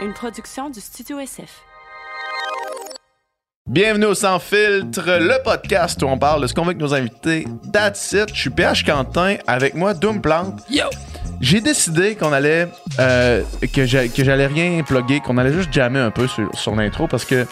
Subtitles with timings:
[0.00, 1.62] une production du Studio SF.
[3.68, 6.94] Bienvenue au Sans Filtre, le podcast où on parle de ce qu'on veut avec nos
[6.94, 7.46] invités.
[7.72, 8.28] That's it.
[8.34, 10.60] Je suis PH Quentin, avec moi Doom Plante.
[10.70, 10.84] Yo!
[11.40, 13.42] J'ai décidé qu'on allait, euh,
[13.72, 17.06] que j'a- que j'allais rien plugger, qu'on allait juste jammer un peu sur, sur l'intro
[17.06, 17.44] parce que,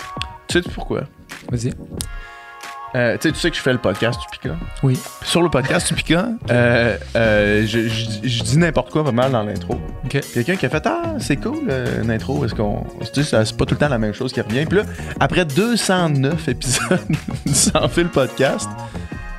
[0.49, 1.03] tu sais pourquoi?
[1.53, 1.73] Vas-y.
[2.97, 4.57] Euh, tu sais, tu sais que je fais le podcast du Pika.
[4.83, 4.99] Oui.
[5.23, 9.31] Sur le podcast du Pika, euh, euh, je, je- je dis n'importe quoi pas mal
[9.33, 9.79] dans l'intro.
[10.09, 12.45] Quelqu'un qui a fait Ah, c'est cool euh, une intro.
[12.45, 12.85] Est-ce qu'on.
[13.13, 14.65] C'est pas tout le temps la même chose qui revient.
[14.65, 14.85] Puis là,
[15.21, 17.01] après 209 épisodes
[17.53, 18.69] Sans Fil podcast,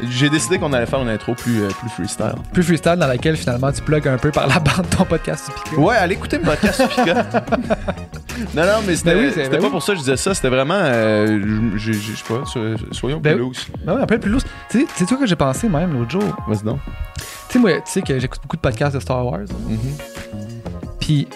[0.09, 2.35] j'ai décidé qu'on allait faire une intro plus, euh, plus freestyle.
[2.53, 5.63] Plus freestyle dans laquelle finalement tu plugs un peu par la bande ton podcast du
[5.63, 5.81] Pico.
[5.81, 7.13] Ouais, allez écouter le podcast du Pika.
[8.55, 9.71] non, non, mais c'était Ben oui, c'était ben pas oui.
[9.71, 10.33] pour ça que je disais ça.
[10.33, 10.75] C'était vraiment.
[10.77, 12.59] euh, je sais pas, so-
[12.91, 13.47] soyons Ben plus oui.
[13.49, 13.67] loose.
[13.85, 14.41] Ben ouais, après plus lourd.
[14.69, 16.23] Tu sais, c'est toi que j'ai pensé même l'autre jour.
[16.47, 16.79] Vas-y donc.
[17.49, 19.39] Tu sais, moi, tu sais que j'écoute beaucoup de podcasts de Star Wars.
[19.67, 19.79] Mhm.
[20.99, 21.27] Puis,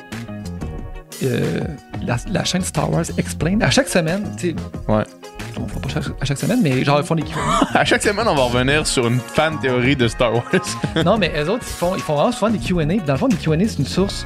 [1.24, 1.62] euh,
[2.06, 4.56] la, la chaîne Star Wars Explain, à chaque semaine, tu sais.
[4.92, 5.04] Ouais.
[5.58, 7.80] On fera pas chaque, à chaque semaine, mais genre, ils font des Q&A.
[7.80, 10.44] À chaque semaine, on va revenir sur une fan théorie de Star Wars.
[11.06, 12.86] non, mais eux autres, ils font, ils font vraiment souvent des Q&A.
[12.86, 14.26] Dans le fond, des Q&A, c'est une source.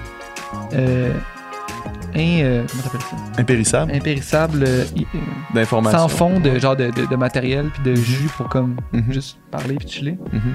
[0.74, 1.12] Euh,
[2.16, 3.16] in- euh, comment t'appelles ça?
[3.42, 4.64] Impérissable Impérissable.
[4.68, 5.20] euh, euh,
[5.54, 6.00] d'information.
[6.00, 9.12] sans fond de genre de, de, de matériel puis de jus pour comme Mhm.
[9.12, 10.18] juste parler puis chiller.
[10.32, 10.42] Mhm.
[10.42, 10.52] Puis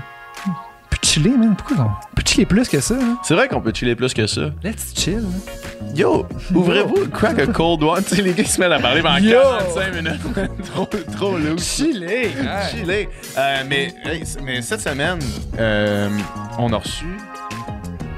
[1.02, 1.54] chiller, man.
[1.56, 2.94] Pourquoi on peut chiller plus que ça?
[2.94, 3.18] Hein?
[3.22, 4.50] C'est vrai qu'on peut chiller plus que ça.
[4.62, 5.18] Let's chill.
[5.26, 5.52] hein.
[5.96, 8.02] Yo, ouvrez-vous, crack a cold one?
[8.08, 9.38] Tu sais, les gars qui se mettent à parler pendant Yo!
[9.74, 10.20] 45 minutes.
[10.74, 11.64] trop, trop loose.
[11.64, 12.30] Chiller!
[12.70, 13.08] Chiller.
[13.36, 13.94] Euh, mais,
[14.44, 15.18] mais cette semaine,
[15.58, 16.08] euh,
[16.58, 17.06] on a reçu.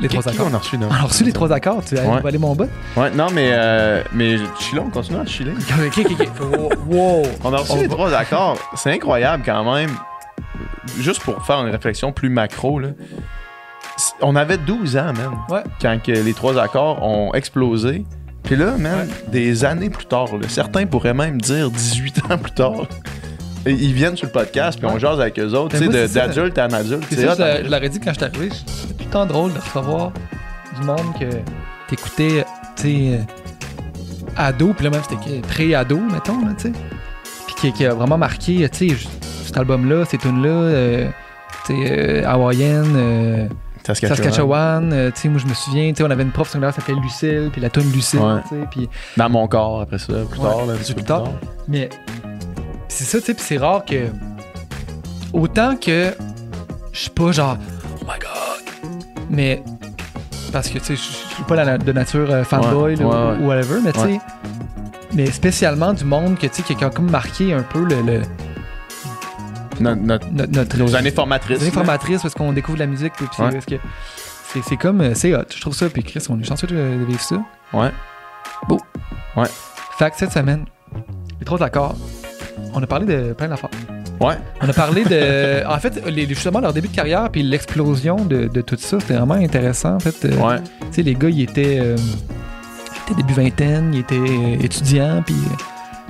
[0.00, 0.48] Les trois accords.
[0.50, 0.86] on a reçu, là?
[0.90, 1.84] On a reçu les trois accords.
[1.84, 2.26] Tu vas Ouais.
[2.26, 2.68] aller mon bout?
[2.96, 5.52] Ouais, non, mais, euh, mais chiller, on continue à chiller.
[6.88, 7.22] Wow.
[7.44, 8.58] On a reçu On les va- trois accords.
[8.74, 9.90] C'est incroyable quand même.
[10.98, 12.88] Juste pour faire une réflexion plus macro, là.
[14.20, 15.12] On avait 12 ans.
[15.48, 15.62] Ouais.
[15.80, 18.04] Quand que les trois accords ont explosé.
[18.42, 22.50] Puis là, man, des années plus tard, là, certains pourraient même dire 18 ans plus
[22.52, 22.86] tard.
[23.64, 26.58] et ils viennent sur le podcast, puis on jase avec eux autres, tu sais, d'adulte
[26.58, 27.04] à en adulte.
[27.08, 28.48] C'est ça, je, l'a- je l'aurais dit quand je suis arrivé.
[28.66, 30.10] C'est tout le temps drôle de recevoir
[30.80, 31.26] du monde que
[31.88, 32.44] t'écoutais,
[32.76, 33.22] tu sais, euh,
[34.36, 36.72] ado, puis là même c'était pré-ado, mettons, là, tu sais.
[37.46, 38.96] Puis qui, qui a vraiment marqué, tu sais,
[39.52, 41.08] cet album-là, ces tunes-là, euh,
[41.66, 43.46] sais, euh, hawaïenne, euh,
[43.84, 44.16] Saskatchewan.
[44.16, 47.60] Saskatchewan, euh, moi je me souviens, on avait une prof secondaire qui s'appelait Lucille, puis
[47.60, 48.40] la tune Lucille, Ouais.
[48.70, 50.66] puis Dans mon corps, après ça, plus Ouais, tard.
[50.66, 51.24] Là, plus tard.
[51.68, 51.90] Mais
[52.88, 54.06] c'est ça, tu sais, puis c'est rare que.
[55.32, 56.14] Autant que
[56.92, 57.56] je suis pas genre,
[58.00, 58.90] oh my god,
[59.30, 59.62] mais.
[60.52, 61.00] Parce que, tu sais, je
[61.34, 64.20] suis pas la- de nature euh, fanboy Ouais, là, ouais, ou- whatever, mais tu sais.
[65.14, 68.22] Mais spécialement du monde que, tu sais, qui a comme marqué un peu le, le-
[69.82, 71.58] No- notre, nos années formatrices.
[71.58, 73.50] nos années formatrices parce qu'on découvre la musique, puis Ouais.
[73.52, 73.74] parce que
[74.52, 76.74] c'est, c'est comme, euh, c'est hot, je trouve ça, puis Chris, on est chanceux de,
[76.74, 77.36] de vivre ça.
[77.74, 79.48] Ouais.
[79.98, 80.64] Fait que cette semaine,
[81.40, 81.96] les trois accords,
[82.74, 83.70] on a parlé de plein d'affaires.
[84.20, 84.34] Ouais.
[84.60, 85.66] On a parlé de.
[85.68, 89.14] En fait, les, justement, leur début de carrière puis l'explosion de, de tout ça, c'était
[89.14, 89.94] vraiment intéressant.
[89.96, 90.60] En fait, Euh, Ouais.
[90.60, 95.34] tu sais, les gars, ils étaient, euh, ils étaient début vingtaine, ils étaient étudiants, puis.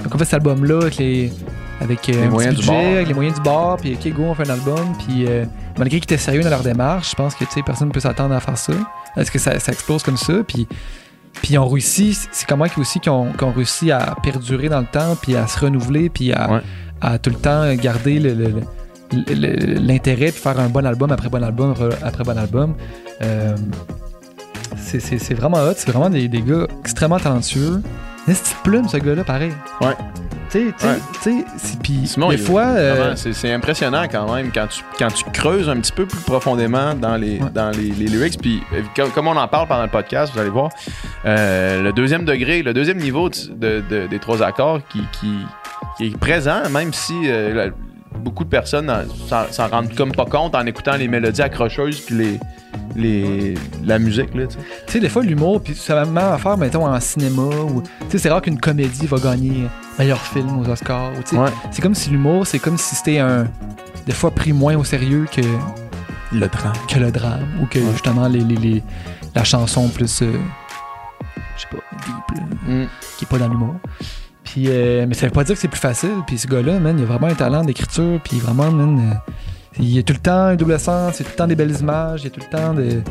[0.03, 1.33] donc, on fait cet album-là avec les.
[1.83, 2.77] Avec euh, Les moyens du bord.
[2.77, 5.45] avec les moyens du bord, puis OK, go, on fait un album, puis euh,
[5.79, 8.01] malgré qu'ils étaient sérieux dans leur démarche, je pense que, tu sais, personne ne peut
[8.01, 8.73] s'attendre à faire ça.
[9.17, 10.67] Est-ce que ça, ça explose comme ça, puis.
[11.41, 14.87] Puis ils ont réussi, c'est comment qu'ils aussi qu'ils ont, réussi à perdurer dans le
[14.87, 16.61] temps, puis à se renouveler, puis à, Ouais.
[17.01, 18.55] à tout le temps garder le- le-
[19.13, 22.75] le- le- l'intérêt de faire un bon album après bon album après- bon album.
[23.23, 23.57] Euh,
[24.77, 27.83] c'est- vraiment hot, c'est vraiment des, des gars extrêmement talentueux.
[28.29, 29.53] Mais c'est plume ce gars-là, pareil?
[29.81, 29.97] Ouais.
[30.53, 30.73] Tu
[31.21, 31.45] sais,
[31.83, 35.93] puis des fois, euh, c'est, impressionnant quand même quand tu, quand tu creuses un petit
[35.93, 37.51] peu plus profondément dans les, Ouais.
[37.55, 38.39] dans les, les lyrics.
[38.41, 40.71] Puis, euh, comme, comme on en parle pendant le podcast, vous allez voir,
[41.25, 45.33] euh, le deuxième degré, le deuxième niveau de- de- de- des trois accords qui, qui,
[45.97, 47.71] qui est présent, même si euh,
[48.19, 49.03] beaucoup de personnes en-
[49.51, 52.41] s'en, rendent comme pas compte en écoutant les mélodies accrocheuses puis les,
[52.95, 54.35] les, la musique.
[54.35, 54.61] Là, tu sais.
[54.87, 57.89] tu sais, des fois, l'humour, puis ça va même affaire, mettons, en cinéma, ou, tu
[58.11, 59.67] sais, c'est rare qu'une comédie va gagner
[59.99, 61.51] meilleur film aux Oscars, ou, tu sais, Ouais.
[61.71, 63.47] c'est comme si l'humour, c'est comme si c'était un,
[64.07, 65.41] des fois, pris moins au sérieux que,
[66.33, 66.73] Le drame.
[66.89, 67.93] que le drame, ou que, Ouais.
[67.93, 68.83] justement, les, les, les-
[69.35, 70.33] la chanson plus, euh,
[71.57, 72.87] je sais pas, deep, là, Mm.
[73.19, 73.75] qui est pas dans l'humour.
[74.45, 76.17] Puis, euh, mais ça veut pas dire que c'est plus facile.
[76.27, 78.21] Puis ce gars-là, man, il a vraiment un talent d'écriture.
[78.25, 79.33] Puis vraiment, man, euh,
[79.79, 81.47] il y a tout le temps un double sens, il y a tout le temps
[81.47, 83.03] des belles images, il y a tout le temps de-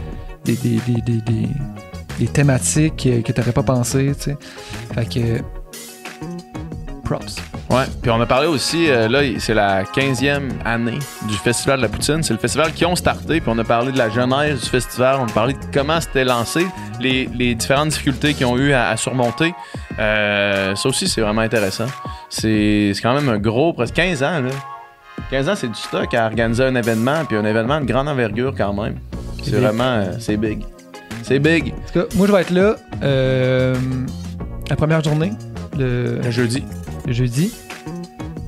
[0.45, 1.21] des, des, des, des,
[2.19, 4.37] des- thématiques que t'aurais pas pensé, tu sais.
[4.93, 5.60] Fait que.
[7.11, 7.35] Props.
[7.69, 10.97] Ouais, puis on a parlé aussi, euh, là, c'est la 15e année
[11.27, 12.23] du Festival de la Poutine.
[12.23, 15.17] C'est le festival qui ont starté, puis on a parlé de la genèse du festival,
[15.19, 16.65] on a parlé de comment c'était lancé,
[17.01, 19.53] les, les différentes difficultés qu'ils ont eu à, à surmonter.
[19.99, 21.87] Euh, ça aussi, c'est vraiment intéressant.
[22.29, 24.51] C'est quand même un gros, presque 15 ans, là.
[25.31, 28.53] 15 ans, c'est du stock à organiser un événement, puis un événement de grande envergure
[28.57, 28.95] quand même.
[29.43, 30.63] C'est vraiment, euh, c'est big.
[31.23, 31.73] C'est big.
[31.73, 33.75] En tout cas, moi, je vais être là euh,
[34.69, 35.31] la première journée,
[35.77, 36.63] le, Le jeudi.
[37.05, 37.51] le jeudi.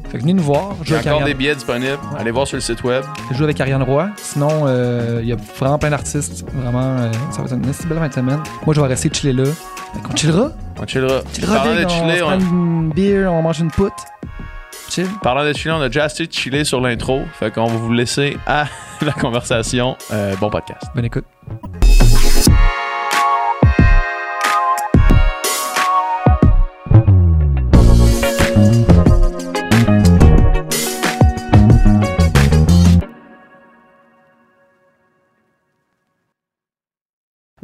[0.09, 0.75] Fait que venez nous voir.
[0.85, 1.93] Il y a encore des billets disponibles.
[2.13, 2.19] Ouais.
[2.19, 3.03] Allez voir sur le site web.
[3.31, 4.09] je joue avec Ariane Roy.
[4.17, 6.45] Sinon, euh, il y a vraiment plein d'artistes.
[6.53, 8.39] Vraiment, euh, ça va être une assez belle fin de semaine.
[8.65, 9.45] Moi, je vais rester chiller là.
[9.45, 10.51] Fait qu'on chillera.
[10.79, 11.21] On chillera.
[11.33, 13.95] Chillera Parlant big, de on chiller, on- prend une bière, on mange une poutre.
[14.89, 15.07] Chill.
[15.23, 17.23] Parlant de chiller, on a déjà assez de chiller sur l'intro.
[17.39, 18.65] Fait qu'on va vous laisser à
[19.01, 19.97] la conversation.
[20.11, 20.83] Euh, bon podcast.
[20.93, 21.25] Bonne écoute.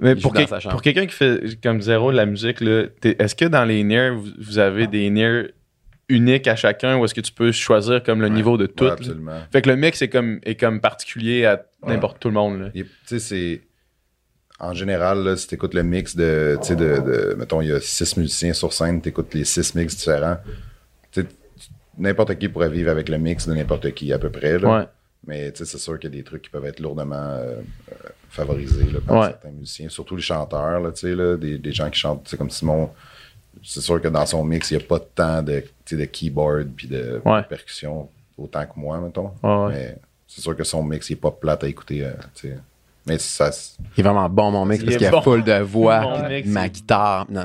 [0.02, 0.34] Mais pour,
[0.72, 4.30] pour quelqu'un qui fait comme zéro de la musique, est-ce que dans les nears, vous,
[4.38, 5.46] vous avez des nears
[6.08, 8.84] uniques à chacun ou est-ce que tu peux choisir comme le niveau de tout?
[8.84, 8.96] Ouais, là?
[8.96, 9.40] absolument.
[9.52, 12.72] Fait que le mix est comme, est comme particulier à n'importe tout le monde.
[12.74, 13.62] Tu sais, c'est.
[14.62, 17.70] En général, là, si tu écoutes le mix de, tu sais, de, de- Mettons, il
[17.70, 20.38] y a six musiciens sur scène, tu écoutes les six mix différents.
[21.12, 21.28] Tu sais,
[21.98, 24.60] n'importe qui pourrait vivre avec le mix de n'importe qui, à peu près.
[24.60, 24.80] Là.
[24.80, 24.86] Ouais.
[25.28, 27.56] Mais tu sais, c'est sûr qu'il y a des trucs qui peuvent être lourdement euh,
[27.92, 29.28] euh, favorisés là, par Ouais.
[29.28, 32.32] certains musiciens, surtout les chanteurs, là, tu sais, là, des, des gens qui chantent, tu
[32.32, 32.90] sais, comme Simon.
[33.64, 36.06] C'est sûr que dans son mix, il n'y a pas tant de, tu sais, de
[36.06, 37.42] keyboard puis de, Ouais.
[37.42, 39.32] de percussion autant que moi, mettons.
[39.44, 39.74] Ouais.
[39.74, 39.98] Mais
[40.28, 42.06] c'est sûr que son mix, il n'est pas plate à écouter.
[42.06, 42.58] euh, tu sais.
[43.08, 43.50] Mais ça,
[43.98, 45.22] Il est vraiment bon, mon mix, Il parce qu'il y a bon.
[45.22, 47.26] full de voix, Mon mix, ma guitare.
[47.30, 47.44] Non.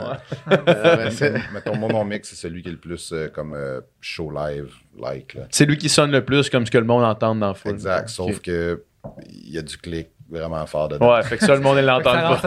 [0.69, 1.11] Euh,
[1.55, 4.69] mettons, moi, mon mix, c'est celui qui est le plus euh, comme euh, show live,
[5.01, 5.35] like.
[5.35, 5.43] Là.
[5.51, 7.73] C'est lui qui sonne le plus comme ce que le monde entend dans le foule.
[7.73, 8.09] Exact.
[8.11, 8.83] Sauf que
[9.31, 10.09] il y a du clic
[10.39, 11.15] vraiment fort dedans.
[11.15, 12.41] Ouais, fait que ça, le monde il l'entend pas.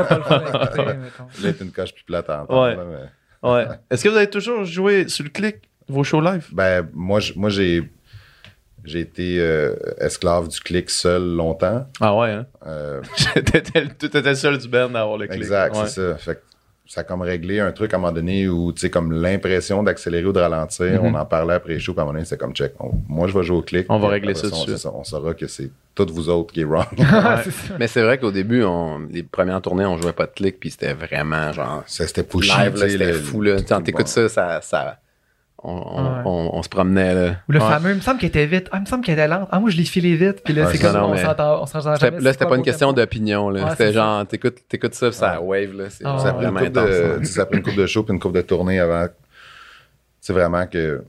[1.62, 2.62] une coche plus plate à entendre.
[2.64, 2.76] Ouais.
[2.76, 3.66] là, mais- Ouais.
[3.92, 5.58] Est-ce que vous avez toujours joué sur le clic,
[5.88, 6.48] vos shows live?
[6.52, 7.90] Ben, moi, moi j'ai,
[8.84, 11.88] j'ai été euh, esclave du clic seul longtemps.
[12.02, 12.46] Ah ouais, hein?
[12.66, 13.02] Euh,
[13.36, 15.42] T'étais le seul du band à avoir le clic.
[15.42, 15.88] exact, Ouais.
[15.88, 16.18] c'est ça.
[16.18, 16.42] Fait que
[16.88, 19.84] ça a comme réglé un truc à un moment donné où, tu sais, comme l'impression
[19.84, 21.16] d'accélérer ou de ralentir, Mhm.
[21.16, 22.74] on en parlait après les shows, puis à un moment donné, c'était comme check.
[22.80, 23.86] on- moi, je vais jouer au clic.
[23.90, 26.54] On va régler après ça on, c'est ça, on saura que c'est toutes vous autres
[26.54, 26.86] qui est wrong.
[27.44, 27.74] C'est ça.
[27.80, 30.70] Mais c'est vrai qu'au début, on, les premières tournées, on jouait pas de clic, puis
[30.72, 32.52] c'était vraiment genre Ça, c'était pushy.
[32.58, 33.42] live, c'était le- fou.
[33.42, 33.58] Là.
[33.68, 34.12] Quand t'écoutes bon.
[34.12, 34.98] ça, ça, ça
[35.68, 36.22] on, on, Ouais.
[36.26, 37.14] on- on se promenait.
[37.14, 37.36] Là.
[37.48, 37.68] Ou le Ouais.
[37.70, 38.68] fameux, il me semble qu'il était vite.
[38.72, 39.48] Ah, il me semble qu'il était lente.
[39.52, 40.42] Ah, moi, je l'ai filé vite.
[40.44, 42.20] Puis là, Ouais, c'est comme non, on s'entend jamais.
[42.22, 43.54] là, c'était pas une question d'opinion.
[43.72, 45.74] c'était genre, t'écoutes, t'écoutes ça, ça wave.
[45.74, 45.90] Là.
[45.90, 46.90] C'est Ah, vraiment intense.
[46.90, 49.08] de, ça a pris une coupe de show puis une coupe de tournée avant.
[50.22, 50.98] C'est vraiment que.
[51.00, 51.06] Tu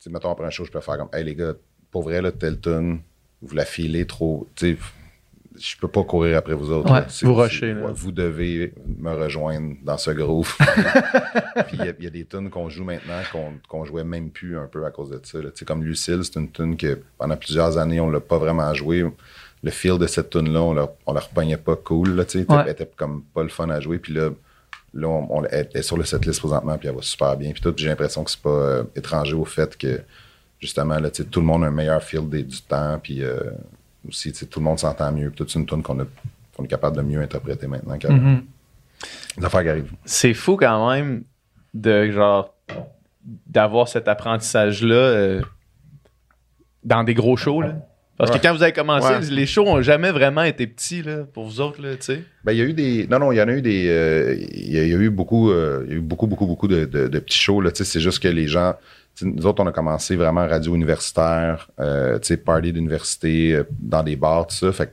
[0.00, 1.52] sais, mettons après un show, je peux faire comme, hey les gars,
[1.90, 3.00] pour vrai, là, telle tune,
[3.42, 4.46] vous la filez trop.
[4.54, 4.78] Tu sais,
[5.58, 6.90] je peux pas courir après vous autres.
[6.92, 7.00] Ouais.
[7.00, 7.06] là.
[7.08, 10.54] C'est- Vous rushez, ouais, vous devez me rejoindre dans ce groove.
[11.68, 14.04] puis il y a- il y, a des tunes qu'on joue maintenant qu'on qu'on jouait
[14.04, 15.38] même plus un peu à cause de ça.
[15.38, 15.50] là.
[15.50, 18.72] Tu sais, comme Lucille, c'est une tune que pendant plusieurs années, on l'a pas vraiment
[18.74, 19.04] joué.
[19.62, 22.10] Le feel de cette tune là on la, on la repognait pas cool.
[22.10, 22.52] Là, tu sais.
[22.52, 22.62] Ouais.
[22.64, 23.98] Elle était comme pas le fun à jouer.
[23.98, 24.30] Puis là,
[24.94, 27.52] là on, on- elle est sur le setlist présentement, puis elle va super bien.
[27.52, 30.00] Puis tout, j'ai l'impression que c'est pas euh, étranger au fait que
[30.60, 32.98] justement, là, tu sais, tout le monde a un meilleur feel des- du temps.
[33.02, 33.40] Puis euh,
[34.08, 35.30] aussi, tout le monde s'entend mieux.
[35.30, 36.06] Toute c'est une tune qu'on a-
[36.56, 38.38] qu'on est capable de mieux interpréter maintenant qu'avant.
[39.38, 39.92] Des affaires qui arrivent.
[40.04, 41.24] C'est fou quand même
[41.74, 42.54] de genre
[43.46, 45.42] d'avoir cet apprentissage-là euh,
[46.84, 47.62] dans des gros shows.
[47.62, 47.74] Là.
[48.16, 48.38] Parce Ouais.
[48.38, 49.20] que quand vous avez commencé, Ouais.
[49.30, 52.22] les shows ont jamais vraiment été petits là, pour vous autres, là, tu sais.
[52.44, 53.06] Ben, il y a eu des.
[53.08, 53.88] Non, non, il y en a eu des.
[53.88, 56.26] euh, il, y a, il y a eu beaucoup, euh, il y a eu beaucoup,
[56.26, 57.60] beaucoup, beaucoup de, de- de petits shows.
[57.60, 58.74] Là, tu sais, c'est juste que les gens.
[59.22, 64.02] Nous autres, on a commencé vraiment radio universitaire, euh, tu sais, party d'université, euh, dans
[64.02, 64.72] des bars, tout ça.
[64.72, 64.92] Fait que,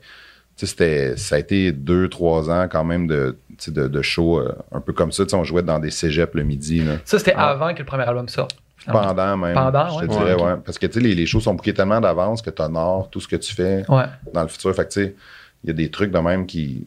[0.56, 3.38] tu sais, c'était, ça a été deux, trois ans quand même de,
[3.68, 5.24] de, euh, un peu comme ça.
[5.34, 6.84] On jouait dans des cégeps le midi.
[6.84, 6.94] Là.
[7.06, 7.50] Ça, c'était Ah.
[7.50, 8.56] avant que le premier album sorte.
[8.86, 9.54] Pendant même.
[9.56, 10.18] Pendant, je te ouais.
[10.18, 10.46] dirais, Ouais, ok.
[10.48, 10.56] ouais.
[10.66, 13.20] Parce que, tu sais, les, les shows sont bookés tellement d'avance que tu honores tout
[13.22, 14.04] ce que tu fais Ouais.
[14.34, 14.74] dans le futur.
[14.76, 15.16] Fait que, tu sais,
[15.64, 16.86] il y a des trucs de même qui,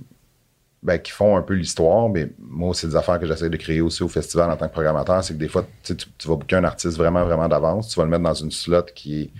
[0.83, 3.81] ben, qui font un peu l'histoire, mais moi, c'est des affaires que j'essaie de créer
[3.81, 5.25] aussi au festival en tant que programmateur.
[5.25, 7.89] C'est que des fois, tu, tu, vas booker un artiste vraiment, vraiment d'avance.
[7.89, 9.31] Tu vas le mettre dans une slot qui est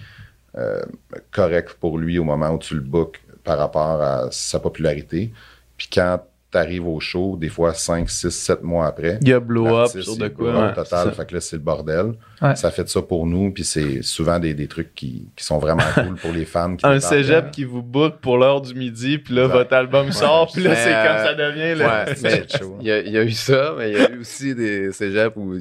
[0.57, 0.83] euh,
[1.31, 5.33] correcte pour lui au moment où tu le bookes par rapport à sa popularité.
[5.77, 6.21] Puis quand
[6.57, 9.19] t'arrives au show, des fois 5, 6, 7 mois après.
[9.21, 10.69] Il y a blow up l'artiste, sur de quoi.
[10.69, 11.13] ouais, total.
[11.13, 12.15] Fait que là, c'est le bordel.
[12.41, 12.57] Ouais.
[12.57, 15.83] Ça fait ça pour nous, puis c'est souvent des, des trucs qui, qui sont vraiment
[15.95, 16.75] cool pour les fans.
[16.77, 19.57] qui Un cégep qui vous book pour l'heure du midi, puis là, Exact.
[19.59, 21.79] votre album sort, puis là, c'est euh, comme ça devient.
[21.79, 22.05] Là.
[22.07, 22.47] Ouais, C'est mais
[22.81, 24.93] il y, a, il y a eu ça, mais il y a eu aussi des
[24.93, 25.57] cégeps où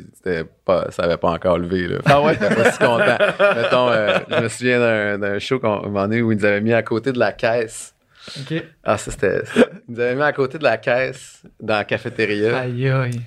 [0.64, 1.88] pas, ça avait pas encore levé.
[1.88, 1.98] Là.
[2.06, 2.36] Ah ouais?
[2.40, 3.18] Pas si content.
[3.56, 6.84] Mettons, euh, je me souviens d'un, d'un show qu'on, où ils nous avaient mis à
[6.84, 7.95] côté de la caisse.
[8.40, 8.64] OK.
[8.84, 9.42] Ah, ça, c'était,
[9.88, 12.60] Ils nous avaient mis à côté de la caisse dans la cafétéria.
[12.60, 13.22] Aïe, aïe.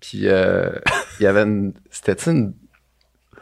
[0.00, 0.70] Puis, euh,
[1.18, 1.72] il y avait une.
[1.90, 2.54] C'était une.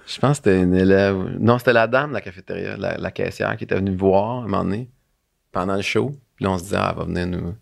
[0.07, 1.17] Je pense que c'était une élève.
[1.39, 4.39] Non, c'était la dame de la cafétéria, la, la caissière qui était venue me voir
[4.39, 4.91] un moment donné,
[5.53, 6.13] pendant le show.
[6.37, 7.55] Puis là, on se disait, ah, elle va venir nous.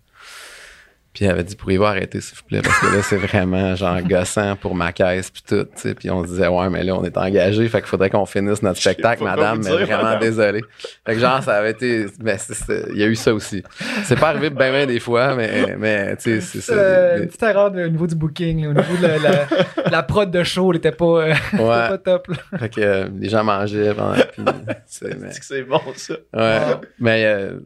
[1.12, 4.00] Puis elle avait dit, pourriez-vous arrêter, s'il vous plaît, parce que là, c'est vraiment genre
[4.02, 5.94] gossant pour ma caisse, puis tout, tu sais.
[5.94, 8.62] Puis on se disait, ouais, mais là, on est engagé, fait qu'il faudrait qu'on finisse
[8.62, 10.20] notre spectacle, madame, mais dire, vraiment madame.
[10.20, 10.62] désolé.
[11.04, 12.06] Fait que genre, ça avait été.
[12.20, 13.64] Ben, c'est- c'est- il y a eu ça aussi.
[14.04, 16.74] C'est pas arrivé bien, bien des fois, mais, mais tu sais, c'est ça.
[16.74, 19.18] Euh, des- Une petite erreur de- au niveau du booking, là, au niveau de la,
[19.18, 19.46] la,
[19.90, 21.58] la prod de show, elle était pas, euh, Ouais.
[21.88, 22.28] pas top.
[22.28, 22.58] là.
[22.60, 24.14] Fait que euh, les gens mangeaient pendant.
[24.14, 24.44] puis,
[24.86, 26.14] c'est- mais, C'est que c'est bon, ça?
[26.34, 26.60] ouais.
[27.00, 27.58] mais, euh,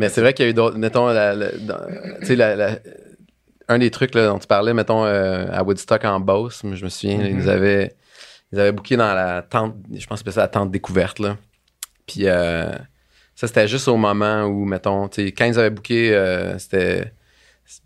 [0.00, 0.76] mais c'est vrai qu'il y a eu d'autres.
[0.78, 1.86] Mettons, la, la- dans-
[2.20, 2.78] tu sais, la- la-
[3.68, 6.88] un des trucs là, dont tu parlais, mettons, euh, à Woodstock en Beauce, je me
[6.90, 7.94] souviens, là, ils nous avaient.
[8.52, 11.36] Ils avaient booké dans la tente, je pense que c'était la tente découverte, là.
[12.06, 12.72] Puis euh,
[13.36, 17.12] ça, c'était juste au moment où, mettons, quand ils avaient booké, euh, c'était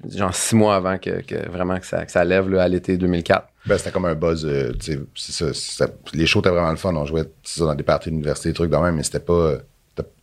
[0.08, 2.96] genre six mois avant que, que vraiment que ça, que ça lève là, à l'été
[2.96, 3.46] 2004.
[3.66, 4.46] Ben, c'était comme un buzz.
[4.46, 4.72] euh,
[5.14, 6.94] ça, les shows étaient vraiment le fun.
[6.94, 7.24] On jouait
[7.58, 9.58] dans des parties d'université, des trucs de même, mais c'était pas.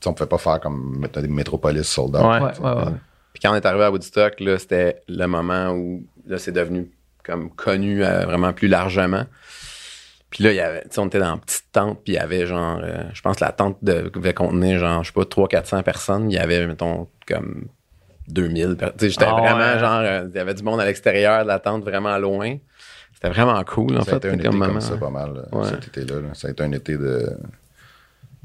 [0.06, 2.22] On pouvait pas faire comme mettons, des métropolis sold out.
[2.24, 2.40] Ouais.
[2.42, 2.92] Ouais, ouais, ouais.
[3.34, 6.92] Puis quand on est arrivé à Woodstock, là, c'était le moment où là, c'est devenu
[7.24, 9.26] comme connu euh, vraiment plus largement.
[10.30, 12.16] Puis là, il y avait, tu sais, on était dans une petite tente, puis il
[12.16, 15.14] y avait genre, euh, je pense que la tente de- devait contenir genre, je sais
[15.14, 16.32] pas, 300-400 personnes.
[16.32, 17.66] Il y avait, mettons, comme
[18.30, 18.76] 2000.
[18.78, 19.80] per- Tu sais, j'étais Ah vraiment ouais.
[19.80, 22.58] genre, euh, il y avait du monde à l'extérieur de la tente, vraiment loin.
[23.14, 24.28] C'était vraiment cool, en ça a fait.
[24.28, 24.80] été un été comme comme moment.
[24.80, 25.68] ça pas mal, Ouais.
[25.70, 26.22] cet été-là.
[26.22, 26.28] là.
[26.34, 27.30] Ça a été un été de.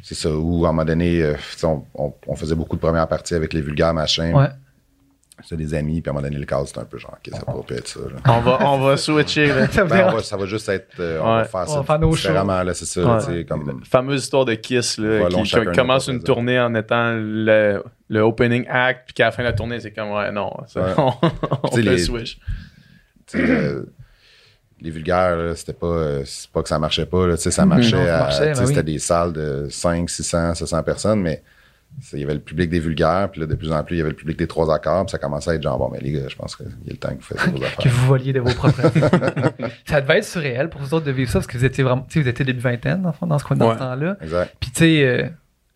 [0.09, 1.35] C'est ça, où à un moment donné, euh,
[1.65, 4.33] on, on- on faisait beaucoup de premières parties avec les vulgaires machins.
[4.37, 4.47] Ouais.
[5.43, 7.35] C'était des amis, puis à un moment donné, le cadre, c'était un peu genre, ok,
[7.35, 7.99] ça peut pas être ça.
[8.01, 8.33] là.
[8.37, 9.49] On va, on va switcher.
[9.49, 9.67] Là.
[9.85, 10.89] Ben, on va- ça va juste être.
[11.01, 13.01] euh, on va faire On ça va faire nos différemment, là, c'est ça.
[13.03, 13.19] Ouais.
[13.19, 17.83] tu sais, comme, fameuse histoire de Kiss là, qui, commence une tournée en étant le,
[18.09, 20.81] le opening act, puis qu'à la fin de la tournée, c'est comme ouais, non, ça,
[20.83, 20.93] Ouais.
[20.99, 21.13] on,
[21.65, 22.39] on Tu sais, fait les- switch.
[24.81, 27.65] Les vulgaires, c'était pas, euh, c'est pas que ça marchait pas, là, tu sais, ça
[27.67, 27.97] marchait.
[27.97, 28.85] Ben C'était oui.
[28.85, 31.43] des salles de 5, 600, 700 personnes, mais
[32.13, 34.01] il y avait le public des vulgaires, puis là, de plus en plus, il y
[34.03, 36.13] avait le public des trois accords, puis ça commençait à être genre, bon, mais les
[36.13, 37.91] gars, je pense qu'il y a le temps que vous fassiez vos que affaires.
[37.93, 38.83] vous voliez de vos propres.
[39.87, 42.07] ça devait être surréel pour vous autres de vivre ça parce que vous étiez vraiment,
[42.15, 43.75] vous étiez début vingtaine dans, dans ce coin dans Ouais.
[43.75, 44.17] ce temps-là.
[44.21, 44.55] Exact.
[44.61, 45.27] Puis tu sais, euh,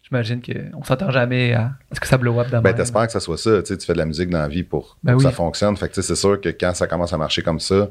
[0.02, 2.74] j'imagine qu'on s'attend jamais à ce que ça blow up Ben, d'abord.
[2.74, 4.62] t'espères que ça soit ça, tu sais, tu fais de la musique dans la vie
[4.62, 5.74] pour, Ben pour que ça fonctionne.
[5.78, 7.88] Fait que, tu sais, c'est sûr que quand ça commence à marcher comme ça,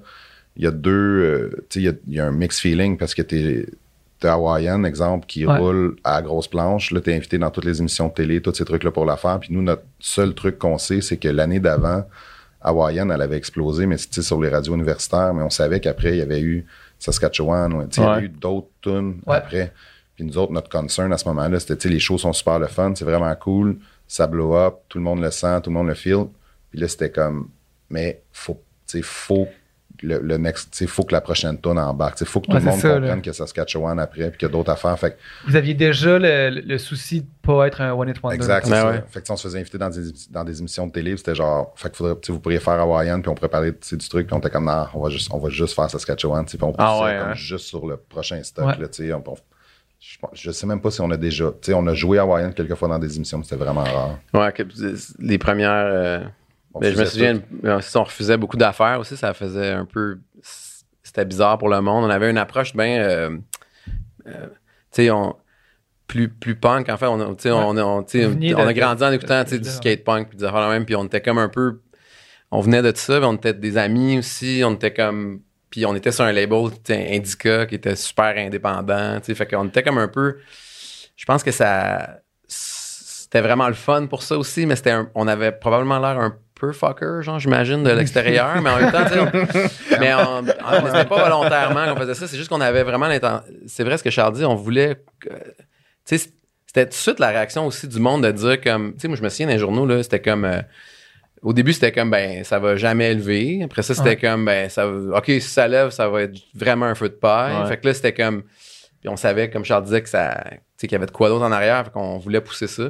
[0.57, 2.59] il y a deux, euh, tu sais, il y a- il y, a un mix
[2.59, 3.65] feeling parce que t'es,
[4.23, 5.57] Hawaiian, exemple, qui Ouais.
[5.57, 6.91] roule à grosse planche.
[6.91, 9.39] Là, t'es invité dans toutes les émissions de télé, tous ces trucs-là pour la faire.
[9.39, 12.03] Puis nous, notre seul truc qu'on sait, c'est que l'année d'avant,
[12.61, 15.33] Hawaiian, elle avait explosé, mais c'était sur les radios universitaires.
[15.33, 16.65] Mais on savait qu'après, il y avait eu
[16.97, 19.37] Saskatchewan, ouais, il y avait eu d'autres tunes Ouais.
[19.37, 19.71] après.
[20.15, 22.59] Puis nous autres, notre concern à ce moment-là, c'était, tu sais, les shows sont super
[22.59, 25.75] le fun, c'est vraiment cool, ça blow up, tout le monde le sent, tout le
[25.75, 26.25] monde le feel.
[26.71, 27.47] Puis là, c'était comme,
[27.89, 29.47] mais faut, tu sais, faut
[30.01, 32.15] le, le next, tu sais, faut que la prochaine tune embarque.
[32.15, 33.21] Tu sais, faut que tout Ouais, le monde ça, comprenne là.
[33.21, 34.97] que Saskatchewan après, puis qu'il y a d'autres affaires.
[34.99, 38.35] Fait que, Vous aviez déjà le, le souci de pas être un one hit wonder.
[38.35, 38.89] exact, Ben ça.
[38.91, 39.03] ouais.
[39.09, 41.73] Fait que on se faisait inviter dans des, dans des émissions de télé, c'était genre,
[41.75, 43.35] fait que faudrait, vous pourriez faire Hawaiian, puis on
[43.89, 45.89] sais, du truc, puis on était comme, non, on va juste, on va juste faire
[45.89, 47.33] Saskatchewan, tu sais, puis on Ah ouais, comme hein.
[47.33, 48.77] juste sur le prochain stock, Ouais.
[48.79, 49.37] là, on- on-
[50.01, 50.17] je,
[50.51, 52.87] sais même pas si on a déjà, tu sais, on a joué Hawaiian quelques fois
[52.87, 54.17] dans des émissions, mais c'était vraiment rare.
[54.33, 54.63] Ouais, que,
[55.19, 55.69] les premières.
[55.91, 56.19] euh,
[56.73, 57.43] On ben, je me souviens, tout.
[57.65, 60.19] euh, si on refusait beaucoup d'affaires aussi, ça faisait un peu.
[61.01, 62.05] C'était bizarre pour le monde.
[62.05, 63.01] On avait une approche bien.
[63.01, 63.37] euh,
[64.27, 65.35] euh, tu sais, on.
[66.07, 67.83] Plus, plus punk, en fait, on, sais, on, a-
[68.55, 71.03] on, a grandi en écoutant du skate punk puis des affaires de même, puis on
[71.05, 71.81] était comme un peu.
[72.49, 75.41] On venait de tout ça, puis on était des amis aussi, on était comme.
[75.69, 79.35] Puis on était sur un label tu sais, Indica qui était super indépendant, tu sais,
[79.35, 80.37] fait qu'on était comme un peu.
[81.15, 82.21] Je pense que ça.
[82.47, 86.31] C'était vraiment le fun pour ça aussi, mais c'était un- on avait probablement l'air un
[86.31, 86.37] peu
[86.73, 89.05] fucker, genre, j'imagine, de l'extérieur, mais en même temps,
[89.99, 90.43] mais on-
[90.85, 93.43] c'était pas volontairement qu'on faisait ça, c'est juste qu'on avait vraiment l'intention.
[93.67, 94.95] C'est vrai ce que Charles dit, on voulait.
[95.21, 95.29] Tu
[96.17, 96.29] sais,
[96.67, 98.93] c'était tout de suite la réaction aussi du monde de dire comme.
[98.93, 100.45] Tu sais, moi, je me souviens des journaux, là, c'était comme.
[100.45, 100.61] euh,
[101.41, 103.61] au début, c'était comme, ben, ça va jamais lever.
[103.63, 104.15] Après ça, c'était Ouais.
[104.17, 107.55] comme, ben, ça OK, si ça lève, ça va être vraiment un feu de paille.
[107.61, 107.67] Ouais.
[107.67, 108.43] Fait que là, c'était comme.
[108.99, 110.43] Puis on savait, comme Charles disait, que ça.
[110.51, 111.85] Tu sais, qu'il y avait de quoi d'autre en arrière.
[111.85, 112.89] Fait qu'on voulait pousser ça.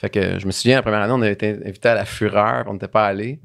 [0.00, 2.62] Fait que je me souviens, la première année, on avait été invité à la Fureur,
[2.62, 3.38] puis on n'était pas allé.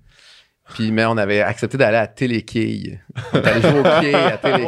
[0.74, 3.00] Puis, mais on avait accepté d'aller à Téléquille.
[3.34, 4.68] On allé jouer au quai à Téléquille.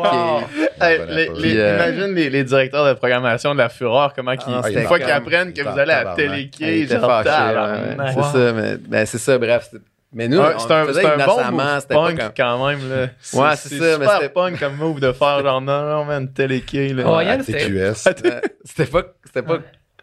[0.79, 4.53] Hey, Ouais, les- euh, imagine les, les directeurs de programmation de la Fureur, comment qu'ils,
[4.53, 6.13] Ah, une c'était fois qu'ils apprennent que vous allez à
[6.83, 7.95] était genre, fâché, ouais.
[8.15, 8.23] Wow.
[8.23, 9.69] C'est ça, mais, mais c'est ça, bref.
[10.13, 11.37] Mais nous, Ouais, on c'est un, faisait un bon
[11.81, 12.89] c'était pas punk comme- quand même.
[12.89, 13.07] Là.
[13.19, 16.05] C'est, Ouais, c'est ça, mais super c'était- punk comme move de faire genre non, non,
[16.05, 16.89] man, Téléquai.
[16.93, 17.03] Là.
[17.07, 18.07] Oh, TQS.
[18.07, 19.57] Euh, C'était pas, c'était pas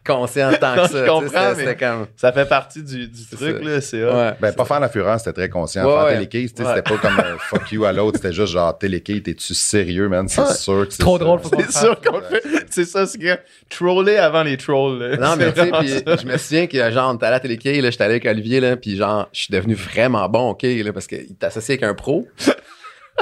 [0.06, 0.88] conscient tant que je ça.
[0.88, 2.06] tu sais, comprends, mais- C'était comme.
[2.16, 3.68] Ça fait partie du, truc, ça.
[3.70, 4.04] là, c'est.
[4.04, 4.32] Ouais.
[4.40, 5.84] Ben, pas faire la fureur, c'était très conscient.
[5.84, 6.26] Ouais, faire ouais.
[6.26, 9.54] tu sais, c'était pas comme un fuck you à l'autre, c'était juste genre téléquise, t'es-tu
[9.54, 10.28] sérieux, man?
[10.28, 10.54] C'est Ouais.
[10.54, 11.24] sûr que c'est Trop ça.
[11.24, 12.42] drôle, C'est sûr qu'on le fait.
[12.70, 13.38] C'est ça, c'est que
[13.70, 14.98] troller avant les trolls.
[14.98, 15.16] là.
[15.16, 17.80] Non, mais tu sais, puis je me souviens que genre, on était allé à Téléquai,
[17.80, 20.82] là, j'étais allé avec Olivier, là, puis genre, je suis devenu vraiment bon au quai,
[20.82, 22.26] là, parce qu'il t'associe avec un pro.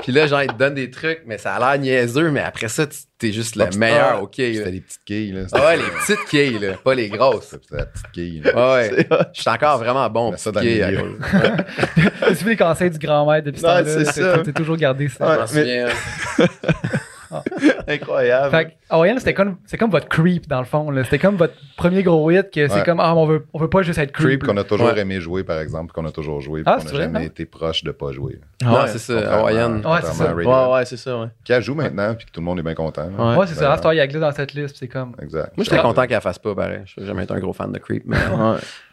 [0.02, 2.68] Puis là, genre, il te donne des trucs, mais ça a l'air niaiseux, mais après
[2.68, 4.58] ça, tu- t'es juste le meilleur au quai, là.
[4.58, 5.40] C'était des petites quilles, là.
[5.52, 7.48] Ah ouais, les petites quilles, là, pas les grosses.
[7.50, 8.40] C'était la petite quille.
[8.40, 8.50] là.
[8.54, 9.06] Ah ouais.
[9.34, 10.60] Je suis encore vraiment bon ça dans
[12.38, 14.42] Tu les conseils du grand-maître depuis ce temps-là?
[14.44, 15.24] T'as toujours gardé ça.
[17.88, 18.50] Incroyable.
[18.50, 20.92] Fait que Hawaiian, c'était comme, c'est comme votre creep dans le fond.
[21.04, 22.82] C'était comme votre premier gros hit que c'est Ouais.
[22.84, 24.40] comme ah on veut on veut pas juste être creep.
[24.40, 24.98] Creep qu'on a toujours Ouais.
[25.00, 27.22] aimé jouer, par exemple, qu'on a toujours joué, Ah, puis qu'on n'a jamais hein?
[27.22, 28.38] été proche de pas jouer.
[28.62, 28.88] Non, Ouais.
[28.88, 29.82] c'est ça, Hawaiian.
[29.82, 30.34] Ouais, c'est ça.
[30.34, 31.26] Ouais, ouais, c'est ça, ouais.
[31.54, 33.08] A joue maintenant, puis que tout le monde est bien content.
[33.16, 33.30] là.
[33.32, 33.36] Ouais.
[33.38, 33.66] Ouais, c'est ça.
[33.68, 33.74] Ouais.
[33.74, 35.14] À ce temps, il y a glissé dans cette liste, c'est comme.
[35.20, 35.56] Exact.
[35.56, 36.80] Moi, j'étais content qu'elle fasse pas pareil.
[36.86, 38.16] Je n'ai jamais été un gros fan de Creep, mais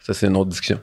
[0.01, 0.79] ça, c'est une autre discussion.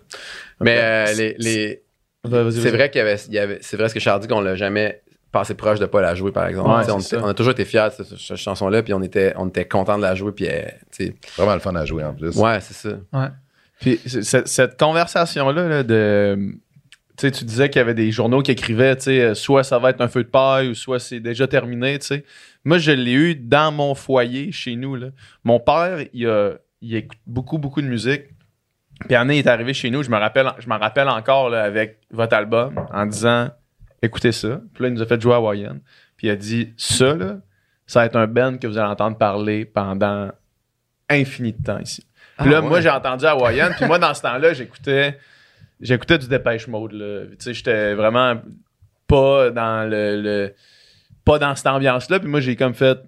[0.61, 1.83] Mais euh, les,
[2.25, 4.41] c'est vrai qu'il y avait, il y avait- c'est vrai ce que Charles dit qu'on
[4.41, 5.03] l'a jamais
[5.33, 6.69] passé proche de pas la jouer, par exemple.
[6.71, 9.49] Ouais, on, était- a toujours été fiers de cette, cette chanson-là, puis on était, on
[9.49, 10.63] était content de la jouer, puis euh,
[11.37, 12.37] Vraiment le fun à jouer en plus.
[12.37, 12.97] ouais, c'est ça.
[13.81, 16.55] Puis cette, cette conversation-là là, de.
[17.19, 19.65] Tu sais, tu disais qu'il y avait des journaux qui écrivaient, tu sais, euh, soit
[19.65, 22.25] ça va être un feu de paille ou soit c'est déjà terminé, tu sais.
[22.65, 25.09] Moi, je l'ai eu dans mon foyer chez nous, là.
[25.43, 26.53] Mon père, il, a,
[26.83, 28.25] il écoute beaucoup, beaucoup de musique.
[29.07, 31.99] Puis Anne est arrivé chez nous, je me rappelle, je m'en rappelle encore là, avec
[32.11, 33.49] votre album en disant
[34.03, 34.61] écoutez ça.
[34.75, 35.79] Puis là, il nous a fait jouer à Hawaïan.
[36.17, 37.39] Puis il a dit ça, là,
[37.87, 40.31] ça va être un band que vous allez entendre parler pendant
[41.09, 42.03] infini de temps ici.
[42.39, 42.69] Puis Ah, là, ouais.
[42.69, 43.71] moi, j'ai entendu Hawaïan.
[43.77, 45.19] puis moi, dans ce temps-là, j'écoutais
[45.81, 46.93] j'écoutais du Dépêche Mode.
[46.93, 47.27] Là.
[47.31, 48.35] Tu sais, j'étais vraiment
[49.07, 50.55] pas dans le, le-
[51.25, 52.19] pas dans cette ambiance-là.
[52.19, 52.99] Puis moi, j'ai comme fait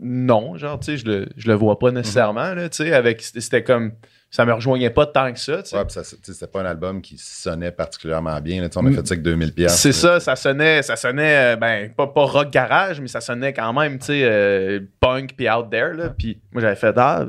[0.00, 3.22] non, genre, tu sais, je le, je le vois pas nécessairement, là, tu sais, avec,
[3.22, 3.92] c'était c'était comme,
[4.34, 5.76] ça me rejoignait pas tant que ça, tu sais.
[5.78, 8.60] Ouais, ça, c'était pas un album qui sonnait particulièrement bien.
[8.60, 8.68] là.
[8.74, 9.76] On a fait ça avec 2000 pièces.
[9.80, 13.52] C'est ça, ça sonnait, ça sonnait, euh, ben, pas, pas rock garage, mais ça sonnait
[13.52, 16.08] quand même, tu sais, euh, punk puis out there, là.
[16.18, 17.24] Puis moi, j'avais fait, ah,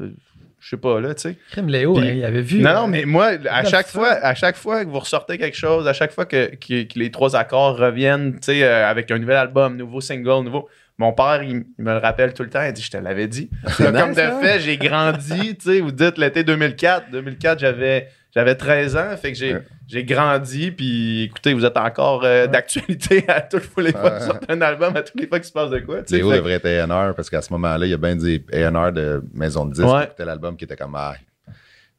[0.59, 1.37] je sais pas, là, tu sais.
[1.51, 2.59] Crime Léo, Puis- hein, il avait vu.
[2.59, 5.55] Non, euh, non, mais moi, à chaque fois, à chaque fois que vous ressortez quelque
[5.57, 9.11] chose, à chaque fois que, que- que les trois accords reviennent, tu sais, euh, avec
[9.11, 10.67] un nouvel album, nouveau single, nouveau.
[10.97, 12.63] Mon père, il, il me le rappelle tout le temps.
[12.63, 13.49] Il dit, je te l'avais dit.
[13.79, 14.39] Là, nice, comme de ça.
[14.39, 17.11] fait, j'ai grandi, tu sais, vous dites l'été 2004.
[17.11, 19.17] 2004, j'avais, j'avais 13 ans.
[19.21, 19.63] Fait que j'ai, Ouais.
[19.89, 20.71] j'ai grandi.
[20.71, 24.61] Puis écoutez, vous êtes encore euh, d'actualité à toutes les fois que vous sortez un
[24.61, 25.97] album, à toutes les fois qu'il se passe de quoi.
[26.09, 28.41] Léo Fait que- devrait être A&R parce qu'à ce moment-là, il y a bien des
[28.53, 29.99] A&R de maison de disques Ouais.
[29.99, 31.15] qui écoutaient l'album qui était comme ah,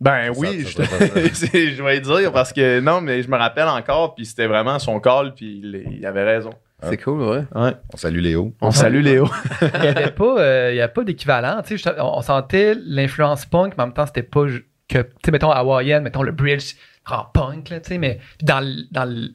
[0.01, 1.47] Ben Ça, oui, ça, je, ça,
[1.85, 5.35] vais dire parce que non, mais je me rappelle encore, puis c'était vraiment son call,
[5.35, 6.51] puis il, il avait raison.
[6.83, 7.45] C'est cool, ouais.
[7.55, 7.73] Ouais.
[7.93, 8.55] on salue Léo.
[8.61, 9.29] On salue Léo.
[9.63, 11.63] il n'y avait pas, euh, il y avait pas d'équivalent.
[11.63, 14.45] Tu sais, je- on, on sentait l'influence punk, mais en même temps, c'était pas
[14.89, 16.75] que, tu sais, mettons, Hawaiian, mettons le bridge,
[17.09, 18.61] en punk, là, tu sais, mais dans,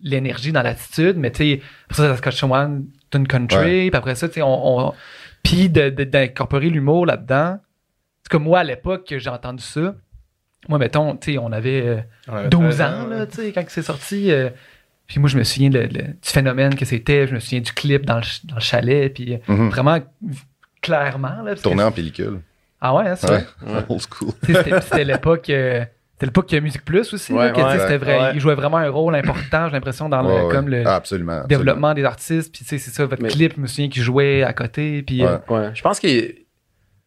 [0.04, 4.36] l'énergie, dans l'attitude, mais tu sais, après ça, Saskatchewan, Tune Country, puis après ça, tu
[4.36, 4.94] sais, on, on
[5.44, 7.58] puis de- de- d'incorporer l'humour là-dedans.
[8.24, 9.96] C'est comme moi, à l'époque, que j'ai entendu ça,
[10.70, 12.02] moi, mettons, tu sais, on avait euh,
[12.50, 14.32] 12 ans, là, tu sais, quand c'est sorti.
[14.32, 14.50] euh,
[15.12, 17.28] puis moi, je me souviens le- le- du phénomène que c'était.
[17.28, 19.14] Je me souviens du clip dans le, dans le chalet.
[19.14, 19.70] Puis euh, Mhm.
[19.70, 20.00] vraiment
[20.82, 21.42] clairement.
[21.44, 22.40] Là, Tourné en pellicule.
[22.80, 23.46] Ah ouais, hein, c'est Ouais.
[23.62, 23.86] vrai.
[23.90, 24.30] Old school.
[24.44, 25.50] C'était c'était l'époque.
[25.50, 27.32] euh, c'était l'époque euh, Musique Plus aussi.
[27.34, 28.32] là, Ouais, que, tu sais, ouais, c'était vrai, ouais.
[28.36, 31.34] Il jouait vraiment un rôle important, j'ai l'impression, dans le, comme le Ah, absolument.
[31.34, 31.48] absolument.
[31.48, 32.52] développement des artistes.
[32.54, 35.04] Puis tu sais, c'est ça, votre Mais- clip, je me souviens qu'il jouait à côté.
[35.04, 35.58] Puis euh, Ouais.
[35.58, 35.70] Ouais.
[35.74, 36.36] Je pense que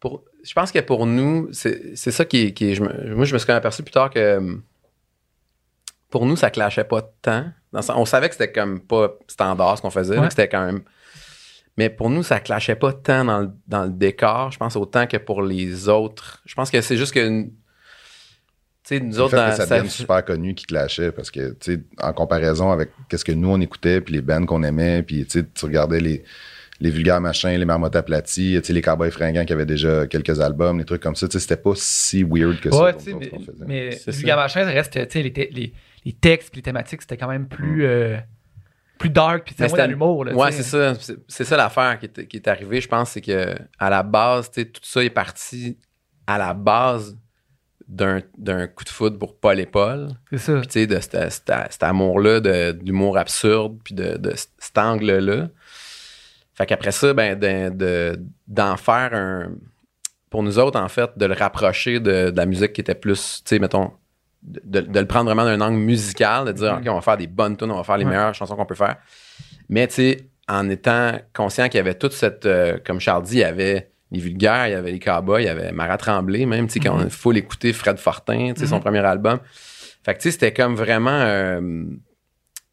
[0.01, 3.15] pour, je pense que pour nous, c'est c'est ça qui est, qui est- je me-
[3.15, 4.63] moi, je me suis quand même aperçu plus tard que hum,
[6.15, 7.43] pour nous, ça clashait pas tant.
[7.73, 10.31] Dans le sens- on savait que c'était comme pas standard ce qu'on faisait, Ouais.
[10.31, 10.83] c'était quand même.
[11.77, 15.09] Mais pour nous, ça clashait pas tant dans le, dans le décor, je pense, autant
[15.09, 16.41] que pour les autres.
[16.47, 17.43] Je pense que c'est juste que.
[17.43, 17.51] Tu
[18.85, 21.33] sais, nous Le autres, fait dans- que ça ça- devienne super connu qui clashait parce
[21.33, 24.63] que, tu sais, en comparaison avec qu'est-ce que nous on écoutait, puis les bands qu'on
[24.63, 26.23] aimait, puis tu regardais les,
[26.81, 30.39] les vulgaires machins, les marmottes aplaties, tu sais, les cowboys fringants qui avaient déjà quelques
[30.41, 32.83] albums, les trucs comme ça, tu sais, c'était pas si weird que ça.
[32.85, 34.47] Ouais, pour tu sais, nous mais, mais C'est du ça.
[34.47, 35.73] Reste, tu sais, les, te- les,
[36.05, 38.17] les textes puis les thématiques, c'était quand même plus, euh,
[38.99, 40.25] plus dark, puis c'était l'humour.
[40.35, 40.95] Ouais, c'est ça.
[41.29, 44.51] C'est- ça l'affaire qui est, qui est arrivée, je pense, c'est que à la base,
[44.51, 45.79] tout ça est parti
[46.27, 47.17] à la base
[47.87, 48.21] d'un
[48.69, 50.09] coup de foudre pour Paul et Paul.
[50.31, 50.55] C'est ça.
[50.59, 52.41] Puis, tu sais, de cet, amour-là,
[52.83, 55.49] l'humour absurde, puis de, de cet angle-là.
[56.55, 59.51] Fait qu'après ça, ben, de- de- d'en faire un.
[60.31, 63.43] Pour nous autres, en fait, de le rapprocher de, de la musique qui était plus,
[63.45, 63.93] tu sais, mettons,
[64.45, 67.57] de, le prendre vraiment d'un angle musical, de dire, OK, on va faire des bonnes
[67.57, 68.11] tunes, on va faire les Ouais.
[68.11, 68.97] meilleures chansons qu'on peut faire.
[69.69, 72.45] Mais, tu sais, en étant conscient qu'il y avait toute cette.
[72.47, 75.47] euh, comme Charles dit, il y avait les vulgaires, il y avait les cowboys, il
[75.47, 78.61] y avait Marat Tremblay, même, tu sais, quand on a full écouté Fred Fortin, tu
[78.61, 79.39] sais, son premier album.
[80.05, 81.11] Fait que, tu sais, c'était comme vraiment.
[81.23, 81.85] euh,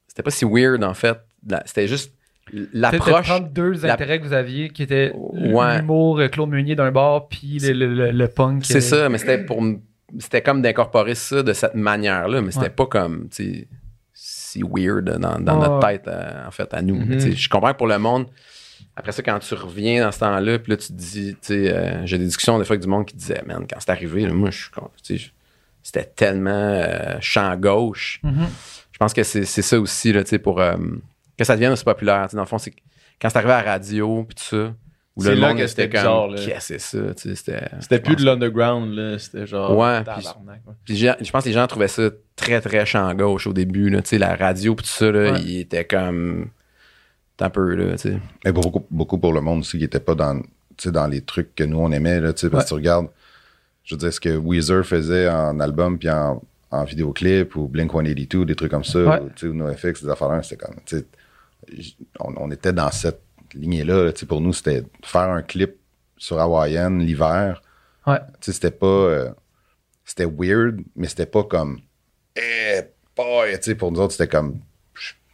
[0.07, 1.17] c'était pas si weird, en fait.
[1.65, 2.13] C'était juste
[2.73, 3.27] l'approche.
[3.27, 5.77] prendre deux intérêts que vous aviez, qui étaient Ouais.
[5.79, 8.65] l'humour, euh, Claude Meunier d'un bord, puis le, le, le- le punk.
[8.65, 9.63] C'est euh, ça, mais c'était pour.
[10.19, 12.69] C'était comme d'incorporer ça de cette manière-là, mais c'était Ouais.
[12.69, 13.67] pas comme, tu
[14.13, 16.95] si weird dans, notre tête, euh, en fait, à nous.
[16.95, 17.19] Mhm.
[17.19, 18.28] Sais, Je comprends que pour le monde,
[18.95, 21.74] après ça, quand tu reviens dans ce temps-là, puis là, tu te dis, tu sais,
[21.74, 24.26] euh, j'ai des discussions des fois avec du monde qui disait, man, quand c'est arrivé,
[24.26, 24.67] là, moi, je
[25.04, 25.32] suis
[25.84, 28.19] c'était tellement euh, champ gauche.
[28.24, 28.47] Mhm.
[28.91, 30.76] Je pense que c'est ça aussi, là, tu sais, pour euh,
[31.38, 32.28] que ça devienne aussi populaire.
[32.34, 32.74] Dans le fond, c'est
[33.19, 34.74] quand c'est arrivé à la radio, puis tout ça,
[35.17, 37.69] où C'est le là monde que c'était comme, qu'est-ce que c'est ça, tu sais, c'était.
[37.82, 39.19] C'était plus pense de l'underground, là.
[39.19, 39.78] C'était genre.
[39.78, 40.04] Ouais,
[40.86, 43.89] puis je pense que les gens trouvaient ça très, très champ gauche au début.
[43.89, 45.41] Là, Tu sais, la radio puis tout ça, là, Ouais.
[45.41, 46.47] il était comme...
[47.38, 48.19] T'as un peu, là, tu sais.
[48.45, 50.45] Et beaucoup, beaucoup pour le monde aussi qui n'était pas dans, tu
[50.78, 52.19] sais, dans les trucs que nous on aimait.
[52.21, 53.08] Là, tu sais, parce que tu regardes,
[53.84, 57.91] je veux dire, ce que Weezer faisait en album puis en, en vidéoclip ou Blink
[57.91, 59.19] 182, des trucs comme ça, Ouais.
[59.19, 60.76] ou, tu sais, ou NoFX, des affaires-là, c'était comme.
[60.86, 61.06] tu sais,
[61.78, 63.21] j- On, on était dans cette
[63.53, 64.03] lignée-là.
[64.05, 65.75] là, tu sais, pour nous, c'était faire un clip
[66.17, 67.61] sur Hawaiian l'hiver.
[68.07, 68.19] Ouais.
[68.39, 68.85] Tu sais, c'était pas.
[68.85, 69.29] euh,
[70.05, 71.79] c'était weird, mais c'était pas comme.
[72.35, 72.81] Eh,
[73.15, 73.53] boy!
[73.55, 74.59] Tu sais, pour nous autres, c'était comme.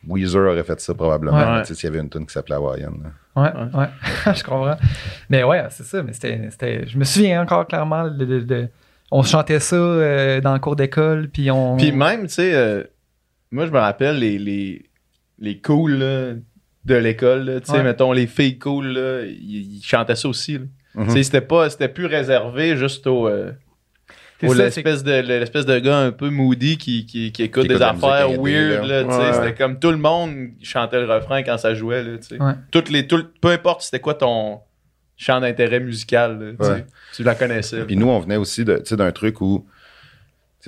[0.08, 1.58] Weezer aurait fait ça probablement.
[1.58, 1.66] Ouais.
[1.66, 2.94] S'il y avait une tune qui s'appelait Hawaiian.
[3.04, 3.12] là.
[3.36, 3.88] Ouais, ouais,
[4.36, 4.78] je comprends.
[5.30, 6.02] Mais ouais, c'est ça.
[6.02, 8.70] Mais c'était, c'était- je me souviens encore clairement de, de- de-
[9.12, 11.76] on chantait ça euh, dans le cours d'école, puis on.
[11.78, 12.84] Puis même, tu sais, euh,
[13.52, 14.86] moi, je me rappelle les, les,
[15.40, 16.34] les cools là,
[16.88, 17.84] de l'école, tu sais, Ouais.
[17.84, 20.60] mettons, les filles cool, là, ils, ils chantaient ça aussi.
[20.96, 21.06] Mhm.
[21.08, 23.52] Tu sais, c'était pas, c'était plus réservé juste au, euh,
[24.44, 27.82] au l'espèce de, l'espèce de gars un peu moody qui, qui, qui écoute Qui des
[27.82, 29.04] affaires weird, là.
[29.04, 29.34] Ouais.
[29.34, 30.32] c'était comme tout le monde
[30.64, 32.42] chantait le refrain quand ça jouait, là, tu sais.
[32.42, 32.54] Ouais.
[32.72, 34.60] Toutes les, tout, peu importe c'était quoi ton
[35.18, 36.72] champ d'intérêt musical, là, tu sais.
[36.72, 36.86] Ouais.
[37.16, 37.84] tu la connaissais.
[37.86, 39.66] Puis nous, on venait aussi de, tu sais, d'un truc où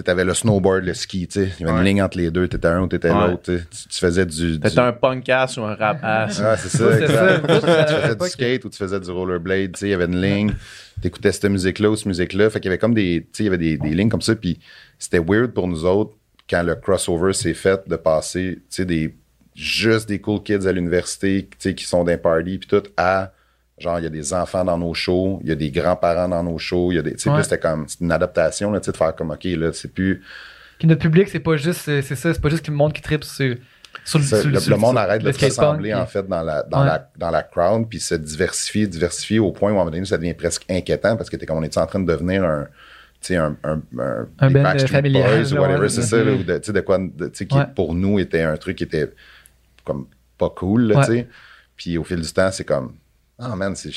[0.04, 1.50] tu avais le snowboard, le ski, tu sais.
[1.60, 1.80] Il y avait Ouais.
[1.80, 2.48] une ligne entre les deux.
[2.48, 3.28] Tu étais un ou tu étais Ouais.
[3.32, 3.44] l'autre.
[3.44, 3.64] tu sais.
[3.70, 4.52] Tu, tu faisais du.
[4.54, 6.42] du- T'étais un punk ass ou un rap ass.
[6.44, 7.08] Ah, c'est ça.
[7.08, 7.40] Ça.
[7.40, 9.74] tu faisais du skate ou tu faisais du rollerblade.
[9.74, 10.54] Tu sais, il y avait une ligne.
[11.02, 12.50] Tu écoutais cette musique-là ou cette musique-là.
[12.50, 13.22] Fait qu'il y avait comme des.
[13.22, 14.36] Tu sais, il y avait des, des lignes comme ça.
[14.36, 14.60] Puis
[14.98, 16.16] c'était weird pour nous autres
[16.50, 19.16] quand le crossover s'est fait de passer, tu sais, des.
[19.56, 23.34] Juste des cool kids à l'université, tu sais, qui sont d'un party, puis tout, à.
[23.80, 26.44] Genre, il y a des enfants dans nos shows, il y a des grands-parents dans
[26.44, 27.14] nos shows, il y a des.
[27.14, 27.44] Tu sais, Ouais.
[27.44, 27.86] c'était comme.
[28.02, 30.22] Une adaptation, là, tu sais, de faire comme, OK, là, c'est plus.
[30.78, 33.24] Puis notre public, c'est pas juste, c'est ça, c'est pas juste le monde qui tripe
[33.24, 33.56] sur,
[34.06, 36.64] sur, Ça, sur- le, sur- le monde arrête de se rassembler en fait dans la
[36.64, 36.86] dans Ouais.
[36.88, 40.06] la dans la crowd puis se diversifier diversifier au point où à un moment donné
[40.06, 42.66] ça devient presque inquiétant parce que t'es comme on est en train de devenir un
[43.20, 45.90] tu sais un un un, Un Backstreet familial, Boys ou whatever ouais.
[45.90, 47.66] c'est ça là, ou de, tu sais de quoi de- tu sais qui Ouais.
[47.76, 49.10] pour nous était un truc qui était
[49.84, 50.06] comme
[50.38, 51.28] pas cool tu sais
[51.76, 52.94] puis au fil du temps c'est comme
[53.42, 53.92] ah man c'est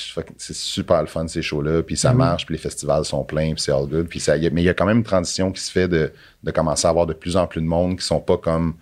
[0.54, 2.18] super le fun ces shows là puis ça Mhm.
[2.18, 4.62] marche puis les festivals sont pleins puis c'est all good puis ça y a- mais
[4.62, 6.12] il y a quand même une transition qui se fait de
[6.44, 8.74] de commencer à avoir de plus en plus de monde qui sont pas comme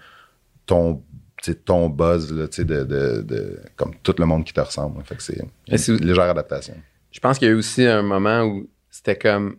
[0.66, 1.02] ton
[1.64, 5.02] ton buzz là, de, de, de- comme tout le monde qui te ressemble.
[5.04, 5.38] Fait que c'est
[5.88, 6.74] une légère adaptation.
[7.10, 9.56] Je pense qu'il y a eu aussi un moment où c'était comme,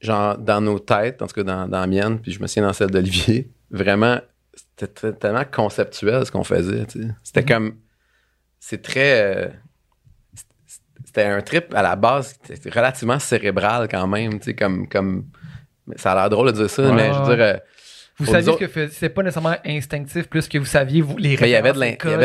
[0.00, 2.64] genre, dans nos têtes, en tout cas dans, dans la mienne, puis je me souviens
[2.66, 4.20] dans celle d'Olivier, vraiment,
[4.76, 6.86] c'était tellement conceptuel ce qu'on faisait.
[7.22, 7.76] C'était comme,
[8.64, 9.20] c'est très...
[9.20, 9.48] euh,
[11.04, 12.38] c'était un trip à la base
[12.72, 14.88] relativement cérébral quand même, tu sais, comme...
[14.88, 15.26] comme
[15.96, 17.44] ça a l'air drôle de dire ça, mais je veux dire...
[17.44, 17.56] euh,
[18.18, 21.56] Vous saviez que c'est pas nécessairement instinctif, plus que vous saviez vous, les il y
[21.56, 21.72] avait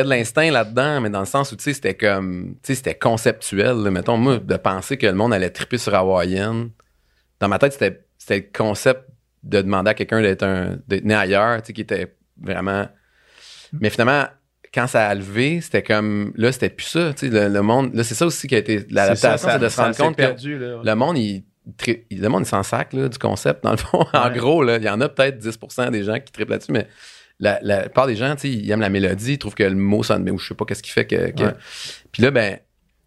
[0.03, 2.93] de l'instinct là-dedans, mais dans le sens où, tu sais, c'était comme, tu sais, c'était
[2.95, 3.89] conceptuel, là.
[3.89, 6.67] Mettons, moi, de penser que le monde allait triper sur Hawaiian,
[7.39, 9.01] dans ma tête, c'était, c'était le concept
[9.43, 12.87] de demander à quelqu'un d'être né ailleurs, tu sais, qui était vraiment,
[13.73, 14.25] mais finalement,
[14.77, 17.95] quand ça a levé, c'était comme, là, c'était plus ça, tu sais, le, le monde,
[17.95, 20.93] là, c'est ça aussi qui a été, l'adaptation, c'est de se rendre compte que le
[20.95, 21.43] monde, il,
[22.11, 24.05] le monde, il s'en sac là, du concept, dans le fond.
[24.13, 24.37] en Ouais.
[24.37, 26.87] gros, là, il y en a peut-être 10% des gens qui triplent là-dessus, mais
[27.39, 30.23] la, la plupart des gens, ils aiment la mélodie, ils trouvent que le mot sonne
[30.23, 31.31] bien, ou je sais pas qu'est-ce qui fait que.
[31.31, 31.53] que- Ouais.
[32.11, 32.57] Puis là, ben,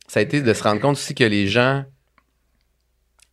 [0.09, 1.85] ça a été de se rendre compte aussi que les gens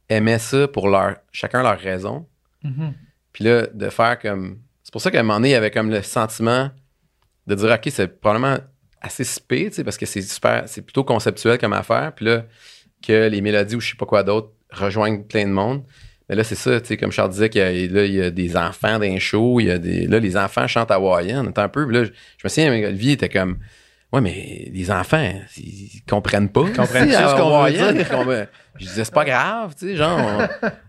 [0.09, 2.27] aimaient ça pour leur chacun leur raison.
[2.63, 2.93] Mhm.
[3.33, 4.59] Puis là, de faire comme.
[4.83, 6.69] C'est pour ça qu'à un moment donné, il y avait comme le sentiment
[7.47, 8.57] de dire, OK, c'est probablement
[9.01, 12.11] assez spé, parce que c'est super, c'est plutôt conceptuel comme affaire.
[12.15, 12.43] Puis là,
[13.05, 15.83] que les mélodies ou je sais pas quoi d'autre rejoignent plein de monde.
[16.29, 18.21] Mais là, c'est ça, tu sais, comme Charles disait qu'il y a, là, il y
[18.21, 21.47] a des enfants dans les shows, il y a des, là, les enfants chantent hawaïen.
[21.47, 23.59] Attends un peu, puis là, je, je me souviens, Olivier était comme,
[24.11, 26.65] ouais, mais les enfants, ils comprennent pas.
[26.75, 28.23] comprennent-tu tu sais, ce qu'on dire?
[28.25, 30.19] veut- Je disais, c'est pas grave, tu sais, genre,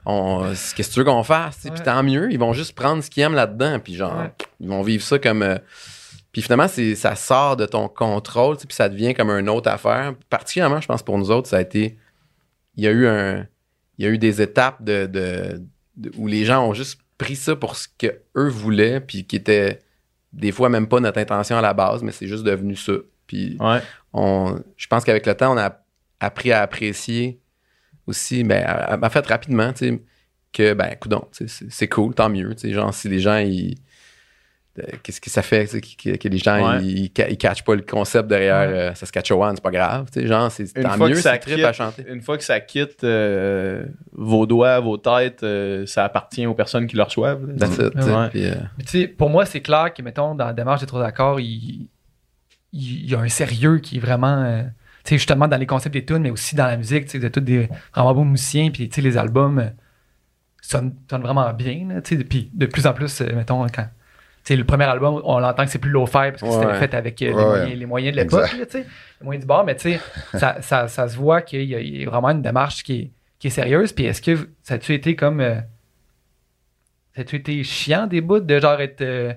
[0.07, 1.85] on, on- qu'est-ce que tu veux qu'on fasse, tu sais, puis Ouais.
[1.85, 4.33] tant mieux, ils vont juste prendre ce qu'ils aiment là-dedans, puis genre, Ouais.
[4.59, 5.42] ils vont vivre ça comme.
[5.42, 5.59] euh,
[6.32, 10.14] puis finalement, c'est, ça sort de ton contrôle, puis ça devient comme une autre affaire.
[10.30, 11.98] Particulièrement, je pense, pour nous autres, ça a été.
[12.76, 13.46] Il y a eu un.
[13.98, 15.60] Il y a eu des étapes de, de-
[15.96, 19.34] de- où les gens ont juste pris ça pour ce que eux voulaient, puis qui
[19.36, 19.80] était
[20.32, 22.92] des fois même pas notre intention à la base, mais c'est juste devenu ça.
[23.26, 23.80] Puis Ouais.
[24.12, 25.80] on, je pense qu'avec le temps, on a
[26.20, 27.40] appris à apprécier
[28.06, 30.02] aussi, ben, en fait, rapidement, tu sais,
[30.52, 33.18] que, ben, coudon, tu sais, c'est c'est cool, tant mieux, tu sais, genre, si les
[33.20, 33.74] gens, ils.
[34.78, 36.84] Euh, Qu'est-ce que ça fait, que, que les gens, Ouais.
[36.84, 40.50] ils, ils, catchent pas le concept derrière euh, Saskatchewan, c'est pas grave, tu sais, genre,
[40.50, 42.04] c'est tant fois mieux, que ça c'est trip quitte- à chanter.
[42.08, 46.86] Une fois que ça quitte euh, vos doigts, vos têtes, euh, ça appartient aux personnes
[46.86, 47.46] qui le reçoivent.
[47.46, 47.66] là.
[47.66, 48.52] It, Ouais.
[48.94, 51.88] euh, pour moi, c'est clair que, mettons, dans la démarche des trois accords, il,
[52.72, 54.42] il, il y a un sérieux qui est vraiment.
[54.44, 54.62] euh,
[55.04, 57.18] tu sais, justement, dans les concepts des tunes, mais aussi dans la musique, tu sais,
[57.18, 59.70] vous êtes tous des vraiment bons musiciens, puis tu sais, les albums
[60.60, 63.88] sonnent, sonnent vraiment bien, tu sais, puis de plus en plus, mettons, quand.
[64.44, 66.53] Tu sais, le premier album, on l'entend que c'est plus low-fi parce que Ouais.
[66.62, 68.85] c'était fait avec euh, les, Ouais, moyens, les moyens de l'époque, les
[69.24, 70.01] moyens du bord, mais tu sais,
[70.38, 72.94] ça, ça, ça se voit qu'il y, a- il y a vraiment une démarche qui
[73.01, 73.92] est, qui est sérieuse.
[73.92, 75.40] Puis est-ce que ça a-tu été comme.
[75.40, 75.57] euh,
[77.14, 79.01] ça a-tu été chiant des bouts de genre être.
[79.03, 79.33] euh,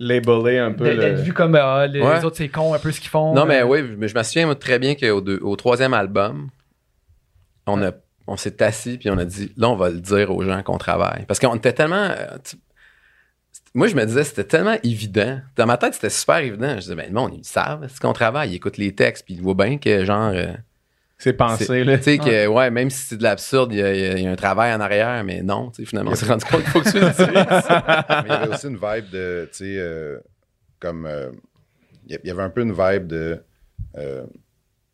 [0.00, 0.84] Labeler un peu.
[0.84, 2.18] d'être le- vu comme ah, les, Ouais.
[2.18, 3.32] les autres c'est con un peu ce qu'ils font.
[3.32, 5.94] Non, mais euh, oui, mais je me souviens moi, très bien qu'au deux- au troisième
[5.94, 6.48] album,
[7.66, 7.92] on, a,
[8.26, 10.78] on s'est assis puis on a dit, là, on va le dire aux gens qu'on
[10.78, 11.24] travaille.
[11.26, 12.08] Parce qu'on était tellement.
[13.74, 15.40] Moi, je me disais, c'était tellement évident.
[15.56, 16.74] Dans ma tête, c'était super évident.
[16.76, 18.50] Je disais, ben, le monde, ils savent ce qu'on travaille?
[18.52, 20.30] Ils écoutent les textes puis ils voient bien que, genre.
[20.34, 20.52] euh,
[21.18, 21.96] C'est pensé, c'est- là.
[21.98, 24.36] Tu sais, que, ouais, même si c'est de l'absurde, il y, a- y y un
[24.36, 26.90] travail en arrière, mais non, tu sais, finalement, on s'est rendu compte qu'il faut que
[26.90, 27.18] tu le dises.
[28.08, 30.18] Mais il y avait aussi une vibe de, tu sais, euh,
[30.80, 31.06] comme.
[31.06, 31.30] euh,
[32.06, 33.40] il y avait un peu une vibe de.
[33.96, 34.24] euh,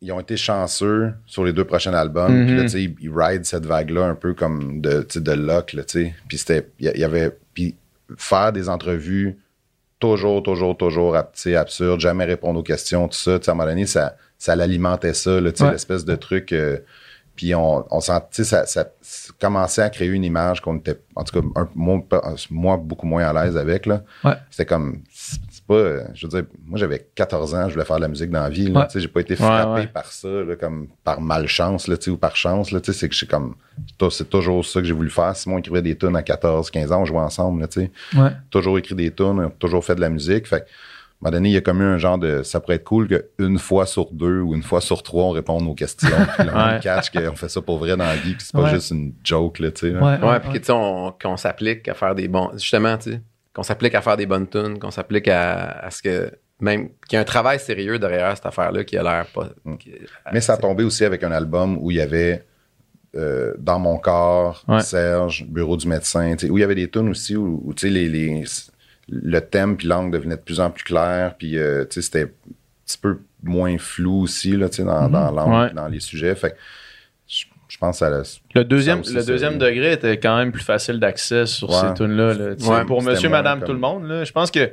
[0.03, 2.45] ils ont été chanceux sur les deux prochains albums.
[2.45, 5.19] Puis là, tu sais, ils, ils ride cette vague-là un peu comme de, tu sais,
[5.21, 6.15] de luck, là, tu sais.
[6.27, 6.67] Puis c'était.
[6.79, 7.37] Il y a- il y avait.
[8.17, 9.37] Faire des entrevues
[9.99, 13.33] toujours, toujours, toujours ab- tu sais, absurdes, jamais répondre aux questions, tout ça.
[13.35, 15.41] À un moment donné, ça, ça l'alimentait ça, Ouais.
[15.71, 16.51] l'espèce de truc.
[16.53, 16.79] euh,
[17.35, 20.77] puis on, on sent, tu sais, ça, ça, ça commençait à créer une image qu'on
[20.77, 22.01] était, en tout cas, un, moi,
[22.49, 24.03] moi, beaucoup moins à l'aise avec, là.
[24.23, 24.33] Ouais.
[24.49, 25.01] C'était comme,
[25.71, 28.29] pas, euh, je veux dire, moi j'avais 14 ans, je voulais faire de la musique
[28.29, 28.81] dans la vie, là.
[28.81, 28.85] Ouais.
[28.87, 29.87] Tu sais, j'ai pas été frappé ouais.
[29.87, 32.99] par ça, là, comme par malchance, là, tu sais, ou par chance, là, tu sais,
[32.99, 33.55] c'est que j'ai comme,
[34.09, 35.35] c'est toujours ça que j'ai voulu faire.
[35.35, 38.31] Simon écrivait des tunes à 14, 15 ans, on jouait ensemble, là, tu sais Ouais.
[38.49, 40.47] toujours écrit des tunes, toujours fait de la musique.
[40.47, 42.41] Fait que, à un moment donné, il y a comme eu un genre de.
[42.41, 45.67] Ça pourrait être cool qu'une fois sur deux ou une fois sur trois, on réponde
[45.67, 46.09] aux questions.
[46.37, 46.79] Puis là, on Ouais.
[46.81, 48.69] catch qu'on fait ça pour vrai dans la vie, puis c'est pas Ouais.
[48.71, 49.95] juste une joke, là, tu sais.
[49.95, 52.49] Ouais, Ouais, puis que, tu sais, on- qu'on s'applique à faire des bons.
[52.53, 53.21] Justement, tu sais,
[53.53, 56.31] qu'on s'applique à faire des bonnes tunes, qu'on s'applique à, à ce que.
[56.59, 59.49] Même qu'il y a un travail sérieux derrière cette affaire-là qui a l'air pas.
[59.65, 59.77] Mm.
[59.77, 59.93] qui-
[60.31, 62.45] Mais ça a tombé aussi avec un album où il y avait
[63.15, 64.79] euh, Dans mon corps, Ouais.
[64.81, 67.89] Serge, Bureau du médecin, où il y avait des tunes aussi où, où, tu sais,
[67.93, 68.43] les, les-
[69.09, 72.23] le thème puis l'angle devenait de plus en plus clair, puis euh, tu sais, c'était
[72.23, 72.29] un
[72.85, 75.73] petit peu moins flou aussi là, tu sais, dans, dans l'angle, Ouais.
[75.73, 76.35] dans les sujets.
[76.35, 76.55] Fait
[77.81, 80.63] pense que ça a- Le deuxième, Ça aussi, le deuxième degré était quand même plus
[80.63, 81.75] facile d'accès sur Ouais.
[81.89, 82.33] ces tunes-là.
[82.33, 82.45] là.
[82.67, 84.71] Ouais, pour monsieur, madame, comme- tout le monde, là, je pense que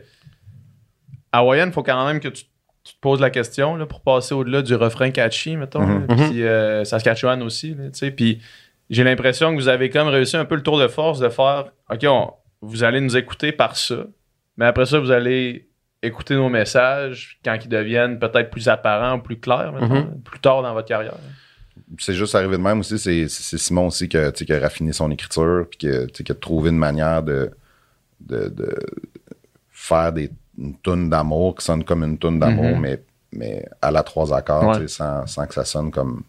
[1.32, 2.44] Hawaïen, il faut quand même que tu,
[2.84, 5.82] tu te poses la question là, pour passer au-delà du refrain catchy, mettons.
[5.86, 6.06] Mhm.
[6.08, 6.14] là.
[6.30, 7.74] Puis euh, Saskatchewan aussi.
[7.74, 8.10] là, tu sais.
[8.10, 8.40] Puis
[8.90, 11.66] j'ai l'impression que vous avez comme réussi un peu le tour de force de faire
[11.90, 14.04] OK, on- vous allez nous écouter par ça,
[14.56, 15.68] mais après ça, vous allez
[16.02, 19.94] écouter nos messages quand ils deviennent peut-être plus apparents, plus clairs, mettons, Mhm.
[19.94, 21.14] là, plus tard dans votre carrière.
[21.98, 22.98] C'est juste arrivé de même aussi.
[22.98, 26.70] C'est, c'est Simon aussi qui a, qui raffiné son écriture, puis qui a, qui trouvé
[26.70, 27.50] une manière de,
[28.20, 28.74] de, de
[29.70, 32.80] faire des, une toune d'amour qui sonne comme une toune d'amour, Mhm.
[32.80, 34.88] mais, mais à la trois accords, Ouais.
[34.88, 36.22] sans, sans que ça sonne comme,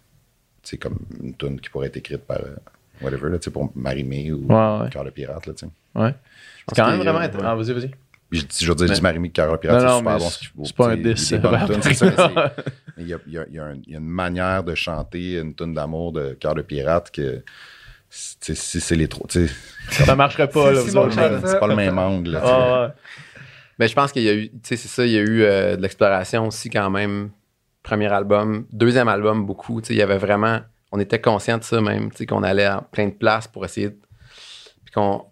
[0.79, 2.55] comme une toune qui pourrait être écrite par euh,
[3.01, 4.89] whatever, là, pour Marimé ou Ouais, ouais.
[4.91, 5.47] Cœur de pirate.
[5.47, 5.53] Là.
[5.95, 6.13] Ouais.
[6.67, 7.19] C'est quand même vraiment.
[7.19, 7.91] int- Ah, vas-y, vas-y.
[8.31, 10.19] Je, dis- je veux dire, je dis de pirate, Non, c'est non, super bon.
[10.19, 11.31] c'est- ce qu'il faut, c'est pas un diss,
[12.97, 14.63] Il y a, il y a- il y a un- il y a une manière
[14.63, 17.43] de chanter une tune d'amour de Cœur de pirate que tu
[18.09, 19.27] sais, si c'est les trois.
[19.91, 20.81] Ça marcherait pas, là.
[20.81, 21.47] C'est.
[21.47, 22.31] C'est pas le même angle.
[22.31, 22.41] là.
[22.43, 22.93] Ah, ouais.
[23.79, 25.41] Mais je pense qu'il y a eu, tu sais, c'est ça, il y a eu
[25.43, 27.29] euh, de l'exploration aussi quand même.
[27.81, 29.79] Premier album, deuxième album, beaucoup.
[29.81, 30.59] Tu sais, il y avait vraiment,
[30.91, 33.63] on était conscient de ça même, tu sais, qu'on allait en plein de places pour
[33.63, 33.97] essayer de.
[34.83, 35.23] Puis qu'on,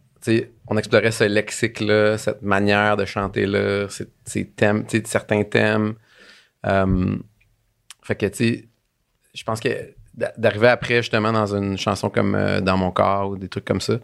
[0.67, 5.95] on explorait ce lexique-là, cette manière de chanter-là, ces, ces thèmes, tu sais, certains thèmes.
[6.65, 7.15] Euh,
[8.03, 8.67] fait que, tu sais,
[9.33, 9.69] je pense que
[10.13, 13.65] d'a- d'arriver après, justement, dans une chanson comme euh, Dans mon corps ou des trucs
[13.65, 13.99] comme ça,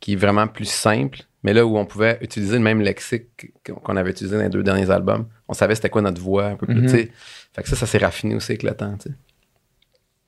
[0.00, 3.96] qui est vraiment plus simple, mais là où on pouvait utiliser le même lexique qu'on-
[3.96, 5.26] avait utilisé dans les deux derniers albums.
[5.48, 7.10] On savait c'était quoi notre voix, un peu plus, tu sais.
[7.54, 9.14] Fait que ça, ça s'est raffiné aussi avec le temps, tu sais.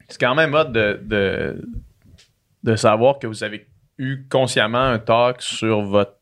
[0.08, 1.68] C'est quand même hot de, de,
[2.64, 3.66] de savoir que vous avez
[3.98, 6.14] eu consciemment un talk sur votre,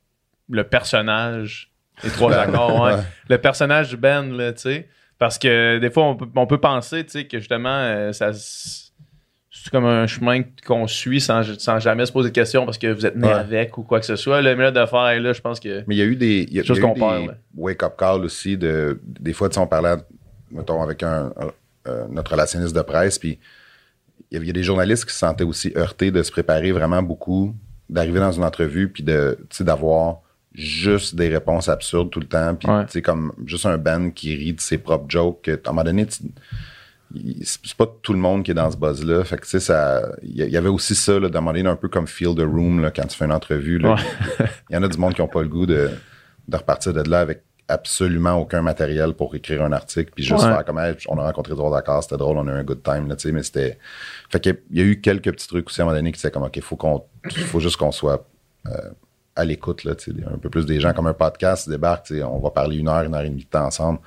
[0.51, 1.71] le personnage
[2.03, 2.83] des trois accords.
[2.83, 2.95] ouais.
[3.29, 4.89] Le personnage du Ben, là, tu sais.
[5.19, 8.31] Parce que des fois, on peut, on peut penser, tu sais, que justement, euh, ça
[8.33, 12.87] c'est comme un chemin qu'on suit sans, sans jamais se poser de questions parce que
[12.87, 13.33] vous êtes né Ouais.
[13.35, 14.41] avec ou quoi que ce soit.
[14.41, 15.85] Là, mais là, de faire, là, je pense que.
[15.87, 17.27] Mais il y a eu des, il y a, Chose il y a eu qu'on
[17.27, 17.35] ouais.
[17.57, 18.57] wake-up calls aussi.
[18.57, 19.97] De, des fois, tu sais, on parlait,
[20.51, 21.53] mettons, avec un, un-
[21.89, 23.39] euh, notre relationniste de presse, puis
[24.31, 27.55] il y a des journalistes qui se sentaient aussi heurtés de se préparer vraiment beaucoup,
[27.89, 30.19] d'arriver dans une entrevue, puis de, d'avoir
[30.55, 32.85] juste des réponses absurdes tout le temps, puis Ouais.
[32.87, 35.43] tu sais, comme juste un band qui rit de ses propres jokes.
[35.43, 36.07] que, À un moment donné,
[37.43, 39.25] c'est pas tout le monde qui est dans ce buzz-là.
[39.25, 41.77] Fait que, tu sais, ça, il y, avait aussi ça, là, d'un moment donné, un
[41.77, 43.85] peu comme Feel the Room, là, quand tu fais une entrevue.
[43.85, 43.95] Ouais.
[44.71, 45.91] Il y en a du monde qui n'ont pas le goût de,
[46.47, 50.51] de repartir de là avec absolument aucun matériel pour écrire un article, puis juste Ouais.
[50.51, 52.83] faire comme, Hey, on a rencontré trois d'accord, c'était drôle, on a eu un good
[52.83, 53.79] time, là, tu sais, mais c'était.
[54.29, 56.31] Fait qu'il y a eu quelques petits trucs aussi à un moment donné qui étaient
[56.31, 57.05] comme, OK, faut qu'on,
[57.47, 58.27] faut juste qu'on soit
[58.67, 58.91] euh,
[59.37, 62.17] à l'écoute, là, tu sais, un peu plus des gens comme un podcast débarque, tu
[62.19, 64.01] sais, on va parler une heure, une heure et demie de temps ensemble.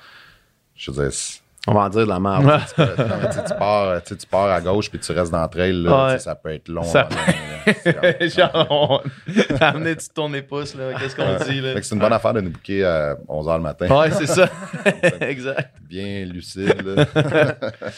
[0.76, 1.18] Je veux dire,
[1.66, 2.44] On va en dire de la merde.
[2.44, 2.58] Ouais.
[2.78, 5.72] non, tu tu pars, tu tu pars à gauche puis tu restes dans le trail,
[5.82, 6.12] là, Ouais.
[6.12, 6.82] tu sais, ça peut être long.
[6.82, 7.08] Ça-
[7.84, 9.00] comme- Genre, on...
[9.60, 10.92] amener du tourner pouce, là.
[10.98, 11.72] Qu'est-ce qu'on dit, là?
[11.72, 13.86] Fait que c'est une bonne affaire de nous booker à 11h le matin.
[13.98, 14.46] Ouais, c'est ça.
[15.22, 15.70] exact.
[15.88, 17.06] Bien lucide, là.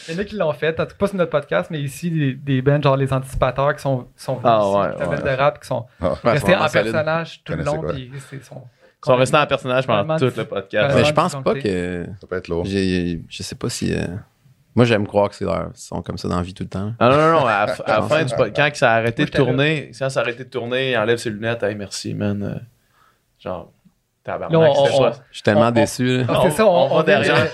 [0.07, 1.81] Il y en a qui l'ont fait, en tout cas pas sur notre podcast, mais
[1.81, 4.97] ici, des, des bands genre les anticipateurs qui sont, sont venus Ah, ici, ouais, qui
[4.99, 5.31] t'appellent ouais.
[5.35, 6.13] de rap, qui sont Ah.
[6.23, 7.83] Restés en personnage tout le long.
[7.89, 8.76] puis c'est son- Ils
[9.07, 10.95] sont restés en personnage pendant tout le podcast.
[10.95, 12.05] Mais je pense pas que.
[12.21, 12.65] Ça peut être lourd.
[12.65, 13.93] Je sais pas si.
[13.93, 14.05] euh,
[14.75, 15.71] Moi, j'aime croire que c'est leur.
[15.73, 16.93] Ils sont comme ça dans la vie tout le temps.
[16.99, 17.45] Ah non, non, non.
[17.47, 20.23] À, la- à la fin du quand ça a arrêté de tourner, quand ça a
[20.23, 21.63] arrêté de tourner, il enlève ses lunettes.
[21.63, 22.43] Hey, merci, man.
[22.43, 22.59] Euh,
[23.39, 23.71] Genre,
[24.27, 26.21] tabarnak, Là, on- c'était on- pas- Je suis tellement On- déçu.
[26.27, 27.47] Ah, On- c'est ça, on, derrière.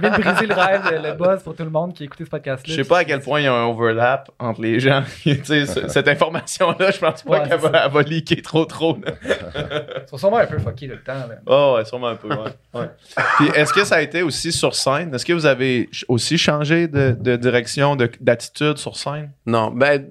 [0.00, 2.24] vient de briser le rêve, le, le buzz pour tout le monde qui a écouté
[2.24, 2.74] ce podcast-là.
[2.74, 5.02] Je sais pas à quel point il y a un overlap entre les gens.
[5.22, 8.96] tu sais, ce- cette information-là, je pense pas Ouais, qu'elle va, va leaker trop, trop.
[9.24, 11.14] Ils sont sûrement un peu fuckés le temps.
[11.14, 11.36] Là.
[11.46, 12.52] Oh, ouais, sûrement un peu, ouais.
[12.74, 12.90] ouais.
[13.38, 15.14] Puis, est-ce que ça a été aussi sur scène?
[15.14, 19.30] Est-ce que vous avez aussi changé de, de direction, de- d'attitude sur scène?
[19.46, 20.06] Non, ben.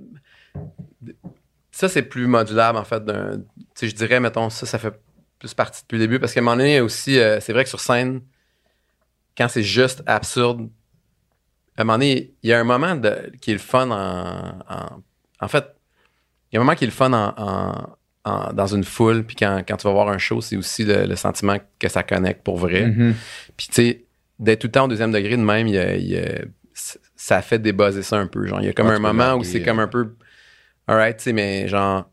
[1.71, 3.03] Ça, c'est plus modulable, en fait.
[3.05, 4.93] d'un- Tu sais, je dirais, mettons, ça, ça fait
[5.39, 6.19] plus partie depuis le début.
[6.19, 8.21] Parce qu'à un moment donné, aussi, euh, c'est vrai que sur scène,
[9.37, 10.69] quand c'est juste absurde,
[11.77, 14.59] à un moment donné, il y a un moment de, qui est le fun en.
[14.69, 15.03] En,
[15.41, 15.65] en fait,
[16.51, 17.95] il y a un moment qui est le fun en,
[18.53, 19.23] dans une foule.
[19.23, 22.03] Puis quand, quand tu vas voir un show, c'est aussi le, le sentiment que ça
[22.03, 22.87] connecte pour vrai.
[22.87, 23.13] Mm-hmm.
[23.55, 24.05] Puis, tu sais,
[24.39, 26.41] d'être tout le temps au deuxième degré de même, il y a- il y a-
[26.73, 28.45] c- ça fait débuzzer ça un peu.
[28.45, 30.15] Genre, il y a comme un moment où c'est comme un peu.
[30.87, 32.09] Alright, tu sais, mais genre,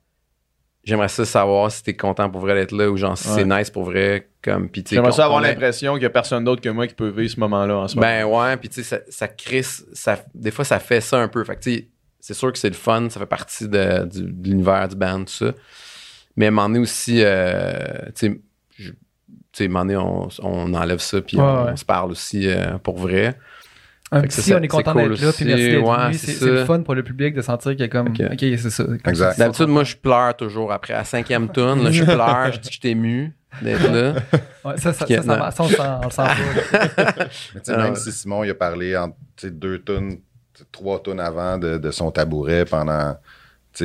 [0.87, 3.35] j'aimerais ça savoir si t'es content pour vrai d'être là ou genre si Ouais.
[3.35, 4.29] c'est nice pour vrai.
[4.43, 7.31] Comme, J'aimerais ça avoir l'impression qu'il y a personne d'autre que moi qui peut vivre
[7.31, 8.07] ce moment-là en ce moment.
[8.07, 9.63] Ben ouais, puis tu sais, ça, ça crée.
[9.63, 11.43] Ça, des fois, ça fait ça un peu.
[11.45, 11.89] Fait que, tu sais,
[12.21, 14.09] c'est sûr que c'est le fun, ça fait partie de,
[14.45, 15.53] l'univers du band, tout ça.
[16.37, 17.75] Mais à un moment donné aussi, euh,
[18.15, 18.41] tu
[19.53, 21.71] sais, on, on enlève ça, puis Ouais, on, ouais.
[21.73, 23.37] on se parle aussi euh, pour vrai.
[24.13, 25.83] Un Fait que petit, ça, on est c'est content cool d'être là, puis merci d'être
[25.85, 26.15] Ouais, venu.
[26.15, 26.39] c'est C'est ça.
[26.47, 28.09] c'est le fun pour le public de sentir qu'il y a comme.
[28.09, 28.17] Ok.
[28.41, 28.85] C'est ça.
[29.05, 29.33] Exact.
[29.33, 30.95] ça, D'habitude, moi, je pleure toujours après.
[30.95, 34.15] À la cinquième tune, là, je pleure, je dis que je t'ai ému d'être là.
[34.65, 37.15] Ouais, ça, ça, ça, ça, on le sent, on le sent pas.
[37.55, 40.19] Mais tu sais, même si Simon, il a parlé en deux tonnes,
[40.71, 43.17] trois tonnes avant de, de son tabouret pendant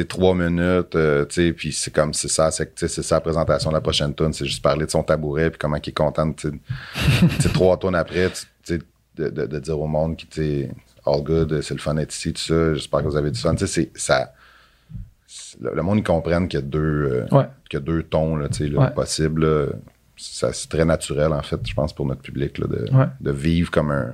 [0.08, 4.14] trois minutes, euh, puis c'est comme, c'est ça, c'est, ça la présentation de la prochaine
[4.14, 6.54] tonne, c'est juste parler de son tabouret, puis comment il est content, de, tu sais,
[7.28, 8.30] tu sais, trois tonnes après,
[8.64, 8.80] tu
[9.16, 10.70] de, de, de dire au monde qui, sais,
[11.06, 13.56] all good, c'est le fun d'être ici, tout ça, j'espère que vous avez du fun,
[13.56, 14.34] tu sais, ça,
[15.62, 17.46] le, le monde, ils comprenne qu'il y a deux, euh, Ouais.
[17.70, 18.92] qu'il y a deux tons, là, Ouais.
[18.94, 19.68] possibles, là.
[20.18, 23.06] Ça, c'est très naturel, en fait, je pense, pour notre public, de, Ouais.
[23.20, 24.14] de vivre comme un,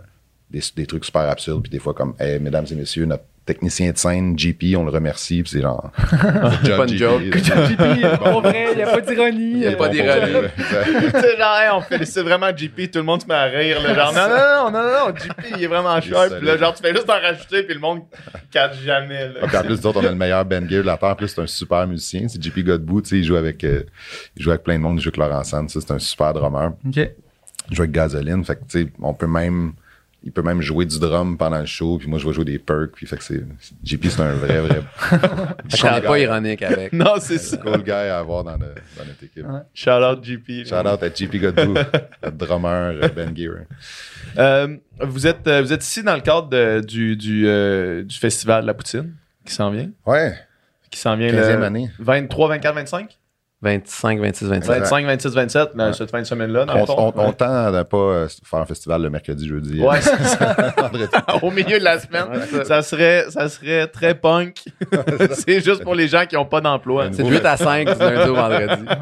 [0.49, 3.91] des, des trucs super absurdes, puis des fois comme, hey, mesdames et messieurs, notre technicien
[3.91, 5.91] de scène, JP, on le remercie, puis c'est genre.
[6.63, 7.37] John Pas une JP, joke.
[7.37, 7.79] JP,
[8.43, 9.51] vrai, il n'y a pas d'ironie.
[9.53, 10.47] Il y a pas d'ironie.
[10.57, 13.81] tu sais, genre, hey, on félicite vraiment JP, tout le monde se met à rire.
[13.81, 16.37] Là, genre, non, non, non, non, non, non, JP, il est vraiment sharp.
[16.37, 18.01] Puis là, genre, tu fais juste en rajouter, puis le monde
[18.51, 19.29] catch jamais.
[19.29, 19.39] Là.
[19.43, 21.09] En plus, nous autres, on a le meilleur Ben Gear de la Terre.
[21.09, 22.27] En plus, c'est un super musicien.
[22.27, 23.01] C'est JP Godbout.
[23.01, 23.83] Tu sais, il joue avec, euh,
[24.35, 24.99] il joue avec plein de monde.
[24.99, 25.69] Il joue avec Laurent Sands.
[25.69, 26.73] Ça, c'est un super drummer.
[26.85, 26.97] Ok.
[27.69, 28.43] Il joue avec Gasoline.
[28.43, 29.73] Fait que, tu sais, on peut même.
[30.27, 32.59] Il peut même jouer du drum pendant le show, puis moi, je vais jouer des
[32.59, 33.45] perks, puis fait que c'est,
[33.81, 34.81] JP, c'est un vrai, vrai
[35.81, 36.91] qu'on n'est pas ironique avec.
[36.91, 37.55] Non, c'est ça.
[37.55, 39.45] cool guy à avoir dans, le- dans notre équipe.
[39.47, 39.61] Ouais.
[39.73, 40.65] Shout out JP.
[40.67, 41.73] Shout out à JP Godbout,
[42.23, 43.53] notre drummer, euh, Ben Gear.
[44.37, 48.17] Euh, vous, êtes, euh, vous êtes ici dans le cadre de- du, du, euh, du
[48.17, 49.13] Festival de la Poutine
[49.45, 49.89] qui s'en vient.
[50.05, 50.33] Ouais,
[50.91, 51.89] Qui s'en vient 15e le année.
[51.99, 53.17] 23, 24, 25?
[53.61, 54.79] 25, 26, 27.
[54.81, 55.93] 25, 26, 27, mais Ouais.
[55.93, 59.01] cette fin de semaine-là, On, on, on tend à ne pas euh, faire un festival
[59.01, 59.81] le mercredi, jeudi.
[59.81, 60.73] Ouais, c'est ça.
[60.77, 61.07] Vendredi.
[61.41, 62.65] Au milieu de la semaine, Ouais, ça.
[62.65, 64.63] ça serait, ça serait très punk.
[65.33, 67.07] c'est juste pour les gens qui n'ont pas d'emploi.
[67.11, 68.85] C'est de 8 à 5 du lundi au vendredi.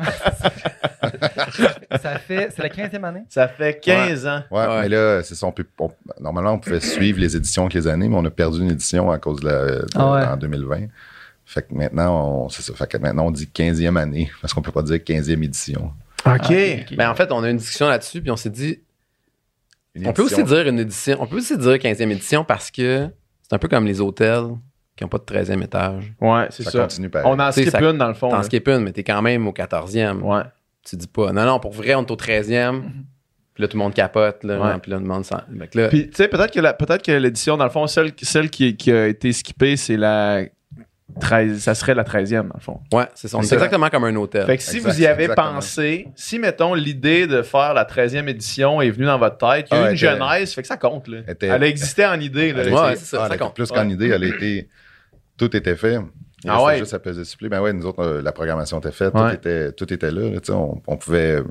[2.02, 2.50] Ça fait.
[2.56, 3.24] C'est la 15e année?
[3.30, 4.42] Ça fait 15 ans.
[4.52, 4.82] Ouais, Ouais.
[4.82, 5.46] mais là, c'est ça.
[5.48, 8.30] on peut- on- normalement, on pouvait suivre les éditions avec les années, mais on a
[8.30, 10.24] perdu une édition à cause de la, de- Ah ouais.
[10.26, 10.88] en 2020.
[11.46, 12.74] Fait que maintenant, on, c'est ça.
[12.74, 15.92] Fait que maintenant, on dit 15e année, parce qu'on peut pas dire 15e édition.
[16.26, 16.50] OK.
[16.98, 18.80] Ben, en fait, on a eu une discussion là-dessus, puis on s'est dit,
[19.94, 23.08] Une on peut aussi dire une édition, on peut aussi dire 15e édition parce que
[23.44, 24.48] c'est un peu comme les hôtels
[24.98, 26.14] qui n'ont pas de 13e étage.
[26.20, 26.80] Ouais, c'est Ça, ça.
[26.82, 27.28] continue pareil.
[27.32, 28.30] On en skip ça- une dans le fond.
[28.30, 30.22] T'en skip une, mais t'es quand même au 14e.
[30.22, 30.44] Ouais.
[30.84, 32.82] Tu dis pas, non, non, pour vrai, on est au 13e.
[33.54, 34.60] Puis là, tout le monde capote, là.
[34.60, 34.80] Ouais.
[34.82, 35.38] Puis là, tout le monde s'en.
[35.90, 38.92] Puis, tu sais, peut-être que, peut-être que l'édition, dans le fond, celle, celle qui, qui
[38.92, 40.42] a été skippée, c'est la
[41.20, 42.80] 13, ça serait la 13e, dans le fond.
[42.94, 43.38] ouais, c'est ça.
[43.44, 44.46] C'est exactement comme un hôtel.
[44.46, 45.54] Fait que si Exact, vous y avez exactement.
[45.56, 49.76] pensé, si, mettons, l'idée de faire la 13e édition est venue dans votre tête, il
[49.76, 51.20] y a eu Ah, une était- genèse, fait que ça compte, là.
[51.28, 52.64] était- Elle a existé en idée, là.
[52.64, 53.54] Ouais, était- c'est ça, ah, ça était compte.
[53.56, 53.78] plus Ouais.
[53.78, 54.68] qu'en idée, elle a été.
[55.38, 56.00] Tout était fait.
[56.44, 56.80] Il Ah ouais?
[56.80, 57.50] juste à peser supplé.
[57.50, 59.30] Ben ouais, nous autres, euh, la programmation était faite, Ouais.
[59.30, 60.30] tout, était, tout était là.
[60.30, 61.44] là, tu sais, on, on pouvait, euh,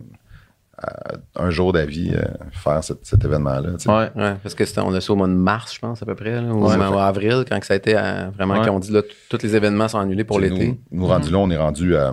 [1.36, 3.70] un jour d'avis, euh, faire cet, cet événement-là.
[3.86, 4.10] Ouais.
[4.22, 6.14] Ouais, parce que c'était- on a ça au mois de mars, je pense, à peu
[6.14, 6.76] près, là, ou Ouais.
[6.76, 8.66] même en avril, quand que ça a été euh, vraiment, Ouais.
[8.66, 10.68] qu'on dit là, tous les événements sont annulés pour l'été.
[10.90, 12.12] Nous, nous rendus là, on est rendu à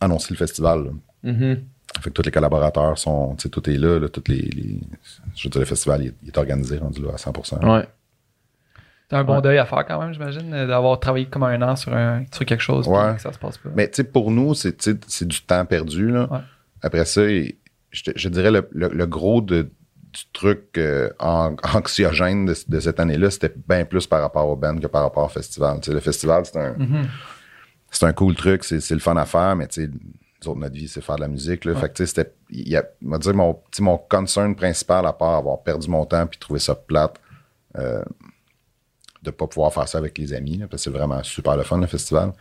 [0.00, 0.90] annoncer le festival.
[1.22, 1.60] Mhm.
[2.00, 3.98] Fait que tous les collaborateurs sont, tu sais, tout est là,
[4.28, 4.80] les, les-
[5.36, 7.58] je veux dire, le festival il est, il est organisé, rendu là à 100%.
[7.62, 7.86] Ouais.
[9.08, 9.42] C'est un bon Ouais.
[9.42, 12.44] deuil à faire quand même, j'imagine, euh, d'avoir travaillé comme un an sur, un, sur
[12.44, 13.14] quelque chose Ouais.
[13.14, 13.68] que ça se passe pas.
[13.76, 16.10] Mais tu sais, pour nous, c'est du temps perdu.
[16.10, 16.26] Là.
[16.30, 16.38] Ouais.
[16.82, 17.20] Après ça,
[18.16, 23.00] je, dirais le, le- le gros de, du truc euh, an- anxiogène de, de cette
[23.00, 25.80] année-là, c'était bien plus par rapport au band que par rapport au festival.
[25.86, 26.76] Le festival, c'est un,
[27.90, 30.74] c'est un cool truc, c'est le fun à faire, mais tu sais, nous autres, notre
[30.74, 31.64] vie, c'est faire de la musique.
[31.64, 31.74] Là.
[31.74, 32.32] Fait que c'était.
[32.50, 36.26] il a- on va dire, mon, mon concern principal, à part avoir perdu mon temps
[36.26, 37.18] puis trouver ça plate,
[37.78, 38.04] euh,
[39.22, 41.62] de pas pouvoir faire ça avec les amis, là, parce que c'est vraiment super le
[41.62, 42.32] fun, le festival.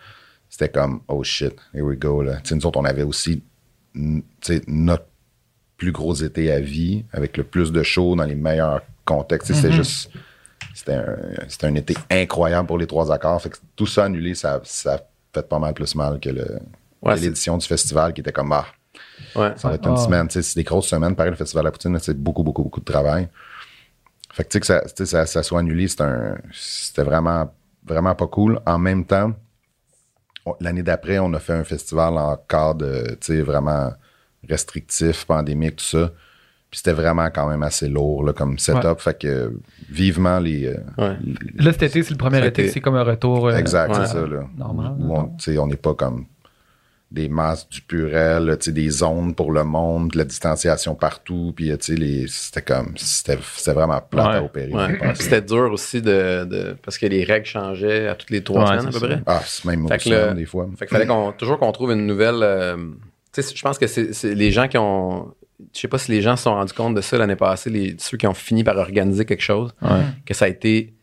[0.50, 2.22] C'était comme, oh shit, here we go.
[2.22, 2.40] Là.
[2.52, 3.42] Nous autres, on avait aussi
[3.96, 5.06] notre
[5.78, 9.48] plus gros été à vie, avec le plus de shows dans les meilleurs contextes.
[9.48, 10.10] Tu sais, C'était juste.
[10.74, 11.16] C'était un,
[11.48, 13.40] c'était un été incroyable pour les trois accords.
[13.42, 15.00] Fait que tout ça annulé, ça, ça
[15.34, 18.66] fait pas mal plus mal que, Ouais, c'est- l'édition du festival qui était comme, ah,
[19.36, 19.52] Ouais.
[19.58, 20.04] ça va être une Ah.
[20.04, 20.28] semaine.
[20.28, 21.16] Tu sais, c'est des grosses semaines.
[21.16, 23.28] Pareil, le Festival de la Poutine, c'est beaucoup, beaucoup, beaucoup de travail.
[24.32, 25.98] Fait que, tu sais, que ça, ça, ça soit annulé, c'est
[26.52, 27.54] c'était vraiment,
[27.86, 28.60] vraiment pas cool.
[28.66, 29.34] En même temps,
[30.60, 33.92] l'année d'après, on a fait un festival en cadre, tu sais, vraiment
[34.50, 36.12] restrictif, pandémique, tout ça.
[36.70, 39.00] Puis c'était vraiment quand même assez lourd, là, comme setup.
[39.00, 39.50] Fait que, euh,
[39.92, 40.66] vivement les...
[40.68, 41.18] euh, Ouais.
[41.56, 43.48] Là, cet été, c'est le premier été, c'est comme un retour.
[43.50, 44.06] euh, Exact, ouais.
[44.08, 44.44] c'est ça, là.
[44.58, 46.26] Normal, Où on tu sais, on n'est pas comme
[47.12, 50.96] des masses du purel, là, tu sais, des zones pour le monde, de la distanciation
[50.96, 53.38] partout, puis tu sais, les- c'était comme, c'était
[53.72, 54.72] vraiment Ouais, à opérer.
[54.74, 54.98] Ouais.
[55.14, 58.80] C'était dur aussi de, de- parce que les règles changeaient à toutes les trois Ouais,
[58.80, 59.14] semaines à c'est peu ça.
[59.18, 59.24] près.
[59.28, 60.68] Ah, c'est même Fait au que le- semaine, des fois.
[60.76, 62.40] Fait qu'il fallait qu'on, toujours qu'on trouve une nouvelle.
[62.42, 62.78] euh,
[63.36, 65.34] je pense que c'est, les gens qui ont.
[65.74, 67.96] Je sais pas si les gens se sont rendus compte de ça l'année passée, les,
[67.98, 70.02] ceux qui ont fini par organiser quelque chose, Ouais.
[70.26, 70.94] que ça a été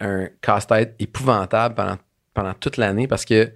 [0.00, 1.96] un casse-tête épouvantable pendant,
[2.34, 3.50] pendant toute l'année parce que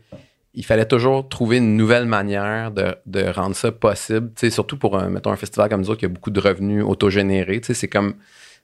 [0.55, 4.29] il fallait toujours trouver une nouvelle manière de, de rendre ça possible.
[4.35, 6.41] Tu sais, surtout pour un, mettons, un festival comme nous autres qui a beaucoup de
[6.41, 7.61] revenus autogénérés.
[7.61, 8.15] Tu sais, c'est comme.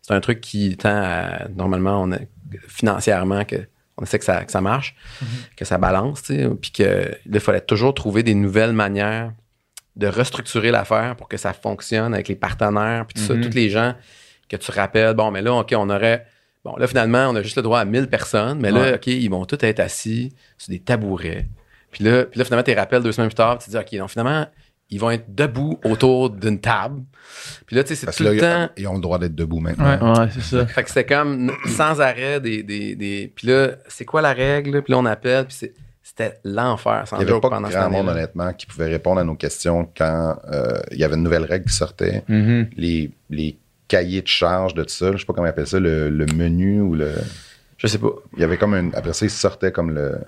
[0.02, 1.48] C'est un truc qui tend à.
[1.48, 2.18] Normalement, on a,
[2.68, 3.56] financièrement, que,
[3.96, 4.96] on essaie que ça, que ça marche,
[5.56, 6.22] que ça balance.
[6.22, 9.32] Tu sais, puis que il fallait toujours trouver des nouvelles manières
[9.98, 13.42] de restructurer l'affaire pour que ça fonctionne avec les partenaires, puis tout Mhm.
[13.42, 13.94] ça, tous les gens
[14.48, 15.14] que tu rappelles.
[15.14, 16.24] Bon, mais là, OK, on aurait.
[16.64, 18.94] Bon, là, finalement, on a juste le droit à 1000 personnes, mais là.
[18.94, 21.46] OK, ils vont tous être assis sur des tabourets.
[21.90, 23.76] Puis là, puis là finalement, tu les rappelles deux semaines plus tard, puis tu te
[23.76, 24.46] dis, OK, donc finalement,
[24.90, 27.02] ils vont être debout autour d'une table.
[27.66, 28.72] Puis là, tu sais, c'est Parce tout que le là, temps.
[28.76, 30.12] ils ont le droit d'être debout maintenant.
[30.14, 30.18] Ouais.
[30.20, 30.66] Ouais, c'est ça.
[30.66, 32.62] Fait que c'était comme sans arrêt des.
[32.62, 33.32] des, des...
[33.34, 34.82] Puis là, c'est quoi la règle?
[34.82, 35.74] Puis là, on appelle, puis c'est-
[36.18, 37.04] c'était l'enfer.
[37.06, 38.12] sans Il n'y avait pas pendant grand monde, année-là.
[38.12, 41.66] honnêtement, qui pouvait répondre à nos questions quand euh, il y avait une nouvelle règle
[41.66, 42.24] qui sortait.
[42.28, 42.70] Mhm.
[42.76, 43.56] Les, les
[43.86, 46.26] cahiers de charge de tout ça, je sais pas comment ils appellent ça, le, le
[46.26, 47.12] menu ou le.
[47.76, 48.08] Je sais pas.
[48.36, 48.94] Il y avait comme une.
[48.94, 50.18] Après ça, il sortait comme le.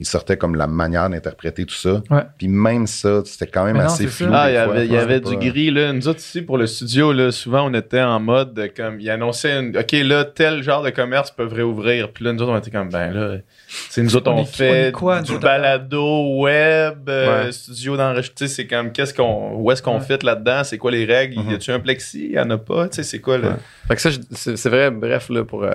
[0.00, 2.02] Il sortait comme la manière d'interpréter tout ça.
[2.10, 2.22] Ouais.
[2.38, 4.28] Puis même ça, c'était quand même non, assez flou.
[4.32, 4.72] Ah, des il y fois.
[4.74, 5.92] avait, il y Ouais, avait c'était du gris, là.
[5.92, 9.08] Nous autres, ici, pour le studio, là, souvent, on était en mode de, comme, il
[9.10, 12.10] annonçait, une- OK, là, tel genre de commerce peuvent réouvrir.
[12.12, 13.36] Puis là, nous autres, on était comme, ben là,
[13.68, 17.52] c'est nous autres, On fait quoi, du balado, web, euh, Ouais.
[17.52, 18.48] studio d'enregistrement.
[18.48, 20.18] C'est comme, qu'est-ce qu'on, où est-ce qu'on Ouais.
[20.18, 20.64] fit là-dedans?
[20.64, 21.38] C'est quoi les règles?
[21.40, 21.50] Mhm.
[21.50, 22.28] Y a-tu un plexi?
[22.32, 22.88] Y en a pas?
[22.88, 23.48] Tu sais, c'est quoi, là?
[23.48, 23.54] Ouais.
[23.88, 24.10] Fait que ça,
[24.56, 25.72] c'est vrai, bref, là, pour euh,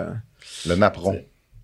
[0.67, 1.19] Le napperon.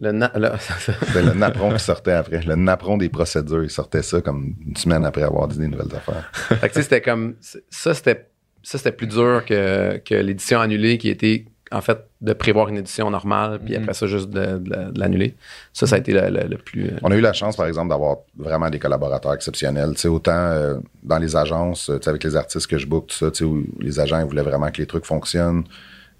[0.05, 2.41] Le na- là, C'était le napperon qui sortait après.
[2.41, 3.63] Le napperon des procédures.
[3.63, 6.29] Il sortait ça comme une semaine après avoir dit des nouvelles affaires.
[6.33, 7.35] Fait que c'était comme.
[7.69, 8.27] Ça, c'était.
[8.63, 12.77] Ça, c'était plus dur que, que l'édition annulée qui était, en fait, de prévoir une
[12.77, 13.81] édition normale, puis Mhm.
[13.83, 15.35] après ça, juste de, de- de l'annuler.
[15.71, 16.87] Ça, ça a été le, le- le plus.
[16.87, 19.95] euh, On a eu la chance, par exemple, d'avoir vraiment des collaborateurs exceptionnels.
[19.97, 23.63] Sais, autant euh, dans les agences, avec les artistes que je book, tout ça, où
[23.79, 25.63] les agents ils voulaient vraiment que les trucs fonctionnent.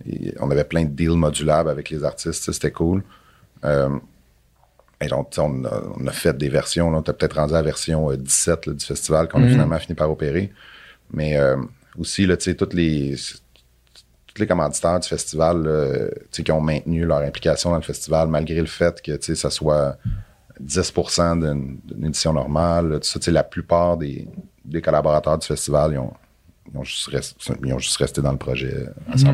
[0.07, 3.01] Et on avait plein de deals modulables avec les artistes, c'était cool.
[3.63, 3.89] Euh,
[5.01, 6.89] et donc, on, a, on a fait des versions.
[6.91, 6.97] là.
[6.97, 9.51] On était peut-être rendu à la version euh, 17 là, du festival qu'on a Mhm.
[9.51, 10.51] finalement fini par opérer.
[11.11, 11.57] Mais euh,
[11.97, 13.15] aussi, là, tu sais, toutes les,
[14.27, 18.59] tous les commanditaires du festival là, qui ont maintenu leur implication dans le festival malgré
[18.59, 19.97] le fait que ça soit
[20.59, 20.93] 10
[21.37, 22.99] d'une édition normale.
[23.01, 24.27] Tout ça, la plupart des,
[24.63, 26.13] des collaborateurs du festival, ils ont,
[26.73, 29.27] ils ont, juste, resté, ils ont juste resté dans le projet à 100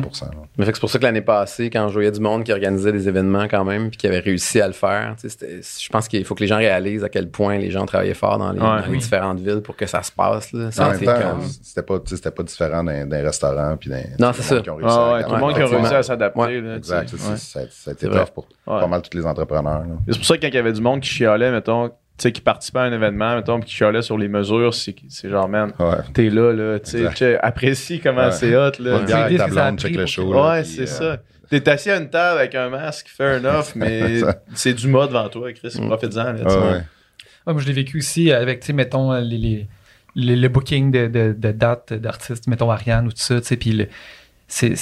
[0.58, 2.52] Mais fait que c'est pour ça que l'année passée, quand je voyais du monde qui
[2.52, 5.60] organisait des événements quand même, puis qui avait réussi à le faire, tu sais, c'était-
[5.62, 8.38] je pense qu'il faut que les gens réalisent à quel point les gens travaillaient fort
[8.38, 8.66] dans les, Ouais.
[8.66, 8.98] dans les Oui.
[8.98, 10.52] différentes villes pour que ça se passe.
[10.52, 10.70] Là.
[10.70, 13.22] Ça En même été temps, comme- c'était pas, tu sais, c'était pas différent d'un d'un
[13.22, 14.02] restaurant puis d'un.
[14.18, 14.60] Non, tout c'est le monde ça.
[14.62, 16.40] qui ont réussi Ah à ouais, tout le monde qui a réussi à s'adapter.
[16.40, 16.60] Ouais.
[16.60, 17.08] là, tu Exact.
[17.16, 18.20] Ça, ça a été C'est vrai.
[18.24, 18.80] tough pour Ouais.
[18.80, 19.80] pas mal tous les entrepreneurs.
[19.80, 19.96] là.
[20.08, 22.32] C'est pour ça que quand il y avait du monde qui chialait, mettons, tu sais,
[22.32, 25.48] qui participait à un événement, mettons, puis qui chialait sur les mesures, c'est c'est genre,
[25.48, 25.96] man, Ouais.
[26.14, 28.32] t'es là, là, tu sais, apprécie comment Ouais.
[28.32, 28.98] c'est hot, là.
[29.00, 30.32] Bière avec ta blonde, check le show.
[30.32, 31.16] là, Ouais, c'est euh, ça.
[31.50, 34.20] T'es assis à une table avec un masque, fair enough, mais
[34.54, 35.74] c'est du mode devant toi, Chris.
[35.78, 35.86] Mm.
[35.88, 36.82] Profite-en, là, tu ouais.
[37.46, 39.66] Ouais, moi, je l'ai vécu aussi avec, tu sais, mettons, les, les-
[40.14, 43.56] les- le booking de, de, de dates d'artistes, mettons Ariane ou tout ça, tu sais,
[43.56, 43.86] puis
[44.46, 44.76] c'est-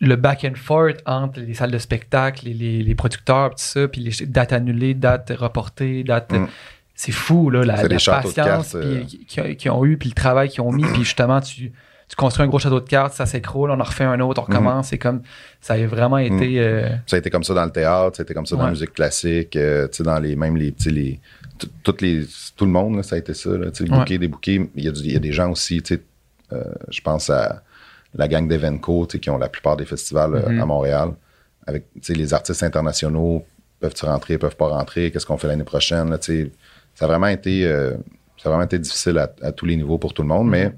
[0.00, 3.86] le back and forth entre les salles de spectacle, les, les, les producteurs, tout ça,
[3.86, 6.32] puis les dates annulées, dates reportées, dates...
[6.32, 6.46] Mm.
[6.94, 9.02] C'est fou, là, la, la patience euh.
[9.26, 11.72] qu'ils ont eu, puis le travail qu'ils ont mis, puis justement, tu,
[12.08, 14.44] tu construis un gros château de cartes, ça s'écroule, on en refait un autre, on
[14.44, 15.22] recommence, c'est comme...
[15.62, 16.60] Ça a vraiment été...
[16.60, 18.64] euh, Ça a été comme ça dans le théâtre, ça a été comme ça dans
[18.64, 21.20] la musique classique, euh, tu sais, dans les même les petits les
[21.58, 23.88] tout- toutes les tout le monde là, ça a été ça là, Ouais.
[23.88, 26.02] booker des bouquets, il y a du- il y a des gens aussi, tu sais,
[26.52, 27.62] euh, je pense à
[28.14, 30.60] la gang d'Evenco, tu sais, qui ont la plupart des festivals euh, Mhm.
[30.60, 31.10] à Montréal.
[31.66, 33.44] Avec tu sais les artistes internationaux
[33.80, 36.50] peuvent-tu rentrer, peuvent pas rentrer, qu'est-ce qu'on fait l'année prochaine là, tu sais,
[36.94, 37.92] ça a vraiment été euh,
[38.36, 40.72] ça a vraiment été difficile à, à tous les niveaux pour tout le monde, mais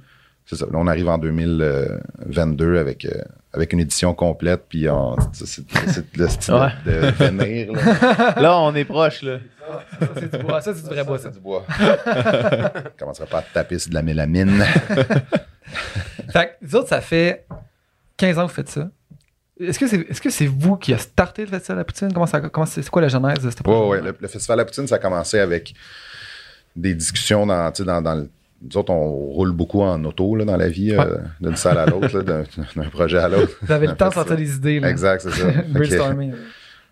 [0.46, 0.66] c'est ça.
[0.66, 3.10] Là, on arrive en 2022 avec, euh,
[3.52, 6.68] avec une édition complète, puis on- c'est c'est- c'est le style Ouais.
[6.86, 7.72] de, de venir.
[7.72, 8.34] Là.
[8.40, 9.38] Là, on est proche, là.
[10.00, 11.24] ça, c'est du bois, ça, c'est du vrai bois, ça.
[11.30, 11.64] C'est du bois.
[11.78, 14.62] On commencera pas à te taper sur de la mélamine.
[16.32, 17.46] Fait que, vous autres, ça fait
[18.16, 18.88] 15 ans que vous faites ça.
[19.60, 22.12] Est-ce que c'est est -ce c'est vous qui a starté le festival à la poutine?
[22.12, 24.00] Comment ça, comment c'est c'est quoi la genèse de cette Ouais, ouais.
[24.00, 25.74] Le, le Festival à Poutine, ça a commencé avec
[26.74, 28.30] des discussions dans, tu sais, dans, dans le.
[28.64, 31.86] Nous autres, on roule beaucoup en auto là, dans la vie, euh, d'une salle à
[31.86, 32.44] l'autre, d'un
[32.90, 33.52] projet à l'autre.
[33.62, 34.80] Vous avez le temps de sortir des idées.
[34.80, 34.88] là.
[34.90, 35.46] Exact, c'est ça.
[35.68, 36.32] Brainstorming.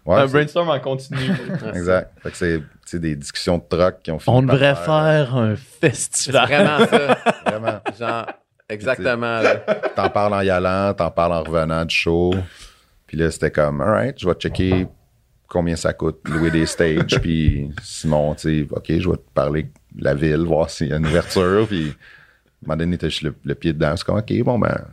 [0.06, 1.18] ouais, un brainstorm en continu.
[1.74, 2.10] Exact.
[2.22, 5.54] Fait que c'est des discussions de troc qui ont fini on devrait faire, faire un
[5.56, 6.46] festival.
[6.48, 6.94] vraiment ça.
[6.96, 7.14] euh,
[7.46, 7.80] Vraiment.
[7.98, 8.26] Genre,
[8.68, 9.40] exactement.
[9.40, 9.56] là.
[9.94, 12.34] T'en parles en y allant, t'en parles en revenant du show.
[13.06, 14.86] Puis là, c'était comme, alright, je vais checker
[15.48, 17.20] combien ça coûte louer des stages.
[17.20, 20.96] puis Simon, tu sais, OK, je vais te parler la ville, voir s'il y a
[20.96, 21.66] une ouverture.
[21.68, 21.94] Puis à un
[22.66, 23.96] moment donné, t'as juste le, le pied dedans.
[23.96, 24.84] C'est comme, OK, bon, ben,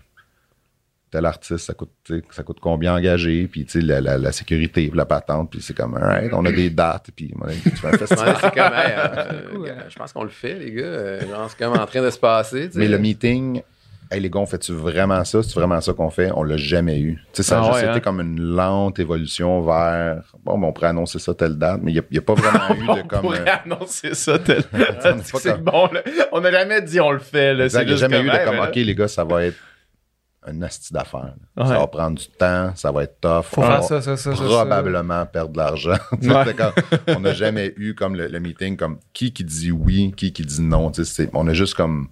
[1.10, 1.92] tel artiste, ça coûte,
[2.32, 5.76] ça coûte combien engagé, puis tu sais, la, la, la sécurité, la patente, puis c'est
[5.76, 8.28] comme, alright, on a des dates, puis à un moment donné, tu fais un festival.
[8.28, 9.84] Ouais, c'est comme, hey, euh, Cool, gars, hein.
[9.90, 10.84] je pense qu'on le fait, les gars.
[10.84, 12.70] Euh, genre, c'est comme en train de se passer.
[12.76, 13.62] Mais le meeting,
[14.12, 15.44] hey les gars, on fait-tu vraiment ça?
[15.44, 16.32] C'est vraiment ça qu'on fait?
[16.36, 17.16] On l'a jamais eu.
[17.34, 18.00] Tu sais, ça a Ah juste ouais, été hein?
[18.00, 22.04] comme une lente évolution vers bon, ben, on pourrait annoncer ça telle date, mais il
[22.12, 23.22] n'y a, pas vraiment eu de on comme.
[23.22, 24.64] pourrait euh, annoncer ça tel.
[24.72, 26.02] pas c'est comme- bon, là.
[26.32, 27.66] On n'a jamais dit on le fait, là.
[27.66, 28.70] exact, C'est il n'y a jamais eu de comme là.
[28.70, 29.58] OK, les gars, ça va être
[30.50, 31.34] un asti d'affaires.
[31.58, 31.66] Ouais.
[31.68, 33.44] Ça va prendre du temps, ça va être tough.
[33.44, 34.32] Faut on faire va ça, ça, ça.
[34.32, 35.98] Probablement perdre de l'argent.
[36.22, 36.56] Ouais.
[37.16, 40.44] on n'a jamais eu comme le, le meeting comme qui qui dit oui, qui qui
[40.44, 40.92] dit non.
[41.34, 42.08] On a juste comme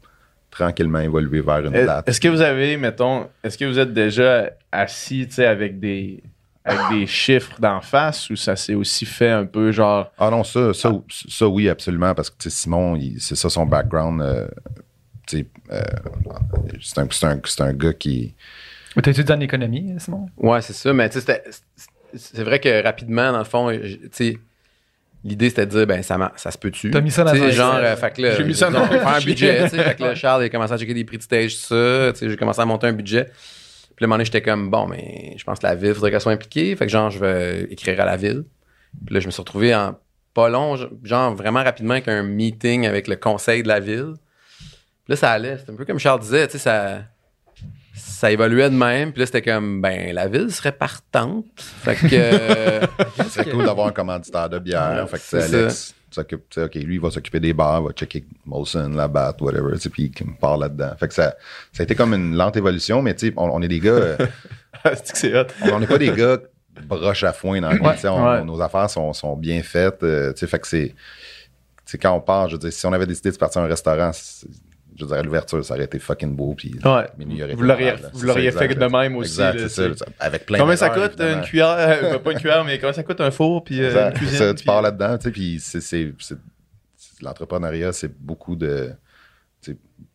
[0.55, 2.07] tranquillement évolué vers une date.
[2.07, 6.23] Est-ce que vous avez, mettons, est-ce que vous êtes déjà assis, tu sais, avec des,
[6.63, 10.11] avec des chiffres d'en face ou ça s'est aussi fait un peu genre.
[10.17, 13.65] Ah non, ça, ça, ça oui, absolument, parce que tu sais, Simon, c'est ça son
[13.65, 14.21] background.
[14.21, 14.47] euh,
[15.27, 15.81] tu sais, euh,
[16.81, 18.33] c'est un, c'est un- c'est un gars qui.
[18.95, 20.27] Mais T'as étudié en économie, Simon?
[20.37, 20.93] Ouais, c'est ça.
[20.93, 21.43] Mais tu sais, c'était-
[22.15, 24.37] c'est vrai que rapidement, dans le fond, tu sais,
[25.25, 26.91] l'idée c'était de dire, ben, ça, ça se peut-tu?
[26.91, 29.07] T'as mis ça dans un genre, euh, fait que là, J'ai mis ça dans faire
[29.07, 29.67] un budget.
[29.67, 32.13] Fait que là, Charles, il a commencé à checker des prix de stage, tout ça.
[32.13, 33.25] Tu sais, j'ai commencé à monter un budget.
[33.95, 36.21] Puis un moment donné, j'étais comme, bon, mais je pense que la ville, faudrait qu'elle
[36.21, 36.75] soit impliquée.
[36.75, 38.43] Fait que genre, je vais écrire à la ville.
[39.05, 39.97] Puis là, je me suis retrouvé en
[40.33, 44.13] pas long, genre vraiment rapidement avec un meeting avec le conseil de la ville.
[45.05, 45.57] Puis là, ça allait.
[45.57, 47.03] C'était un peu comme Charles disait, tu sais, ça,
[47.95, 49.11] ça évoluait de même.
[49.11, 51.45] Puis là, c'était comme, ben, la ville serait partante.
[51.57, 52.07] Fait que.
[52.11, 52.81] euh,
[53.23, 55.07] Ce serait cool d'avoir un commanditaire de bière.
[55.09, 57.87] fait que, C'est Alex, s'occupe, tu sais, OK, lui, il va s'occuper des bars, il
[57.87, 60.91] va checker Molson, la batte, whatever, tu sais, puis il me part là-dedans.
[60.97, 61.35] Fait que ça,
[61.73, 63.91] ça a été comme une lente évolution, mais tu sais, on, on est des gars,
[63.91, 64.17] euh,
[65.03, 65.45] C'est que c'est hot?
[65.73, 66.37] on n'est pas des gars
[66.87, 68.43] broche à foin dans le coin, tu sais, on- Ouais.
[68.45, 70.95] Nos affaires sont, sont bien faites, euh, tu sais, fait que c'est, tu
[71.85, 73.67] sais, quand on part, je veux dire, si on avait décidé de partir à un
[73.67, 74.47] restaurant, c'est-
[74.97, 77.07] je veux dire, à l'ouverture, ça aurait été fucking beau, puis Ouais.
[77.55, 77.61] Vous
[78.23, 81.37] l'auriez- fait de même aussi, Exact, là, c'est ça, avec plein Combien ça coûte évidemment.
[81.37, 81.75] une cuillère?
[81.77, 84.11] Euh, Pas une cuillère, mais combien ça coûte un four puis euh, Exact.
[84.11, 86.37] une cuisine Ça, tu puis- pars là-dedans, tu sais, puis c'est, c'est, c'est-
[86.97, 88.91] c'est- l'entrepreneuriat, c'est beaucoup de,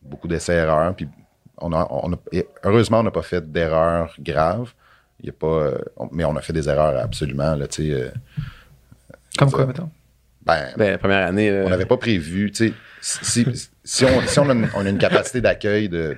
[0.01, 1.07] beaucoup d'essais-erreurs, puis
[1.57, 2.17] on a, on a-
[2.63, 4.73] heureusement, on n'a pas fait d'erreurs graves.
[5.19, 8.09] Il y a pas, euh, on- mais on a fait des erreurs absolument, là, euh,
[9.37, 9.89] Comme quoi, mettons?
[10.43, 11.49] ben, ben, la première année.
[11.49, 13.45] euh, on n'avait pas prévu, tu sais, si,
[13.83, 16.17] si, on, si on, a une, on a une capacité d'accueil de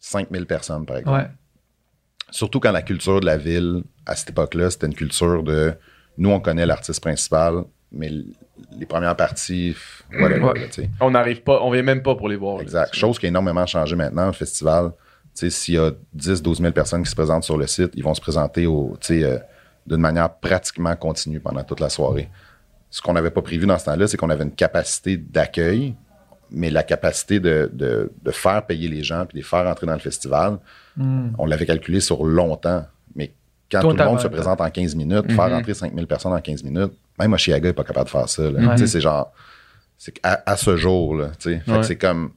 [0.00, 1.26] 5000 personnes, par exemple, Ouais.
[2.30, 5.74] surtout quand la culture de la ville, à cette époque-là, c'était une culture de
[6.18, 8.10] nous, on connaît l'artiste principal, mais
[8.78, 9.76] les premières parties,
[10.12, 10.38] Ouais.
[10.38, 10.52] là.
[11.00, 12.56] On n'arrive pas, on vient même pas pour les voir.
[12.58, 12.62] là.
[12.62, 12.94] Exact.
[12.94, 14.92] Chose qui a énormément changé maintenant, le festival.
[15.34, 18.14] S'il y a 10, 12 000 personnes qui se présentent sur le site, ils vont
[18.14, 19.36] se présenter au, tu sais, euh,
[19.86, 22.30] d'une manière pratiquement continue pendant toute la soirée.
[22.96, 25.94] Ce qu'on n'avait pas prévu dans ce temps-là, c'est qu'on avait une capacité d'accueil,
[26.50, 29.86] mais la capacité de, de, de faire payer les gens puis de les faire entrer
[29.86, 30.56] dans le festival,
[30.98, 32.86] on l'avait calculé sur longtemps.
[33.14, 33.34] Mais
[33.70, 36.64] quand tout le monde se présente en 15 minutes, faire rentrer 5000 personnes en 15
[36.64, 38.44] minutes, même Oshiaga n'est pas capable de faire ça.
[38.86, 39.30] C'est genre,
[39.98, 41.82] c'est qu'à à ce jour, là, Ouais.
[41.82, 42.30] c'est comme,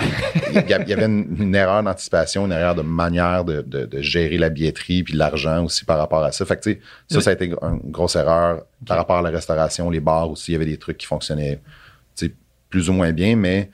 [0.00, 4.38] il y avait une, une erreur d'anticipation, une erreur de manière de, de- de gérer
[4.38, 6.44] la billetterie puis l'argent aussi par rapport à ça.
[6.44, 6.76] Fait que,
[7.08, 10.50] ça, ça a été une grosse erreur par rapport à la restauration, les bars aussi.
[10.50, 11.60] Il y avait des trucs qui fonctionnaient
[12.70, 13.70] plus ou moins bien, mais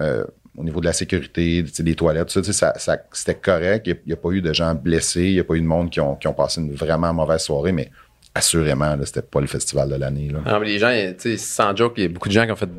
[0.00, 0.24] euh,
[0.56, 2.72] au niveau de la sécurité, des toilettes, tout ça,
[3.12, 3.84] c'était correct.
[3.88, 5.90] Il n'y a, pas eu de gens blessés, il n'y a pas eu de monde
[5.90, 7.90] qui ont, qui ont passé une vraiment mauvaise soirée, mais
[8.32, 10.28] assurément, là, c'était pas le festival de l'année.
[10.28, 10.38] là.
[10.52, 12.52] Non, mais les gens, tu sais, sans joke, il y a beaucoup de gens qui
[12.52, 12.72] ont fait, tu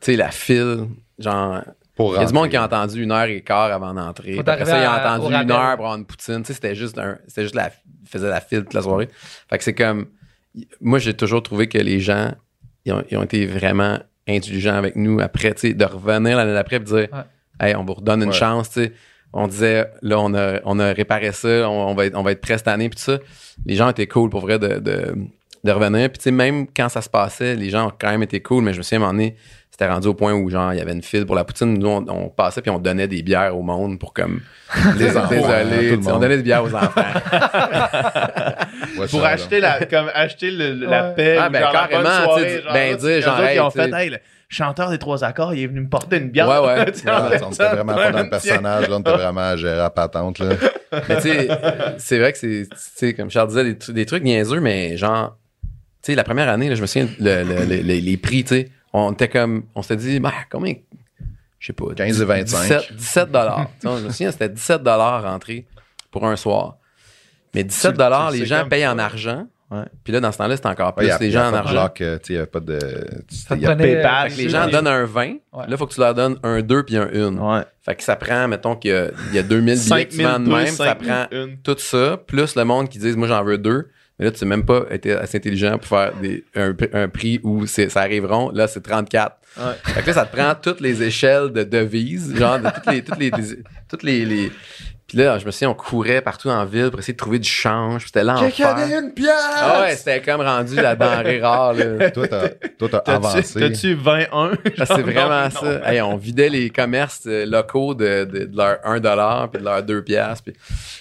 [0.00, 0.86] sais, la file,
[1.18, 1.62] genre,
[1.98, 4.38] Pour il y a du monde qui a entendu une heure et quart avant d'entrer.
[4.38, 5.50] Après ça, il a entendu une rappel.
[5.52, 6.38] heure pour avoir une poutine.
[6.42, 7.70] Tu sais, c'était juste un, c'était juste la,
[8.02, 9.08] il faisait la file toute la soirée.
[9.50, 10.06] Fait que c'est comme,
[10.80, 12.32] moi, j'ai toujours trouvé que les gens,
[12.86, 16.54] ils ont, ils ont été vraiment indulgents avec nous après, tu sais, de revenir l'année
[16.54, 17.08] d'après et de dire,
[17.60, 18.34] hey, on vous redonne une Ouais.
[18.34, 18.92] chance, tu sais.
[19.32, 22.32] On disait, là, on a, on a réparé ça, on, on va être, on va
[22.32, 23.18] être prêt cette année, puis tout ça.
[23.66, 25.14] Les gens étaient cool pour vrai de, de,
[25.64, 26.08] de revenir.
[26.08, 28.64] Puis, tu sais, même quand ça se passait, les gens ont quand même été cool,
[28.64, 29.36] mais je me souviens, à un moment donné,
[29.78, 31.78] c'était rendu au point où, genre, il y avait une file pour la poutine.
[31.78, 34.40] Nous, on, on passait puis on donnait des bières au monde pour, comme,
[34.96, 35.96] les enfants, désolé.
[36.04, 37.00] On donnait des bières aux enfants.
[38.98, 41.36] Ouais, Pour ça, acheter la, comme acheter le- la paix.
[41.40, 43.92] Ah, ben, genre la bonne carrément, soirée, genre, ben, dire, c'est genre, hey, ont fait,
[43.92, 44.18] hey, le
[44.48, 46.48] chanteur des trois accords, il est venu me porter une bière.
[46.48, 46.84] Ouais, ouais.
[47.42, 50.38] On était vraiment pas dans le personnage, là, on était vraiment à gérer la patente.
[50.40, 50.54] Là.
[51.08, 51.48] Mais tu sais,
[51.98, 55.36] c'est vrai que c'est, tu sais, comme Charles disait, des, des trucs niaiseux, mais genre,
[56.02, 58.42] tu sais, la première année, là, je me souviens, le- le- le- les, les prix,
[58.44, 60.74] tu sais, on était comme, on s'était dit, bah, combien,
[61.58, 61.86] je sais pas.
[61.94, 62.62] 15 et 25.
[62.62, 63.66] 17, 17 dollars.
[63.82, 65.66] je me souviens, c'était 17 dollars rentrée
[66.10, 66.76] pour un soir.
[67.54, 69.46] Mais 17 dollars, les gens payent en argent.
[69.70, 69.84] Ouais.
[70.02, 71.36] Puis là, dans ce temps-là, c'était encore plus Ouais, il y a- les il y
[71.36, 71.90] a gens en argent.
[72.00, 72.78] euh, tu sais, il n'y a pas de.
[73.30, 74.30] Il te y a- prenait- PayPal.
[74.30, 75.26] Fait que les gens donnent un 20.
[75.26, 75.38] Ouais.
[75.52, 77.36] Là, il faut que tu leur donnes un 2 puis un 1.
[77.36, 77.64] Ouais.
[77.82, 80.22] Fait que ça prend, mettons qu'il y a, il y a 2000 billets que tu
[80.22, 81.26] vends de même, ça prend
[81.62, 83.90] tout ça, plus le monde qui dit moi j'en veux deux.
[84.18, 87.38] Mais là, tu n'as même pas été assez intelligent pour faire des, un, un prix
[87.44, 88.50] où c'est, ça arriveront.
[88.50, 89.36] Là, c'est 34.
[89.58, 89.62] Ouais.
[89.84, 93.02] Fait que là, ça te prend toutes les échelles de devises, genre de toutes les.
[93.02, 93.58] Toutes les, les-
[93.88, 94.52] toutes les, les-
[95.08, 97.48] Puis là, je me souviens, on courait partout en ville pour essayer de trouver du
[97.48, 98.02] change.
[98.02, 98.76] Puis c'était l'enfer.
[99.00, 99.30] une pièce!
[99.56, 101.72] Ah ouais, c'était comme rendu la denrée rare.
[101.72, 102.10] Là.
[102.10, 103.58] Toi, t'as toi, t'as T'as-tu avancé.
[103.58, 104.28] t'as-tu 21?
[104.78, 105.90] Ah, c'est vraiment Non, ça.
[105.90, 109.80] Hey, on vidait les commerces euh, locaux de, de, de leur 1$ puis de leur
[109.82, 110.02] 2$.
[110.02, 110.54] piastres, Puis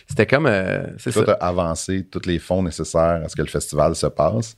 [0.07, 0.45] c'était comme.
[0.45, 4.07] euh, c'est Toi, t'as avancé tous les fonds nécessaires à ce que le festival se
[4.07, 4.55] passe.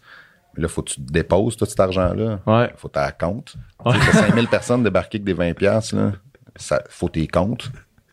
[0.56, 2.40] Mais là, faut que tu déposes tout cet argent-là.
[2.46, 2.72] Ouais.
[2.78, 3.56] Faut que tu compte.
[3.84, 6.12] T'as 5000 personnes débarquées avec des 20$, piastres, là.
[6.56, 7.72] Ça, faut tes comptes.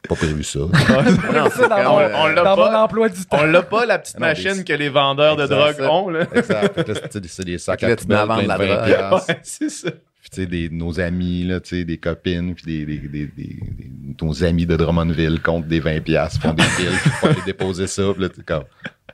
[0.09, 0.59] Pas prévu ça.
[0.61, 2.71] Non, Ça, dans, mon, euh, on l'a dans pas.
[2.71, 3.39] mon emploi du temps.
[3.41, 5.91] On l'a pas, la petite Non, machine des- que les vendeurs de Exact, drogue ça.
[5.93, 6.27] ont, là.
[6.35, 6.93] exact.
[7.29, 7.89] C'est- des sacs à
[8.25, 9.09] vendre de la 20$.
[9.09, 9.23] drogue.
[9.29, 9.91] Ouais, c'est ça.
[9.91, 13.27] Puis, tu sais, des, nos amis, là, tu sais, des copines, puis des, des, des,
[13.27, 13.91] des- des-
[14.21, 17.87] nos amis de Drummondville comptent des 20$, piastres, font des billes, puis font les déposer
[17.87, 18.03] ça.
[18.13, 18.65] Puis là, t'es comme,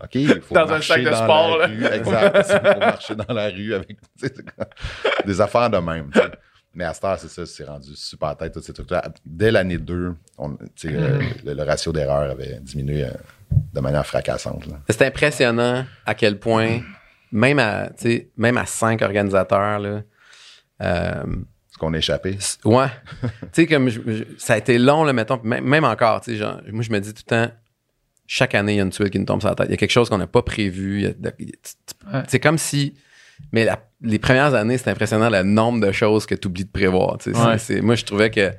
[0.02, 1.72] OK, il faut Dans un marcher sac de dans sport, la là.
[1.74, 1.84] rue.
[1.96, 2.46] Exact.
[2.48, 4.66] Il faut marcher dans la rue avec tu sais, c'est comme
[5.26, 6.08] des affaires de même.
[6.12, 6.26] tu sais.
[6.74, 9.04] Mais à cette heure, c'est ça, c'est rendu super tête, tous ces trucs-là.
[9.26, 13.10] Dès l'année 2, on- tu sais, euh, le, le ratio d'erreur avait diminué euh,
[13.74, 14.64] de manière fracassante.
[14.88, 16.80] C'est impressionnant à quel point,
[17.30, 20.02] même à, tu sais, même à cinq organisateurs, là,
[20.80, 22.38] euh, Est-ce qu'on a échappé?
[22.64, 22.86] ouais.
[23.22, 26.32] tu sais, comme je- je- ça a été long, là, mettons, même, même encore, tu
[26.32, 27.52] sais, genre, moi, je me dis tout le temps,
[28.26, 29.66] chaque année, il y a une tuile qui nous tombe sur la tête.
[29.68, 31.04] Il y a quelque chose qu'on n'a pas prévu.
[31.06, 32.22] Ouais.
[32.28, 32.94] C'est comme si.
[33.52, 36.70] Mais la- les premières années, c'est impressionnant le nombre de choses que tu oublies de
[36.70, 37.18] prévoir.
[37.18, 37.36] tu sais.
[37.38, 37.58] C'est- Ouais.
[37.58, 38.50] c'est- moi, je trouvais que.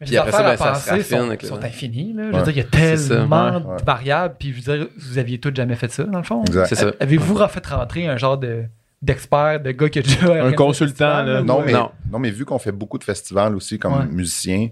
[0.00, 1.66] Mais Puis après ça, ben, ça se raffine sont, avec le sont temps.
[1.66, 2.12] infinies.
[2.12, 2.24] Là.
[2.30, 4.34] Je veux dire, il y a tellement ouais, de variables.
[4.38, 6.42] Puis je veux dire, vous aviez tous jamais fait ça, dans le fond.
[6.44, 6.66] Exact.
[6.66, 6.92] C'est ça.
[7.00, 8.64] Avez-vous refait rentrer un genre de
[9.02, 11.42] d'expert, de gars qui a déjà des consultant, là.
[11.42, 11.90] Non, mais, Non.
[12.10, 12.18] non.
[12.18, 14.06] mais vu qu'on fait beaucoup de festivals aussi comme Ouais.
[14.06, 14.68] musicien,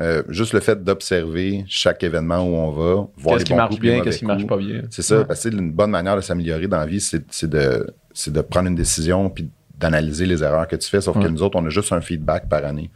[0.00, 2.82] euh, juste le fait d'observer chaque événement où on va,
[3.16, 4.82] voir Qu'est-ce les qui bons marche bien, qu'est-ce qui marche pas bien.
[4.90, 5.24] C'est ça, Ouais.
[5.24, 8.32] parce que c'est une bonne manière de s'améliorer dans la vie, c'est c'est de, c'est
[8.32, 11.58] de prendre une décision puis d'analyser les erreurs que tu fais, sauf que nous autres,
[11.60, 12.90] on a juste un feedback par année.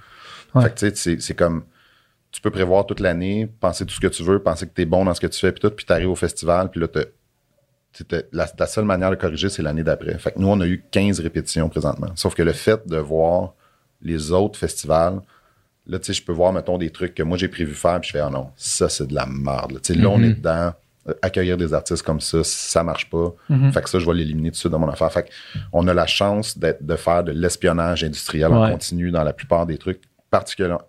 [0.54, 0.62] Ouais.
[0.62, 1.64] Fait que tu sais, c'est- comme,
[2.30, 4.86] tu peux prévoir toute l'année, penser tout ce que tu veux, penser que tu es
[4.86, 6.86] bon dans ce que tu fais, puis tout, puis tu arrives au festival, puis là,
[8.32, 10.16] la, ta seule manière de corriger, c'est l'année d'après.
[10.18, 12.08] Fait que nous, on a eu 15 répétitions présentement.
[12.14, 13.54] Sauf que le fait de voir
[14.02, 15.20] les autres festivals,
[15.86, 18.08] là, tu sais, je peux voir, mettons, des trucs que moi, j'ai prévu faire, puis
[18.08, 19.72] je fais, ah non, ça, c'est de la merde.
[19.72, 19.80] là.
[19.80, 20.72] Tu sais, là, on est dedans.
[21.08, 23.32] Euh, Accueillir des artistes comme ça, ça marche pas.
[23.72, 25.10] Fait que ça, je vais l'éliminer tout de suite dans mon affaire.
[25.12, 25.30] Fait que
[25.72, 29.64] on a la chance d'être- de faire de l'espionnage industriel en continu dans la plupart
[29.66, 30.00] des trucs,
[30.30, 30.82] particulièrement,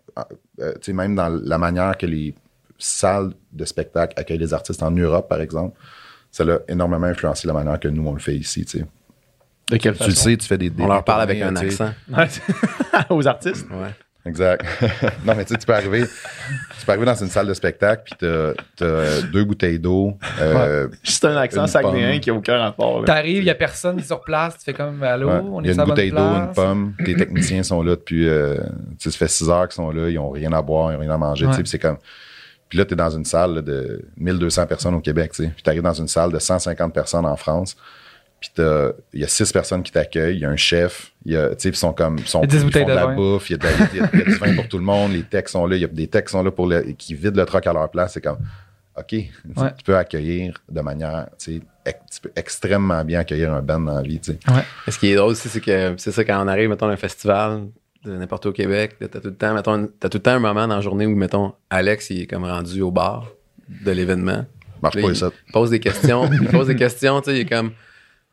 [0.59, 2.35] euh, tu sais, même dans la manière que les
[2.77, 5.77] salles de spectacle accueillent les artistes en Europe, par exemple,
[6.31, 8.85] ça a énormément influencé la manière que nous, on le fait ici, tu sais.
[9.71, 11.91] De quelle Tu le sais, tu fais des, des On leur parle avec un accent.
[13.09, 13.67] Aux artistes?
[13.69, 13.93] Ouais.
[14.25, 14.65] Exact.
[15.25, 18.03] non, mais tu sais, tu peux arriver, tu peux arriver dans une salle de spectacle,
[18.05, 22.19] puis t'as, t'as deux bouteilles d'eau, euh, Juste un accent pomme.
[22.19, 23.05] qui a aucun rapport.
[23.05, 25.69] T'arrives, il n'y a personne sur place, tu fais comme Allô, ouais, on il y
[25.69, 26.55] a est une sur la bonne bouteille d'eau, une place.
[26.55, 28.57] pomme, tes techniciens sont là depuis, euh,
[28.99, 30.97] tu sais, ça fait six heures qu'ils sont là, ils ont rien à boire, ils
[30.97, 31.97] ont rien à manger, tu sais, puis c'est comme,
[32.67, 35.63] puis là, t'es dans une salle là, de 1200 personnes au Québec, tu sais, puis
[35.63, 37.77] t'arrives dans une salle de 150 personnes en France,
[38.39, 41.33] puis t'as- il y a six personnes qui t'accueillent, il y a un chef, il
[41.33, 43.15] y a, tu sais, ils sont comme, ils sont, font de de la vin.
[43.15, 44.67] bouffe, il y, a de la- il y a- il y a du vin pour
[44.67, 46.51] tout le monde, les techs sont là, il y a des techs qui sont là
[46.51, 48.37] pour le, qui vident le truck à leur place, c'est comme,
[48.97, 49.17] OK, tu
[49.55, 49.69] sais, Ouais.
[49.77, 53.79] tu peux accueillir de manière, tu sais, ex- tu peux extrêmement bien accueillir un band
[53.79, 54.39] dans la vie, tu sais.
[54.87, 56.91] Et ce qui est drôle aussi, c'est que c'est ça, quand on arrive, mettons, à
[56.93, 57.67] un festival
[58.05, 60.39] de n'importe où au Québec, t'as tout le temps, mettons, t'as tout le temps un
[60.39, 63.27] moment dans la journée où, mettons, Alex, il est comme rendu au bar
[63.67, 64.45] de l'événement.
[64.81, 65.31] Marche Là, pas il ça.
[65.51, 66.29] pose des questions.
[66.31, 67.71] il pose des questions, tu sais, il est comme,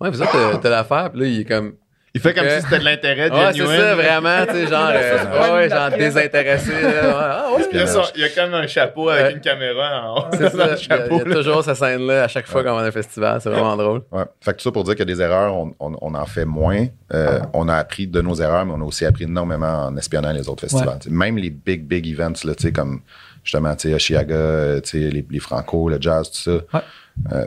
[0.01, 1.75] ouais, vous autres, t'as- t'as l'affaire, puis là, il est comme,
[2.15, 4.89] Il fait comme si c'était de l'intérêt de ouais, c'est ça, vraiment, tu sais, genre,
[4.95, 7.67] euh, ouais, ouais, genre désintéressé, là, ouais, ah, ouais.
[7.73, 9.33] Il y, a son- il y a comme un chapeau avec Ouais.
[9.35, 10.25] une caméra en haut.
[10.33, 11.21] C'est ça, le il y a, chapeau.
[11.27, 13.51] il y a toujours cette scène-là à chaque fois qu'on va dans un festival, c'est
[13.51, 14.01] vraiment drôle.
[14.13, 14.25] Ouais.
[14.41, 16.25] Fait que tout ça pour dire qu'il y a des erreurs, on, on- on en
[16.25, 16.87] fait moins.
[17.13, 20.33] Euh, on a appris de nos erreurs, mais on a aussi appris énormément en espionnant
[20.33, 20.99] les autres festivals.
[21.11, 23.01] Même les big, big events, là, t'sais, comme
[23.45, 26.53] justement tu sais, Oshiaga, euh, t'sais, les, les Franco, le jazz, tout ça.
[26.79, 26.85] Ouais.
[27.33, 27.45] Euh,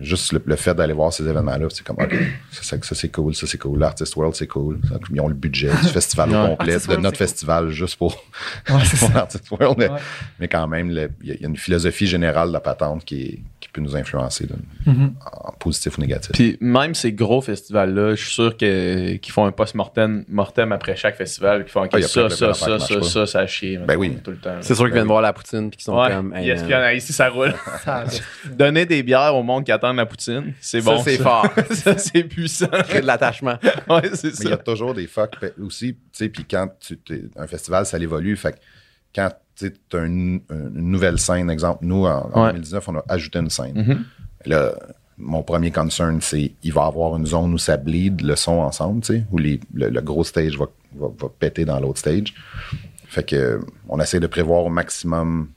[0.00, 2.14] juste le, le fait d'aller voir ces événements-là, c'est comme, OK,
[2.50, 3.78] ça, ça, ça, c'est cool, ça c'est cool.
[3.78, 4.80] L'Artist World, c'est cool.
[4.88, 7.16] Ça, Ils ont le budget du festival au complet, de notre cool.
[7.16, 8.12] festival juste pour,
[8.70, 9.76] Ouais, pour l'Artist World.
[9.78, 9.98] Mais, Ouais.
[10.40, 13.40] mais quand même, il y, y a une philosophie générale de la patente qui, est-
[13.53, 14.46] qui peut nous influencer
[14.86, 15.14] Mhm.
[15.32, 16.32] en positif ou négatif.
[16.32, 20.96] Puis même ces gros festivals-là, je suis sûr que, qu'ils font un post-mortem mortem après
[20.96, 23.76] chaque festival, qui font OK, Ah, ça, ça, ça, ça, ça, ça, chie.
[23.78, 24.16] Ben oui.
[24.22, 24.56] Tout le temps.
[24.60, 25.08] C'est sûr qu'ils Ben viennent oui.
[25.08, 26.34] voir la poutine puis qu'ils sont Ouais, comme.
[26.34, 26.66] hey, yes, man.
[26.66, 27.54] puis en a ici, ça roule.
[27.84, 28.04] Ça-
[28.52, 31.02] Donner des bières au monde qui attendent la poutine, c'est Ça, bon.
[31.02, 31.46] c'est fort.
[31.72, 32.68] ça, c'est puissant.
[32.88, 33.58] Créer de l'attachement.
[33.88, 34.56] ouais, c'est Mais il y a ça.
[34.58, 38.36] toujours des fuck fait- aussi, tu sais, puis quand tu t'es- un festival, ça évolue.
[38.36, 38.58] Fait que
[39.14, 42.52] quand tu as une, une nouvelle scène, exemple, nous, en, en Ouais.
[42.52, 43.74] 2019, on a ajouté une scène.
[43.76, 44.04] Mhm.
[44.46, 44.74] Là,
[45.16, 48.52] mon premier concern, c'est il va y avoir une zone où ça bleed le son
[48.58, 51.98] ensemble, tu sais, où les- le, le gros stage va, va, va péter dans l'autre
[52.00, 52.34] stage.
[53.06, 55.48] Fait que on essaie de prévoir au maximum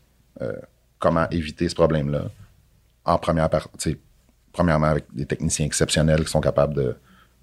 [0.41, 0.53] euh,
[0.99, 2.25] comment éviter ce problème-là.
[3.03, 3.97] En première partie,
[4.53, 6.95] premièrement avec des techniciens exceptionnels qui sont capables de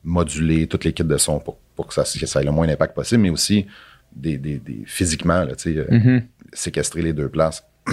[0.05, 2.94] moduler toute l'équipe de son pour, pour que, ça, que ça ait le moins d'impact
[2.94, 3.66] possible, mais aussi
[4.14, 6.22] des, des- des- physiquement, là, tu sais, euh, Mhm.
[6.55, 7.64] Séquestrer les deux places.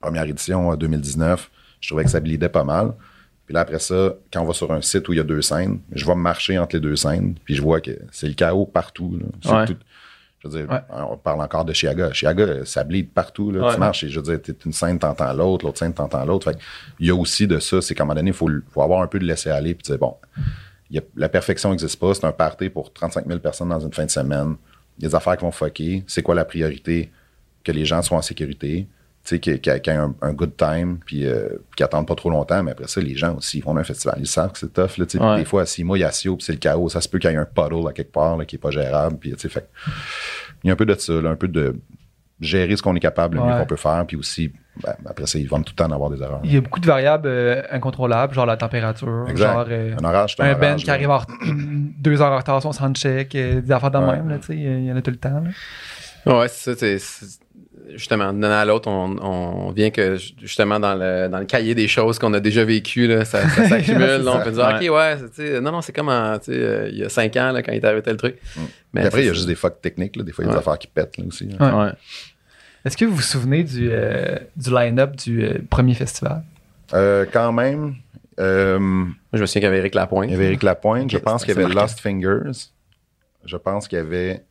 [0.00, 1.50] Première édition euh, 2019,
[1.80, 2.94] je trouvais que ça bleedait pas mal.
[3.46, 5.42] Puis là, après ça, quand on va sur un site où il y a deux
[5.42, 8.64] scènes, je vais marcher entre les deux scènes, puis je vois que c'est le chaos
[8.66, 9.18] partout.
[9.44, 9.66] Ouais.
[9.66, 9.76] tout-
[10.42, 10.80] je veux dire, Ouais.
[10.90, 12.14] on parle encore de Chiaga.
[12.14, 13.50] Chiaga, ça bleed partout.
[13.50, 13.66] Là.
[13.66, 13.74] Ouais.
[13.74, 16.50] Tu marches et je veux dire, t'es une scène, t'entends l'autre, l'autre scène, t'entends l'autre.
[16.98, 18.48] Il y a aussi de ça, c'est qu'à un moment donné, il faut,
[18.80, 20.16] avoir un peu de laisser aller, puis dire, bon,
[20.88, 22.14] il y a- la perfection n'existe pas.
[22.14, 24.56] C'est un party pour 35 000 personnes dans une fin de semaine.
[25.00, 26.04] Il y a des affaires qui vont fucker.
[26.06, 27.10] C'est quoi la priorité?
[27.64, 28.86] Que les gens soient en sécurité.
[29.24, 32.14] tu sais, qui, qui, qui a un, un good time, puis euh, qui attendent pas
[32.14, 34.52] trop longtemps, mais après ça, les gens aussi, ils vont dans un festival, ils savent
[34.52, 35.36] que c'est tough, là, tu sais, Ouais.
[35.36, 37.08] des fois, à six mois, il y a Sio, puis c'est le chaos, ça se
[37.08, 39.32] peut qu'il y ait un puddle à quelque part, là, qui est pas gérable, puis,
[39.32, 39.68] tu sais, fait
[40.64, 41.76] il y a un peu de ça, là, un peu de
[42.40, 44.50] gérer ce qu'on est capable, le mieux qu'on peut faire, puis aussi,
[44.82, 46.40] ben, après ça, ils vont tout le temps en avoir des erreurs.
[46.44, 49.52] Il y a beaucoup de variables euh, incontrôlables, genre la température, Exact.
[49.52, 52.32] genre euh, Un orage, un, un orage, band qui arrive en ret- une- deux heures
[52.32, 54.16] en retard son soundcheck, euh, des affaires de Ouais.
[54.16, 55.42] même, là, tu sais, il y en a tout le temps.
[56.26, 56.38] là.
[56.38, 57.26] Ouais, c'est ça.
[57.94, 61.74] Justement, d'un an à l'autre, on, on vient que justement dans le, dans le cahier
[61.74, 64.22] des choses qu'on a déjà vécues, là, ça, ça s'accumule.
[64.28, 64.88] On peut dire, Ouais.
[64.88, 67.52] OK, ouais, non, non, c'est comme en, tu sais, euh, il y a cinq ans,
[67.52, 68.36] là, quand il est arrivé tel truc.
[68.56, 68.60] Mm.
[68.94, 70.22] Mais après, il y a juste des fucks techniques, là.
[70.24, 70.58] des fois, il y a Ouais.
[70.58, 71.48] des affaires qui pètent là, aussi.
[71.48, 71.56] là.
[71.78, 71.84] Ouais.
[71.86, 71.92] Ouais.
[72.84, 76.42] Est-ce que vous vous souvenez du, euh, du line-up du euh, premier festival?
[76.94, 77.94] Euh, quand même,
[78.38, 80.28] euh, Moi, je me souviens qu'il y avait Eric Lapointe.
[80.28, 81.82] il y avait Eric Lapointe, je pense qu'il y avait marquant.
[81.82, 82.68] Lost Fingers,
[83.44, 84.42] je pense qu'il y avait.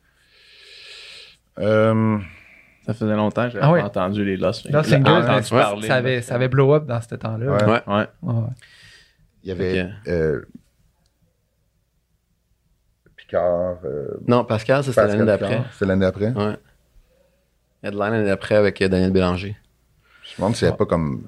[2.92, 3.82] Ça faisait longtemps que j'avais Ah ouais.
[3.82, 4.76] entendu les Lost Fingers.
[4.76, 5.86] Lost Fingers, entendu ouais, parler.
[5.88, 7.46] Ça avait, ça avait blow up dans ce temps-là.
[7.46, 7.64] Ouais.
[7.64, 7.82] Ouais.
[7.86, 8.06] Ouais.
[8.22, 8.48] Ouais, ouais.
[9.44, 10.40] il y avait euh,
[13.16, 13.78] Picard.
[13.84, 15.62] euh, Non, Pascal, ça, c'était l'année d'après.
[15.72, 16.32] C'était l'année d'après.
[16.32, 16.56] Ouais.
[17.82, 19.56] Headline l'année d'après avec Daniel Bélanger.
[20.24, 21.24] Je me demande s'il n'y avait pas comme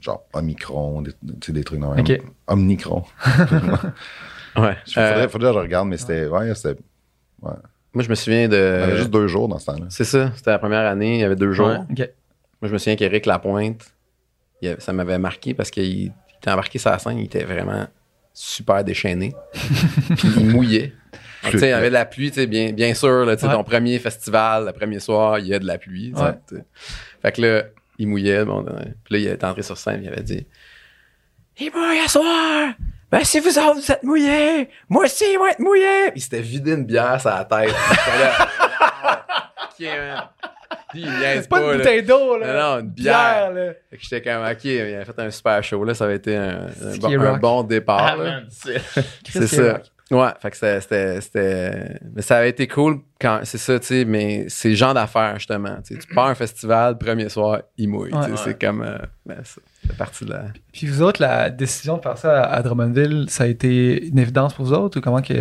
[0.00, 2.20] genre Omicron, des, tu sais, des trucs dans Ok.
[2.46, 3.04] Omnicron.
[4.56, 4.76] Ouais.
[4.88, 6.26] Il faudrait, Euh, faudrait que je regarde, mais c'était.
[6.26, 6.80] Ouais, c'était.
[7.94, 8.96] Moi, je me souviens on avait de.
[8.96, 9.86] juste deux jours dans ce temps-là.
[9.88, 11.68] C'est ça, c'était la première année, il y avait deux jours.
[11.68, 11.78] Ouais.
[12.60, 13.92] Moi, je me souviens qu'Éric Lapointe,
[14.62, 17.44] il avait- ça m'avait marqué parce qu'il il était embarqué sur la scène, il était
[17.44, 17.86] vraiment
[18.32, 19.34] super déchaîné.
[20.16, 20.92] Puis il mouillait.
[21.42, 23.34] Donc, tu sais, il y avait de la pluie, tu sais, bien, bien sûr, là,
[23.34, 23.54] tu sais, Ouais.
[23.54, 26.12] ton premier festival, le premier soir, il y a de la pluie.
[26.14, 26.32] Ouais.
[27.22, 27.62] Fait que là,
[27.98, 28.44] il mouillait.
[28.44, 28.72] Bon, euh,
[29.04, 30.46] puis là, il était entré sur scène, il avait dit
[31.58, 32.72] Il mouille à soir!
[33.10, 36.12] Ben, si vous autres, vous êtes mouillés, moi aussi, je vais être mouillé!
[36.14, 37.74] Il s'était vidé une bière sur la tête.
[37.90, 39.26] J'étais là,
[39.64, 40.22] Ok, man.
[40.90, 41.76] Puis il niaise C'est pas une là.
[41.78, 42.46] bouteille d'eau, là.
[42.46, 43.50] Non, non, une bière.
[43.52, 43.72] là.
[43.90, 46.36] Fait que j'étais comme, ok, il a fait un super show, là, ça avait été
[46.36, 46.66] un,
[47.00, 47.40] bon, un rock.
[47.40, 48.16] bon départ.
[48.20, 49.80] Ah, c'est- ça.
[50.10, 53.40] Ouais, fait que c'était- Mais ça avait été cool quand.
[53.44, 55.76] C'est ça, tu sais, mais c'est genre d'affaires, justement.
[55.86, 58.10] Tu pars à un festival, premier soir, il mouille.
[58.10, 58.36] tu sais, Ouais.
[58.44, 58.82] C'est comme.
[58.82, 60.44] euh, ben, ça fait partie de la.
[60.72, 64.18] Puis vous autres, la décision de faire ça à, à Drummondville, ça a été une
[64.18, 65.32] évidence pour vous autres ou comment que.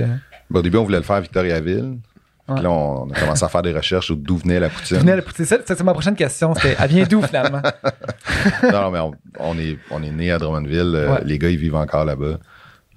[0.52, 1.98] Ben, au début, on voulait le faire à Victoriaville.
[2.46, 2.62] Puis Ouais.
[2.64, 4.98] là, on, a commencé à faire des recherches sur d'où venait la poutine.
[4.98, 5.46] Venez à la poutine.
[5.46, 6.54] C'est ma prochaine question.
[6.56, 7.62] C'était, elle vient d'où finalement?
[8.64, 10.94] non, non, mais on, on est, on est né à Drummondville.
[10.96, 11.22] euh, Ouais.
[11.26, 12.38] Les gars, ils vivent encore là-bas.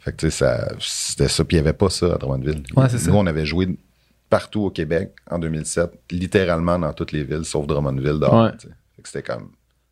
[0.03, 1.45] Fait que, ça, c'était ça.
[1.45, 2.63] Puis il n'y avait pas ça à Drummondville.
[2.77, 3.13] Ouais, Nous, ça.
[3.13, 3.77] on avait joué
[4.29, 8.45] partout au Québec en 2007, littéralement dans toutes les villes, sauf Drummondville dehors.
[8.45, 8.51] Ouais.
[8.97, 9.51] Fait que c'était comme,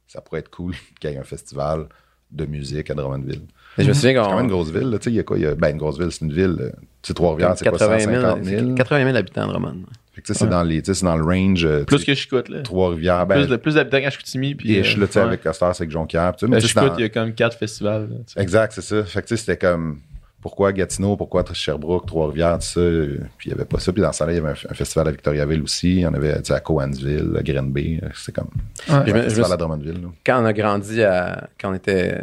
[0.08, 1.86] ça pourrait être cool qu'il y ait un festival
[2.30, 3.42] de musique à Drummondville.
[3.78, 4.42] Mais je me souviens C'est quand même qu'on.
[4.44, 4.98] une grosse ville, là.
[4.98, 5.38] Tu sais, il y a quoi?
[5.38, 6.56] Il y a, ben, une grosse ville, c'est une ville.
[6.60, 6.70] euh,
[7.02, 8.74] Tu sais, Trois-Rivières, c'est quoi, 80 150 000, 000?
[8.74, 9.76] 80 000 habitants de Drummond.
[10.12, 11.64] Fait que, tu sais, c'est dans les, tu sais, c'est dans le range.
[11.64, 12.62] euh, Plus que Chicoute, là.
[12.62, 14.54] Trois-Rivières, ben, plus de- plus d'habitants qu'à Chicoutimi.
[14.56, 15.26] Puis, euh, là, tu sais, ouais.
[15.26, 16.34] avec Castor, c'est avec Jonquière.
[16.36, 18.02] puis c'est Chicoute, dans- il y a comme quatre festivals.
[18.10, 18.40] là, tu sais.
[18.40, 19.04] Exact, c'est ça.
[19.04, 20.00] Fait que tu sais, c'était comme
[20.42, 22.80] pourquoi Gatineau, pourquoi Sherbrooke, Trois-Rivières, tout ça.
[22.80, 23.92] euh, Puis il n'y avait pas ça.
[23.92, 25.88] Puis dans ce temps-là, il y avait un, un festival à Victoriaville aussi.
[25.96, 28.00] Il y en avait tu sais, à Cowansville, à Grenby.
[28.14, 28.50] C'était comme
[28.88, 28.94] Ouais.
[28.94, 30.02] un Je me- je me festival à Drummondville.
[30.02, 30.08] là.
[30.26, 31.48] Quand on a grandi à.
[31.60, 32.18] Quand on était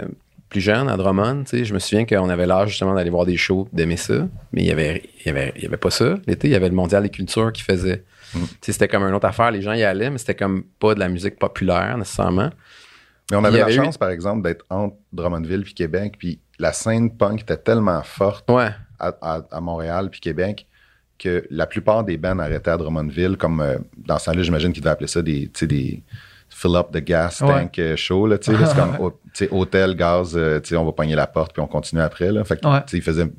[0.49, 3.25] plus jeune à Drummond, tu sais, je me souviens qu'on avait l'âge justement d'aller voir
[3.25, 4.27] des shows, d'aimer ça.
[4.53, 6.15] Mais il y avait, y avait, y avait pas ça.
[6.25, 8.03] L'été, il y avait le Mondial des cultures qui faisait.
[8.33, 8.39] Mm.
[8.39, 9.51] Tu sais, c'était comme une autre affaire.
[9.51, 12.49] Les gens y allaient, mais c'était comme pas de la musique populaire nécessairement.
[13.31, 16.15] Mais on avait la eu- chance, par exemple, d'être entre Drummondville puis Québec.
[16.17, 18.69] Puis la scène punk était tellement forte Ouais.
[18.99, 20.65] à, à- à Montréal puis Québec
[21.19, 23.35] que la plupart des bands arrêtaient à Drummondville.
[23.37, 26.03] Comme euh, dans ce temps-là, j'imagine qu'ils devaient appeler ça des, des
[26.49, 27.47] fill up the gas Ouais.
[27.47, 28.25] tank euh, show.
[28.27, 30.85] Là, tu sais, là, c'est comme hô- tu sais, hôtel, gaz, euh, tu sais, on
[30.85, 32.31] va pogner la porte puis on continue après.
[32.31, 32.43] Là.
[32.43, 32.79] Fait que, Ouais.
[32.81, 33.29] tu sais, ils faisaient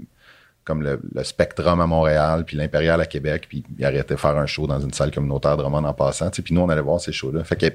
[0.65, 4.37] comme le, le Spectrum à Montréal, puis l'Impérial à Québec, puis ils arrêtaient de faire
[4.37, 6.29] un show dans une salle communautaire de Drummond en passant.
[6.31, 7.43] tu sais, Puis nous, on allait voir ces shows-là.
[7.45, 7.67] Fait que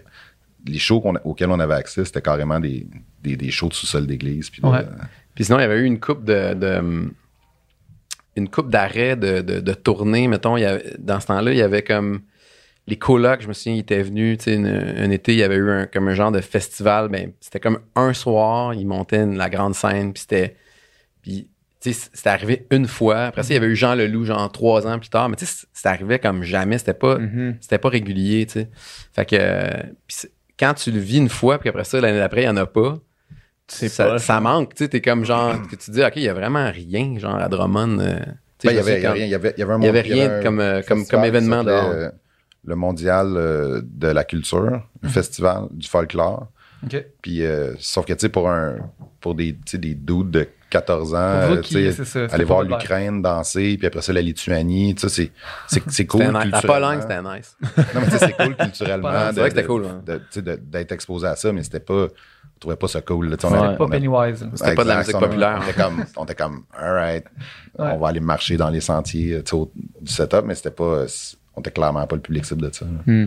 [0.66, 2.88] les shows auxquels on avait accès, c'était carrément des,
[3.22, 4.50] des, des shows de sous-sol d'église.
[4.50, 4.86] Puis de- Ouais.
[5.36, 6.54] Puis sinon, il y avait eu une coupe de.
[6.54, 7.12] de-
[8.36, 10.58] une coupe d'arrêt de, de, de tournée, mettons.
[10.58, 12.22] il y avait- dans ce temps-là, il y avait comme.
[12.88, 15.44] Les colocs, je me souviens, ils étaient venus, tu sais, une- un été, il y
[15.44, 17.08] avait eu un, comme un genre de festival.
[17.10, 20.58] Ben, c'était comme un soir, ils montaient une- la grande scène, puis c'était.
[21.22, 21.48] Puis,
[21.80, 23.26] tu sais, c'était arrivé une fois.
[23.28, 25.30] Après ça, il y avait eu Jean Leloup, genre trois ans plus tard.
[25.30, 26.78] Mais tu sais, c'était arrivé comme jamais.
[26.78, 27.56] C'était pas, Mhm.
[27.62, 28.70] c'était pas régulier, tu sais.
[29.14, 29.36] Fait que.
[29.40, 29.70] euh,
[30.60, 32.66] quand tu le vis une fois, puis après ça, l'année d'après, il y en a
[32.66, 32.98] pas
[33.68, 36.24] C'est ça, pas- ça manque, tu sais, t'es comme genre, que tu dis, OK, il
[36.24, 38.00] y a vraiment rien, genre, à Drummond.
[38.00, 38.20] euh,
[38.64, 39.26] Ben, il y avait, il y rien.
[39.26, 40.82] Il y avait, il y avait un il y avait monde- rien un comme, euh,
[40.88, 42.12] comme, comme événement dehors.
[42.66, 46.48] Le mondial euh, de la culture, un festival du folklore.
[46.86, 47.06] OK.
[47.22, 48.76] Puis, euh, sauf que, tu sais, pour, un,
[49.22, 52.34] pour des, tu sais, des dudes de 14 ans, euh, qui- tu sais, c'est ça,
[52.36, 55.32] aller voir l'Ukraine danser, puis après ça, la Lituanie, tu sais,
[55.88, 56.24] c'est- cool.
[56.24, 56.52] Nice.
[56.52, 56.62] La.
[56.62, 57.56] Pologne, c'était nice.
[57.78, 59.12] Non, mais tu sais, c'est cool culturellement.
[59.30, 60.04] C'est de- vrai que c'était cool, hein.
[60.62, 62.08] D'être exposé à ça, mais c'était pas.
[62.56, 63.30] On trouvait pas ça cool.
[63.30, 63.58] là, on Ouais.
[63.60, 64.46] avait- Pas Pennywise.
[64.56, 65.60] C'était pas de la musique populaire.
[65.62, 67.26] On était comme, on était comme, alright,
[67.78, 67.90] Ouais.
[67.94, 71.06] on va aller marcher dans les sentiers tu sais, au- du setup, mais c'était pas,
[71.56, 72.86] on était clairement pas le public cible de ça.
[72.86, 73.26] là.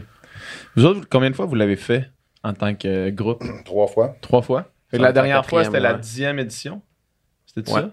[0.77, 2.11] Vous autres, combien de fois vous l'avez fait
[2.43, 3.43] en tant que euh, groupe?
[3.65, 4.17] Trois fois.
[4.21, 4.63] Trois fois?
[4.91, 6.83] Fait que Ça la dernière fois, c'était la dixième édition?
[7.47, 7.81] C'était Ouais.
[7.81, 7.91] ça?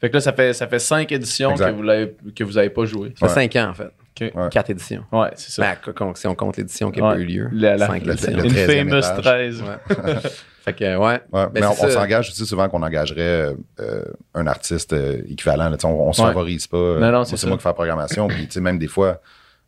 [0.00, 1.70] Fait que là, ça fait, ça fait cinq éditions Exact.
[1.70, 3.12] que vous, l'avez, que vous avez pas joué.
[3.18, 3.48] Ça fait Ouais.
[3.48, 3.90] 5 ans, en fait.
[4.34, 4.48] Ouais.
[4.50, 5.04] 4 éditions.
[5.12, 5.62] Ouais, c'est ça.
[5.84, 7.48] Ben, si on compte l'édition qui pas eu lieu.
[7.52, 8.32] La- la- 5 le- éditions.
[8.32, 9.20] Une 13e famous étage.
[9.22, 9.62] 13.
[9.62, 10.14] Ouais.
[10.64, 10.98] fait que, ouais.
[10.98, 14.04] Ouais, Ben, mais on, s'engage aussi souvent qu'on engagerait euh,
[14.34, 15.68] un artiste euh, équivalent.
[15.70, 16.28] là, on, on se Ouais.
[16.28, 16.76] favorise pas.
[16.76, 18.28] euh, Non, non, moi, c'est moi qui fais la programmation.
[18.28, 19.20] Puis, tu sais, même des fois,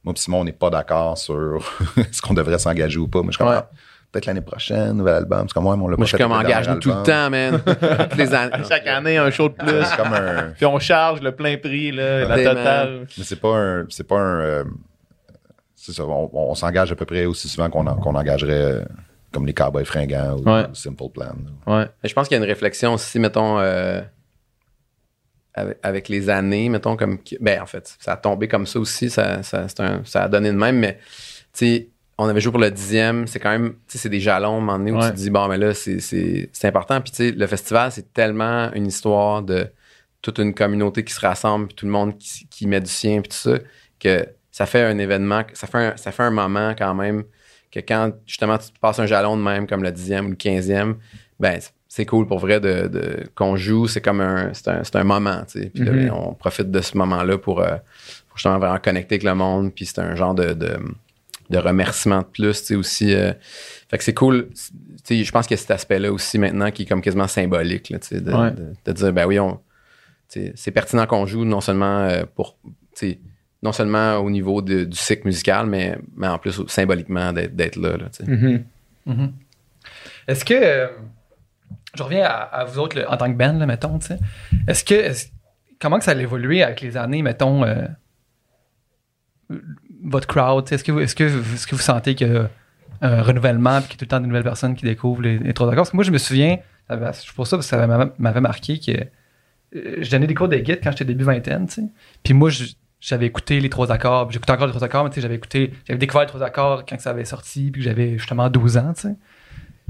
[0.05, 1.59] moi et Simon, on n'est pas d'accord sur
[1.97, 3.23] est-ce qu'on devrait s'engager ou pas.
[3.23, 3.51] Mais je Ouais.
[3.51, 3.69] ah,
[4.11, 5.47] peut-être l'année prochaine, nouvel album.
[5.49, 7.31] C'est comme, ouais, mais on l'a Moi, pas je suis comme dernier tout le temps,
[7.31, 7.61] man.
[8.11, 8.65] Toutes les années.
[8.69, 9.85] Chaque année, un show de plus.
[9.85, 10.51] C'est comme un.
[10.57, 13.07] Puis on charge le plein prix, là, la totale.
[13.17, 13.87] Mais c'est pas un.
[13.89, 14.41] C'est pas un.
[14.41, 14.65] euh,
[15.75, 16.05] c'est ça.
[16.05, 18.83] On, on s'engage à peu près aussi souvent qu'on en- qu'on engagerait euh,
[19.33, 20.67] comme les Cowboys fringants ou Ouais.
[20.75, 21.33] Simple Plan.
[21.67, 21.87] Ouais.
[22.03, 24.01] Mais je pense qu'il y a une réflexion aussi, mettons, euh,
[25.55, 27.19] avec, avec les années, mettons, comme.
[27.41, 30.29] Ben, en fait, ça a tombé comme ça aussi, ça, ça, c'est un- ça a
[30.29, 30.99] donné de même, mais,
[31.53, 31.89] tu sais,
[32.19, 34.57] on avait joué pour le dixième, c'est quand même, tu sais, c'est des jalons, à
[34.57, 35.07] un moment donné, où Ouais.
[35.07, 37.01] tu te dis, bon, mais là, c'est- important.
[37.01, 39.67] Puis, tu sais, le festival, c'est tellement une histoire de
[40.21, 43.21] toute une communauté qui se rassemble, puis tout le monde qui, qui met du sien,
[43.23, 43.59] puis tout ça,
[43.99, 47.25] que ça fait un événement, ça fait un, ça fait un moment quand même
[47.73, 50.97] que quand justement tu passes un jalon de même comme le dixième ou le quinzième,
[51.41, 51.59] ben
[51.95, 55.43] c'est cool pour vrai de, de- qu'on joue, c'est comme un c'est un, un moment,
[55.47, 55.71] tu sais.
[55.75, 56.11] Puis Mhm.
[56.11, 57.77] on profite de ce moment-là pour, euh,
[58.29, 60.79] pour justement vraiment connecter avec le monde, puis c'est un genre de, de,
[61.51, 63.15] de remerciement de plus, tu sais aussi.
[63.15, 63.35] euh,
[63.91, 64.49] fait que c'est cool.
[65.05, 67.29] Tu sais, je pense qu'il y a cet aspect-là aussi maintenant qui est comme quasiment
[67.29, 68.53] symbolique, là, tu sais, de, Ouais.
[68.53, 69.61] de- de dire ben oui, on,
[70.31, 73.19] tu sais, c'est pertinent qu'on joue non seulement euh, pour tu sais,
[73.63, 77.99] non seulement au niveau de- du cycle musical, mais, mais en plus symboliquement d'être là.
[77.99, 78.31] là, tu sais.
[78.31, 78.65] Mhm.
[79.05, 79.33] Mhm.
[80.27, 80.89] Est-ce que.
[81.95, 84.19] Je reviens à, vous autres, en tant que band, là, mettons, tu sais.
[84.67, 85.13] Est-ce que.
[85.81, 87.87] comment que ça a évolué avec les années, mettons, euh,
[90.03, 90.71] votre crowd?
[90.73, 92.49] Est-ce que, vous- est-ce, que, est-ce que vous sentez qu'il y a
[93.03, 95.53] un renouvellement et qu'il y a tout le temps de nouvelles personnes qui découvrent les,
[95.53, 95.83] trois accords?
[95.83, 98.93] Parce que moi, je me souviens, je pour ça parce que ça m'avait, marqué que
[99.77, 101.89] euh, je donnais des cours de guide quand j'étais début vingtaine, tu sais.
[102.23, 102.51] Puis moi,
[103.01, 105.73] j'avais écouté les trois accords, j'écoutais encore les trois accords, mais tu sais, j'avais écouté,
[105.87, 108.93] j'avais découvert les trois accords quand ça avait sorti, puis que j'avais justement 12 ans,
[108.95, 109.15] tu sais.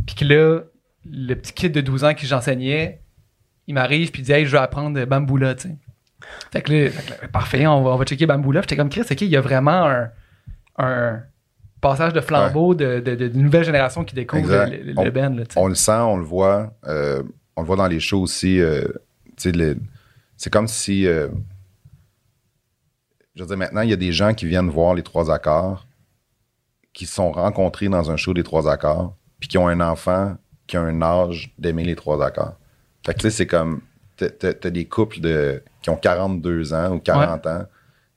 [0.06, 0.60] Puis que là,
[1.04, 3.00] le petit kid de 12 ans qui j'enseignais,
[3.66, 5.76] il m'arrive puis il dit Hey, je veux apprendre Bamboula, tu sais.
[6.52, 8.60] Fait que là, fait que là, parfait, on va, on va checker Bamboula.
[8.60, 10.10] J'étais comme Chris, ok, il y a vraiment un,
[10.78, 11.22] un
[11.80, 15.08] passage de flambeau de, de, de- d'une nouvelle génération qui découvre le, le- le On-
[15.10, 15.60] band, là, tu sais.
[15.60, 16.72] On le sent, on le voit.
[16.86, 17.22] euh,
[17.56, 18.60] on le voit dans les shows aussi.
[18.60, 18.84] euh,
[19.36, 21.06] c'est comme si.
[21.06, 21.28] euh,
[23.34, 25.86] je veux dire, maintenant, il y a des gens qui viennent voir les trois accords,
[26.92, 30.36] qui se sont rencontrés dans un show des trois accords, puis qui ont un enfant
[30.66, 32.54] qui a un âge d'aimer les trois accords.
[33.04, 33.80] Fait que tu sais, c'est comme.
[34.16, 37.66] T'as, des couples de, qui ont 42 ans ou 40 ans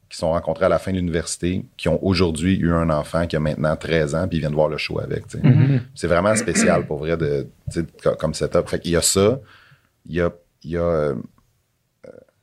[0.07, 3.35] qui sont rencontrés à la fin de l'université, qui ont aujourd'hui eu un enfant qui
[3.35, 5.23] a maintenant 13 ans, puis ils viennent voir le show avec.
[5.43, 5.81] Mhm.
[5.95, 7.47] C'est vraiment spécial pour vrai de,
[8.19, 8.67] comme setup.
[8.69, 9.39] Fait qu'il y a ça.
[10.05, 10.31] Il y a.
[10.63, 11.15] il a euh,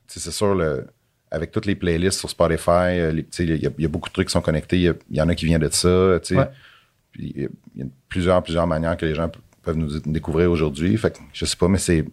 [0.09, 0.87] c'est sûr, le,
[1.31, 4.09] avec toutes les playlists sur Spotify, euh, les- il y, a, il y a beaucoup
[4.09, 4.77] de trucs qui sont connectés.
[4.77, 5.89] Il y, a- il y en a qui viennent de ça.
[6.17, 6.21] Ouais.
[7.13, 9.31] Puis il y a- il plusieurs, plusieurs manières que les gens
[9.63, 10.97] peuvent nous découvrir aujourd'hui.
[10.97, 12.05] Fait que je sais pas, mais c'est.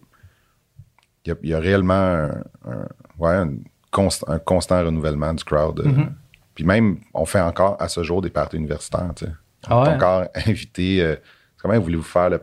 [1.24, 2.30] Il y a, il y a réellement un,
[2.66, 2.88] un-
[3.18, 3.50] ouais, un,
[3.92, 5.80] const- un constant renouvellement du crowd.
[5.80, 5.88] euh.
[5.88, 6.12] Mhm.
[6.54, 9.10] Puis même, on fait encore à ce jour des parties universitaires.
[9.14, 9.32] tu sais.
[9.68, 9.90] Ah On ouais?
[9.90, 11.02] est encore invité.
[11.02, 11.16] euh,
[11.60, 12.40] comment voulez-vous faire le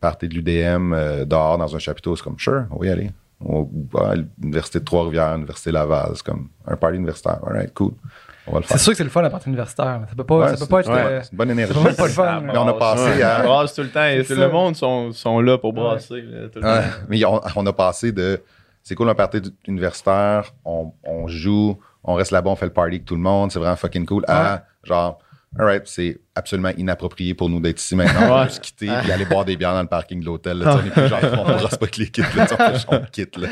[0.00, 2.16] party de l'UDM euh, dehors dans un chapiteau?
[2.16, 3.10] C'est comme, sure, on va y aller.
[3.40, 6.12] On va à l'Université de Trois-Rivières, l'Université Laval.
[6.14, 7.38] C'est comme un party universitaire.
[7.46, 7.92] All right, cool.
[8.48, 8.76] On va le faire.
[8.78, 10.02] C'est sûr que c'est le fun la partie universitaire.
[10.08, 10.90] Ça peut pas, Ouais, ça peut pas être.
[10.90, 11.74] ouais, euh, c'est une bonne énergie.
[11.74, 12.40] ça pas le fun.
[12.42, 13.22] Mais on a passé Ouais.
[13.22, 14.04] à- On brasse tout le temps.
[14.04, 16.22] et C'est le monde sont, sont là pour brasser.
[16.22, 16.86] là, tout le Ouais, temps.
[17.08, 18.40] mais on, on a passé de
[18.82, 22.90] c'est cool un party universitaire, on, on joue, on reste là-bas, on fait le party
[22.94, 24.24] avec tout le monde, c'est vraiment fucking cool.
[24.28, 25.18] À genre,
[25.58, 28.20] alright, c'est absolument inapproprié pour nous d'être ici maintenant.
[28.30, 28.44] On Ouais.
[28.46, 30.58] peut se quitter et aller boire des bières dans le parking de l'hôtel.
[30.58, 32.46] là, On est plus genre, on brasse pas que les kits, là,
[32.88, 33.36] on, quitte.
[33.38, 33.48] Là.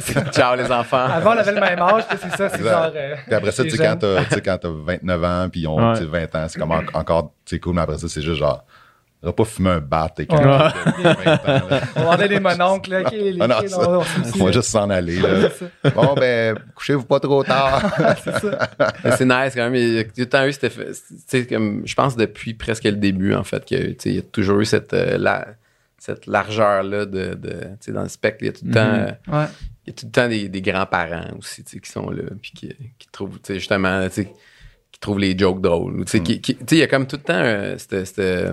[0.00, 0.32] c'est.
[0.32, 1.04] Ciao les enfants.
[1.06, 2.70] Avant, on avait le même âge, puis c'est ça, c'est Exact.
[2.70, 2.92] genre.
[2.94, 5.66] euh, Puis après ça, tu sais, quand t'as tu sais, quand t'as 29 ans, puis
[5.66, 5.92] on Ouais.
[5.98, 8.38] tu sais, 20 ans, c'est comme en- encore sais, cool, mais après ça, c'est juste
[8.38, 8.64] genre,
[9.24, 10.38] on va pas fumer un bat avec Ouais.
[10.38, 11.68] un kid de 20 ans.
[11.70, 11.80] là.
[11.96, 13.00] On vendait des mononcles, là.
[13.02, 15.16] ok, les Ah non, kids, on- va juste s'en aller.
[15.20, 15.48] Là.
[15.94, 17.82] Bon, ben, couchez-vous pas trop tard.
[18.24, 19.74] C'est c'est nice quand même.
[19.74, 23.44] Il y a tout le temps eu comme, je pense depuis presque le début, en
[23.44, 25.46] fait, qu'il y a toujours eu cette, euh, la,
[25.98, 28.38] cette largeur-là de, de tu sais, dans le spectre.
[28.42, 29.14] Il y a tout le temps, Mhm.
[29.32, 29.46] euh, Ouais.
[29.86, 32.68] il y a tout le temps des, des grands-parents aussi, qui sont là, puis qui,
[32.98, 34.06] qui trouvent, tu sais, justement,
[34.92, 36.00] qui trouvent les jokes drôles.
[36.00, 37.76] ou, Tu sais, qui- qui- tu sais, il y a comme tout le temps euh,
[37.78, 38.52] cette- cette, euh,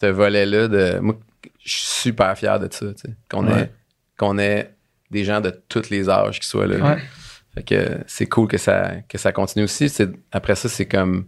[0.00, 0.98] ce volet-là de.
[1.00, 1.18] Moi,
[1.64, 3.62] je suis super fier de ça, tu sais, qu'on Ouais.
[3.62, 3.72] ait,
[4.18, 4.74] qu'on ait
[5.10, 6.76] des gens de tous les âges qui soient là.
[6.94, 7.02] Ouais.
[7.54, 9.88] Fait que c'est cool que ça, que ça continue aussi.
[9.88, 11.26] C'est- Après ça, c'est comme.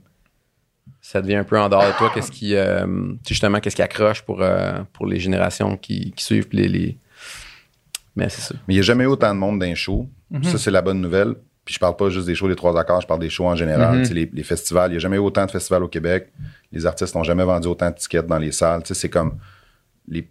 [1.00, 2.10] Ça devient un peu en dehors de toi.
[2.14, 2.54] Qu'est-ce qui.
[2.54, 2.86] euh,
[3.26, 6.48] justement, qu'est-ce qui accroche pour, euh, pour les générations qui, qui suivent.
[6.52, 6.98] Les, les...
[8.16, 8.54] Mais c'est ça.
[8.68, 10.08] Mais il n'y a jamais autant de monde d'un show.
[10.30, 10.44] Mhm.
[10.44, 11.34] Ça, c'est la bonne nouvelle.
[11.70, 13.54] Puis je parle pas juste des shows des trois accords, je parle des shows en
[13.54, 13.98] général.
[14.00, 16.32] Tu sais, les, les festivals, il n'y a jamais eu autant de festivals au Québec.
[16.72, 18.82] Les artistes n'ont jamais vendu autant de tickets dans les salles.
[18.84, 19.38] C'est comme
[20.08, 20.28] les,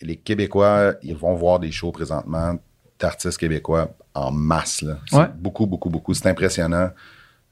[0.00, 2.56] les Québécois, ils vont voir des shows présentement
[3.00, 4.82] d'artistes québécois en masse.
[4.82, 4.98] là.
[5.10, 5.26] Ouais.
[5.36, 6.14] Beaucoup, beaucoup, beaucoup.
[6.14, 6.90] C'est impressionnant.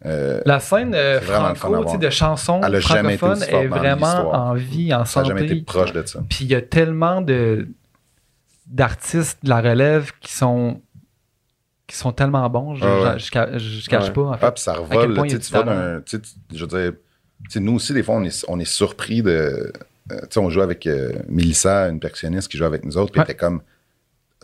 [0.06, 5.22] Euh, La scène euh, franco, de chansons Elle francophones est vraiment en vie, en ça
[5.22, 5.64] n'a jamais été santé.
[5.64, 6.20] proche de ça.
[6.28, 7.66] Puis il y a tellement de
[8.68, 10.80] d'artistes de la relève qui sont
[11.86, 13.18] qui sont tellement bons, je, Ah ouais.
[13.18, 14.10] je, je ca- je cache Ouais.
[14.12, 14.46] pas en fait.
[14.46, 15.14] Ah, ça revole.
[15.14, 16.02] point tu vas d'un.
[16.54, 16.92] Je veux dire,
[17.60, 19.30] nous aussi, des fois, on est, on est surpris de.
[19.30, 19.70] euh,
[20.10, 23.20] tu sais, on joue avec euh, Mélissa, une percussionniste qui joue avec nous autres, puis
[23.20, 23.24] Ouais.
[23.24, 23.60] était comme.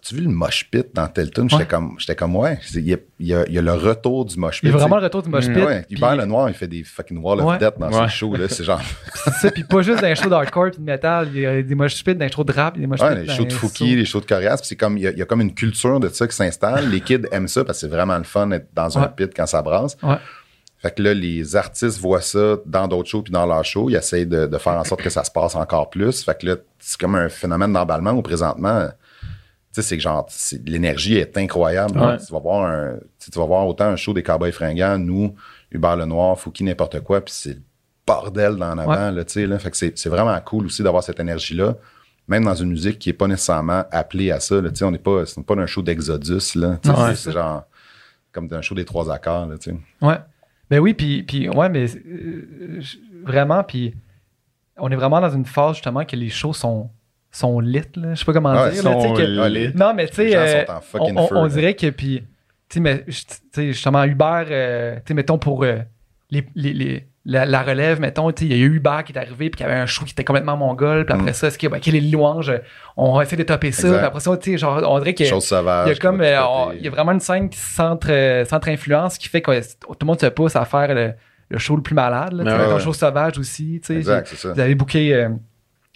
[0.03, 1.51] As-tu vu le mosh pit dans tel tune?
[1.51, 1.69] J'étais Ouais.
[1.69, 2.59] comme, comme, ouais.
[2.75, 4.69] Il y a, il y a- il y a le retour du mosh pit.
[4.69, 5.63] Il y a vraiment le retour du mosh Mm, pit.
[5.63, 7.59] Ouais, puis Hubert Lenoir, il fait des fucking wall of Ouais.
[7.59, 8.49] death dans ses shows, là.
[8.49, 8.81] C'est genre,
[9.43, 11.75] ça, puis pas juste dans les shows d'hardcore puis de métal, il y a des
[11.75, 13.95] mosh pits dans les shows de rap, des mosh ouais, pits les shows de Fouki,
[13.95, 15.53] les shows de Corias, puis c'est comme, il y, a, il y a comme une
[15.55, 16.89] culture de ça qui s'installe.
[16.89, 19.47] les kids aiment ça parce que c'est vraiment le fun d'être dans un pit quand
[19.47, 19.99] ça brasse.
[20.79, 23.91] Fait que là, les artistes voient ça dans d'autres shows puis dans leurs shows.
[23.91, 26.25] Ils essayent de, de faire en sorte que ça se passe encore plus.
[26.25, 28.89] Fait que là, c'est comme un phénomène d'emballement où présentement,
[29.73, 30.29] tu sais, c'est que genre,
[30.67, 31.99] l'énergie est incroyable.
[31.99, 32.19] Ouais.
[32.19, 35.35] Tu vas voir un, tu vas voir autant un show des Cowboys fringants, nous,
[35.71, 37.63] Hubert Lenoir, Fouki, n'importe quoi, puis c'est le
[38.07, 39.59] bordel dans l'avant, là, tu sais, là.
[39.59, 41.77] Fait que c'est, c'est vraiment cool aussi d'avoir cette énergie-là.
[42.27, 44.91] Même dans une musique qui est pas nécessairement appelée à ça, là, tu sais, on
[44.91, 46.79] n'est pas, pas un show d'Exodus, là.
[46.83, 47.65] Tu sais, Non, c'est, genre,
[48.33, 49.77] comme d'un show des trois accords, là, tu sais.
[50.03, 50.17] Ouais.
[50.69, 52.81] Ben oui, puis, puis ouais, mais euh,
[53.25, 53.95] vraiment, puis
[54.77, 56.91] on est vraiment dans une phase justement que les shows sont,
[57.31, 58.15] sont lit, là.
[58.15, 58.83] Je sais pas comment dire.
[58.85, 59.73] là, que- lit.
[59.75, 60.65] Non, mais tu sais, euh,
[61.31, 62.25] on, dirait que, puis,
[62.69, 65.79] tu sais, justement, Uber, euh, tu sais, mettons pour euh,
[66.31, 69.13] les, les- les- la, la relève, mettons, tu sais, il y a eu Uber qui
[69.13, 71.35] est arrivé, puis qui avait un show qui était complètement mongol, puis après Mm.
[71.35, 72.51] ça, est-ce que, ben, quelles les louanges,
[72.97, 75.25] on va essayer de topper ça, puis après ça, tu sais, genre, on dirait que.
[75.27, 75.87] Chose sauvage.
[75.87, 78.45] Il y a comme euh, on- il y a vraiment une scène qui centre euh,
[78.47, 81.13] centre influence qui fait que euh, tout le monde se pousse à faire le,
[81.51, 83.97] le show le plus malade là, Ouais, un show sauvage aussi tu sais.
[83.97, 84.53] Exact, c'est ça.
[84.55, 85.29] vous avez booké euh,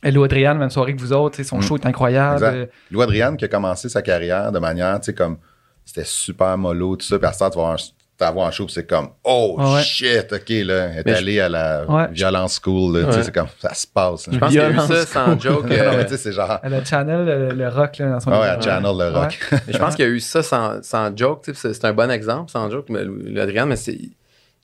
[0.05, 1.63] Hello Adrian même soirée que vous autres son Mm.
[1.63, 2.73] show est incroyable Exact.
[2.91, 5.39] Lou Adriane qui a commencé sa carrière de manière, tu sais, comme
[5.85, 7.19] c'était super mollo, tout ça.
[7.19, 9.83] Puis à ce temps, tu vas avoir un, show, puis c'est comme, oh Ouais.
[9.83, 12.09] shit, ok, là, elle est Mais je- allée à la Ouais.
[12.13, 13.23] violence school, là, tu sais, Ouais.
[13.25, 14.27] c'est comme, ça se passe.
[14.29, 14.33] là.
[14.35, 15.65] Je pense qu'il y a eu ça sans joke.
[15.69, 18.21] non, euh, mais tu sais, c'est genre, elle a channel le, le rock là, dans
[18.21, 18.71] son ah ouais, à vidéo.
[18.73, 19.39] Channel le rock.
[19.67, 21.43] Mais je pense qu'il y a eu ça sans, sans joke.
[21.45, 23.93] tu sais, C'est un bon exemple, sans joke, mais le Adrien, mais c'est.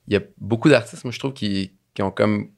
[0.09, 2.49] Il y a beaucoup d'artistes, moi, je trouve, qui, qui ont comme.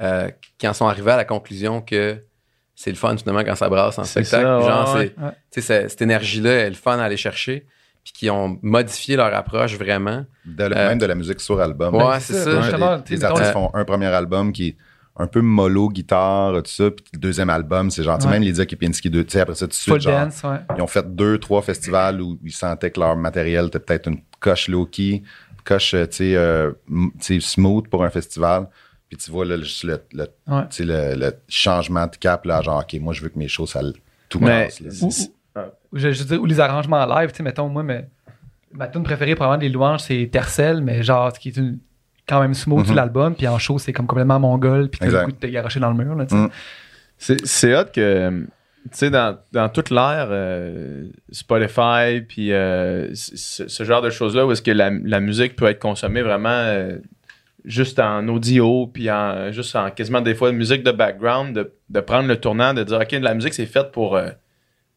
[0.00, 0.28] Euh,
[0.58, 2.22] qui en sont arrivés à la conclusion que
[2.74, 4.44] c'est le fun, finalement, quand ça brasse en C'est spectacle.
[4.44, 5.60] ça, genre, ouais, ouais.
[5.60, 7.66] cette énergie-là est le fun à aller chercher.
[8.02, 10.24] Puis qui ont modifié leur approche vraiment.
[10.46, 11.94] De la- Euh, même de la musique sur album.
[11.94, 12.50] Ouais, Ben, c'est ça.
[12.50, 14.76] les, les artistes euh, font un premier album qui est
[15.16, 16.90] un peu mollo, guitare, tout ça.
[16.90, 19.72] Puis le deuxième album, c'est genre, même Lydia Kipinski 2, tu sais, après ça, tout
[19.72, 22.90] de suite, full genre, dance ouais Ils ont fait deux, trois festivals où ils sentaient
[22.90, 25.22] que leur matériel était peut-être une coche low-key, une
[25.62, 28.66] coche, euh, tu sais, euh, m- tu sais, smooth pour un festival.
[29.10, 30.62] Puis tu vois là, juste le, le, Ouais.
[30.70, 33.48] tu sais, le, le changement de cap, là, genre, OK, moi, je veux que mes
[33.48, 33.80] shows, ça
[34.30, 34.68] tout là.
[35.02, 35.10] ou, ou-
[35.92, 38.08] ou je, je veux dire, ou les arrangements live tu sais mettons moi mais
[38.72, 41.78] ma tune préférée probablement des louanges c'est Tercel mais genre ce qui est une
[42.28, 42.96] quand même smooth sur Mhm.
[42.96, 45.80] l'album puis en show c'est comme complètement mongol puis t'as le goût de te garocher
[45.80, 46.40] dans le mur là, tu sais.
[46.42, 46.50] Mm.
[47.18, 48.46] C'est, c'est hot que, tu
[48.92, 54.62] sais, dans, dans toute l'ère euh, Spotify, puis euh, ce genre de choses-là, où est-ce
[54.62, 56.96] que la, la musique peut être consommée vraiment euh,
[57.64, 62.00] juste en audio, puis en, juste en quasiment des fois musique de background, de, de
[62.00, 64.30] prendre le tournant, de dire, OK, la musique, c'est faite pour euh,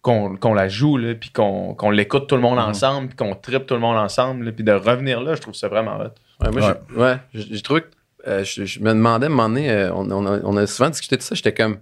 [0.01, 2.65] qu'on, qu'on la joue, là, puis qu'on, qu'on l'écoute tout le monde Mhm.
[2.69, 5.53] ensemble, puis qu'on tripe tout le monde ensemble, là, puis de revenir là, je trouve
[5.55, 6.13] ça vraiment hot.
[6.45, 6.73] Ouais, moi, Ouais.
[6.89, 7.87] j'ai- ouais, j'ai trouvé que
[8.27, 10.65] euh, je, je me demandais à un moment donné, euh, on, on a, on a
[10.67, 11.77] souvent discuté de ça, j'étais comme,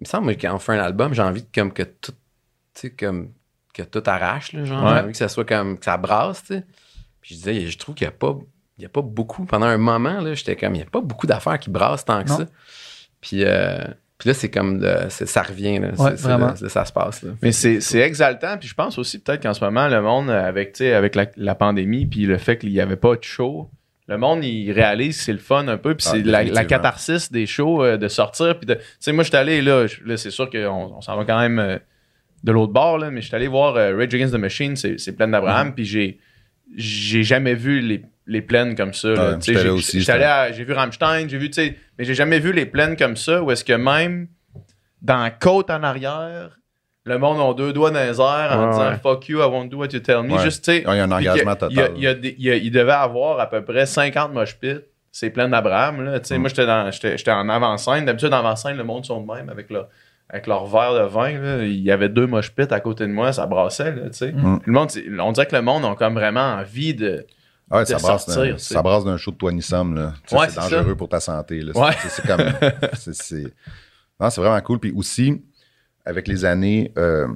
[0.00, 2.16] il me semble on fait un album, j'ai envie de, comme que tout, tu
[2.74, 3.30] sais, comme,
[3.74, 4.88] que tout arrache, là, genre, Ouais.
[4.90, 6.64] j'ai envie que ça soit comme, que ça brasse, tu sais.
[7.20, 8.34] Puis je disais, je trouve qu'il n'y a pas,
[8.78, 11.00] il y a pas beaucoup, pendant un moment, là, j'étais comme, il n'y a pas
[11.00, 12.36] beaucoup d'affaires qui brassent tant que Non.
[12.38, 12.46] ça.
[13.20, 13.84] Puis, euh,
[14.18, 16.54] puis là, c'est comme, le- c'est- ça revient, là, Ouais, c'est- c'est vraiment.
[16.60, 17.30] là, ça se passe, là.
[17.42, 20.72] Mais c'est, c'est exaltant, puis je pense aussi peut-être qu'en ce moment, le monde, avec,
[20.74, 23.70] tu sais, avec la, la pandémie, puis le fait qu'il n'y avait pas de show,
[24.06, 27.30] le monde, il réalise que c'est le fun un peu, puis Ah, c'est la, catharsis
[27.30, 28.74] des shows, euh, de sortir, puis de...
[28.74, 31.38] Tu sais, moi, je suis allé, là, là c'est sûr qu'on on s'en va quand
[31.38, 31.78] même euh,
[32.44, 34.98] de l'autre bord, là, mais je suis allé voir euh, Rage Against the Machine, c'est
[34.98, 35.32] c'est Plaine Mm-hmm.
[35.32, 36.18] d'Abraham, puis j'ai
[36.76, 39.08] j'ai jamais vu les, les plaines comme ça.
[39.08, 42.14] là j'ai- aussi, j'étais allé à- J'ai vu Rammstein, j'ai vu, tu sais, mais j'ai
[42.14, 44.28] jamais vu les plaines comme ça, où est-ce que même
[45.02, 46.58] dans la côte en arrière,
[47.04, 48.96] le monde a deux doigts dans les airs en Ouais, disant ouais.
[49.02, 50.34] fuck you, I won't do what you tell me.
[50.34, 50.44] Ouais.
[50.44, 51.92] Juste, tu sais, Il y a un engagement que- il y a- total.
[51.96, 54.56] Il, y a des- il y a- il devait avoir à peu près 50 mosh
[54.58, 54.80] pits.
[55.10, 56.04] C'est plein d'Abraham.
[56.04, 56.20] Là.
[56.20, 56.40] Tu sais, Mm.
[56.42, 58.04] Moi, j'étais, dans, j'étais, j'étais en avant-scène.
[58.04, 59.88] D'habitude, en avant-scène, le monde sont de même avec leur,
[60.28, 61.32] avec leur verre de vin.
[61.40, 61.62] là.
[61.64, 63.32] Il y avait deux mosh pits à côté de moi.
[63.32, 63.92] Ça brassait.
[63.94, 64.32] Là, tu sais.
[64.32, 64.60] Mm.
[64.66, 64.90] Le monde,
[65.20, 67.24] on dirait que le monde a comme vraiment envie de.
[67.70, 70.14] Ouais, ça brasse, sortir, ça brasse d'un show de Somme, là.
[70.32, 70.94] Ouais, c'est dangereux ça.
[70.94, 71.72] pour ta santé, là.
[71.76, 71.92] Ouais.
[72.08, 72.40] C'est, comme.
[73.12, 73.52] c'est-
[74.18, 74.78] Non, c'est vraiment cool.
[74.78, 75.42] Puis aussi,
[76.04, 77.28] avec les années, euh,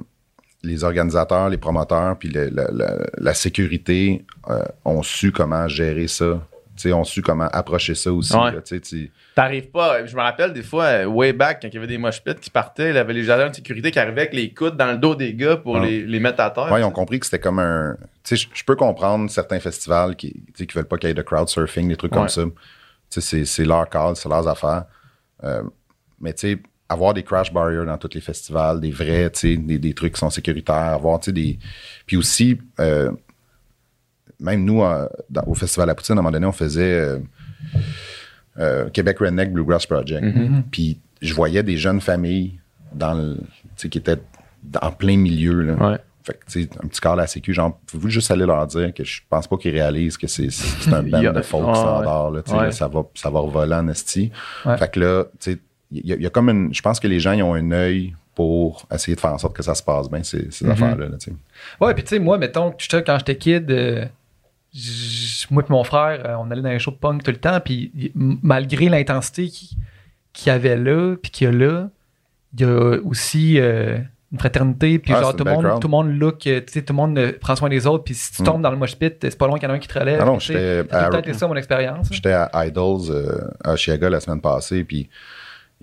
[0.63, 6.07] les organisateurs, les promoteurs, puis le- le- le- la sécurité euh, ont su comment gérer
[6.07, 6.41] ça.
[6.87, 8.35] Ont su comment approcher ça aussi.
[8.35, 8.51] Ouais.
[9.35, 10.05] T'arrives pas.
[10.05, 12.33] Je me rappelle des fois, euh, way back, quand il y avait des mosh pits
[12.35, 14.91] qui partaient, il y avait les agents de sécurité qui arrivaient avec les coudes dans
[14.91, 15.85] le dos des gars pour Ouais.
[15.87, 16.71] les, les mettre à terre.
[16.71, 17.95] Ouais, ils ont compris que c'était comme un.
[18.29, 21.87] Je- peux comprendre certains festivals qui, qui veulent pas qu'il y ait de crowd surfing,
[21.89, 22.41] des trucs comme ça.
[23.09, 24.85] C'est- leur call, c'est leurs affaires.
[25.43, 25.61] Euh,
[26.19, 26.57] mais tu sais,
[26.89, 30.29] avoir des crash barriers dans tous les festivals, des vrais, des, des trucs qui sont
[30.29, 31.59] sécuritaires, avoir, des.
[32.05, 33.11] Puis aussi, euh,
[34.39, 37.19] même nous, euh, dans- au Festival à Poutine, à un moment donné, on faisait euh,
[38.59, 40.25] euh, Québec Redneck Bluegrass Project.
[40.71, 42.59] Puis je voyais des jeunes familles
[42.93, 43.43] dans le, tu
[43.77, 44.19] sais, qui étaient
[44.81, 45.61] en plein milieu.
[45.61, 45.73] Là.
[45.91, 45.97] Ouais.
[46.23, 48.65] Fait que, tu sais, un petit corps à la sécu, genre, pouvez-vous juste aller leur
[48.67, 50.47] dire que je pense pas qu'ils réalisent que c'est,
[50.91, 52.63] un band de folk ouais, standard, là, tu sais, ouais.
[52.65, 54.31] là, ça va, ça va revoler en esti.
[54.65, 54.77] Ouais.
[54.77, 55.59] Fait que là, tu sais,
[55.91, 57.53] il y, a- il y a comme une, je pense que les gens, ils ont
[57.53, 60.63] un œil pour essayer de faire en sorte que ça se passe bien, ces, ces
[60.65, 60.71] Mhm.
[60.71, 61.35] affaires-là, là, tu sais.
[61.81, 64.05] Ouais, puis tu sais, moi, mettons, quand j'étais kid, euh,
[65.51, 67.59] moi et mon frère, euh, on allait dans les shows de punk tout le temps,
[67.63, 69.77] puis malgré l'intensité qui-
[70.33, 71.89] qu'il y avait là, puis qu'il y a là,
[72.55, 73.99] il y a aussi euh,
[74.31, 76.81] une fraternité, puis Ah, genre tout le, monde, tout le monde look, euh, tu sais,
[76.81, 78.45] tout le monde prend soin des autres, puis si tu Mm.
[78.45, 79.99] tombes dans le mosh pit, c'est pas loin qu'il y en a un qui te
[79.99, 80.19] relève.
[80.19, 82.07] Ah non, j'étais Ça peut-être mon expérience.
[82.11, 85.07] J'étais à Idols euh, à Chicago la semaine passée, puis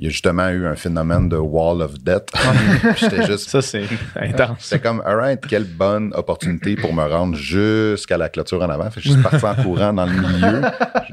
[0.01, 1.93] il y a justement eu un phénomène de wall of
[2.97, 3.85] j'étais juste Ça, c'est
[4.17, 4.57] intense.
[4.61, 8.91] C'était comme, alright, quelle bonne opportunité pour me rendre jusqu'à la clôture en avant.
[8.91, 10.63] Fait que je suis parti en courant dans le milieu.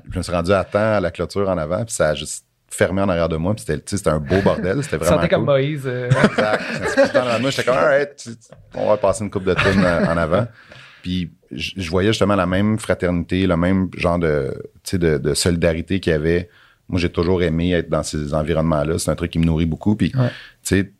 [0.09, 2.45] Je, me suis rendu à temps à la clôture en avant, puis ça a juste
[2.69, 3.53] fermé en arrière de moi.
[3.55, 4.81] Puis c'était, un beau bordel.
[4.81, 5.43] C'était vraiment sentais comme.
[5.43, 5.83] Moïse.
[5.85, 6.63] euh, Exact.
[7.51, 8.29] J'étais comme, alright,
[8.73, 10.47] on va passer une coupe de tonnes en avant.
[11.01, 14.53] Puis je, voyais justement la même fraternité, le même genre de,
[14.93, 16.47] de solidarité qu'il y avait.
[16.89, 18.97] Moi, j'ai toujours aimé être dans ces environnements-là.
[18.99, 19.95] C'est un truc qui me nourrit beaucoup.
[19.95, 20.29] Puis, Ouais.
[20.63, 20.91] tu sais,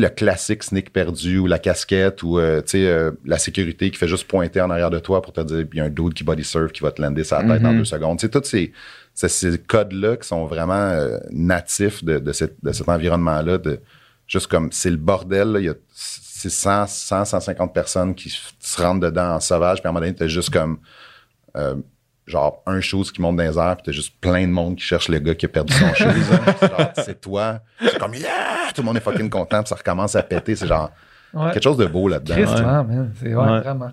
[0.00, 3.96] le, classique sneak perdu ou la casquette ou euh, tu sais, euh, la sécurité qui
[3.96, 6.14] fait juste pointer en arrière de toi pour te dire il y a un dude
[6.14, 7.78] qui body surf qui va te lander sa tête en Mhm.
[7.78, 8.18] deux secondes.
[8.18, 8.72] Tu sais, tous ces,
[9.14, 13.78] ces, ces codes-là qui sont vraiment euh, natifs de, de, cette- de cet environnement-là, de
[14.26, 18.82] juste comme c'est le bordel, il y a c'est 100, 100, 150 personnes qui se
[18.82, 20.78] rentrent dedans en sauvage, puis à un moment donné, t'as juste comme
[21.56, 21.76] euh,
[22.26, 24.84] genre un chose qui monte dans les airs, puis t'as juste plein de monde qui
[24.84, 26.06] cherche le gars qui a perdu son chose.
[26.32, 26.54] hein.
[26.60, 27.60] C'est genre, c'est toi.
[27.80, 28.28] C'est comme yeah!
[28.74, 30.54] Tout le monde est fucking content, puis ça recommence à péter.
[30.56, 30.90] C'est genre
[31.34, 31.50] ouais.
[31.52, 32.36] quelque chose de beau là-dedans.
[32.84, 33.12] Man.
[33.20, 33.60] C'est ouais, Ouais.
[33.60, 33.90] vraiment.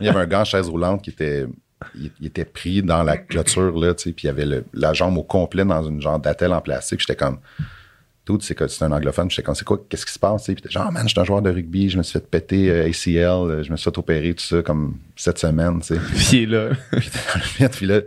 [0.00, 1.46] Il y avait un gars en chaise roulante qui était.
[1.94, 4.64] Il, il était pris dans la clôture, là, tu sais, puis il y avait le-
[4.72, 7.00] la jambe au complet dans une genre d'attelle en plastique.
[7.00, 7.38] J'étais comme.
[8.26, 9.30] Tout, c'est que c'est un anglophone.
[9.30, 10.42] J'étais comme, c'est quoi, qu'est-ce qui se passe?
[10.44, 10.60] tu sais?
[10.60, 12.88] Puis genre, man, je suis un joueur de rugby, je me suis fait péter euh,
[12.88, 13.16] ACL,
[13.50, 16.00] euh, je me suis fait opérer, tout ça, comme cette semaine, tu sais.
[16.14, 16.70] Puis il est là.
[16.90, 18.00] Puis dans le vide, puis là,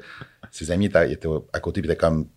[0.51, 2.27] ses amis étaient, étaient à côté, puis étaient comme,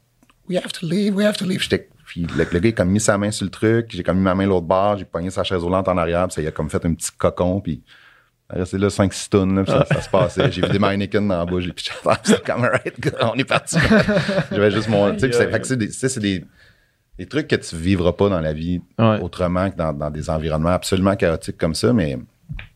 [0.48, 1.60] We have to leave, we have to leave.
[1.60, 4.02] J'étais- Puis le, le gars, il a comme mis sa main sur le truc, j'ai
[4.04, 6.42] comme mis ma main l'autre bord, j'ai pogné sa chaise roulante en arrière, puis ça,
[6.42, 7.82] il a comme fait un petit cocon, puis
[8.48, 10.52] resté là 5-6 tonnes, là, puis ça, ça se passait.
[10.52, 11.92] J'ai vu des Heineken dans la bouche, j'ai pitché
[12.22, 13.76] c'est comme, alright, on est parti.
[14.52, 15.12] J'avais juste mon.
[15.14, 16.09] Tu sais, c'est- fait que c'est des, sais,
[17.18, 19.20] des, trucs que tu vivras pas dans la vie Ouais.
[19.20, 22.18] autrement que dans, dans des environnements absolument chaotiques comme ça, mais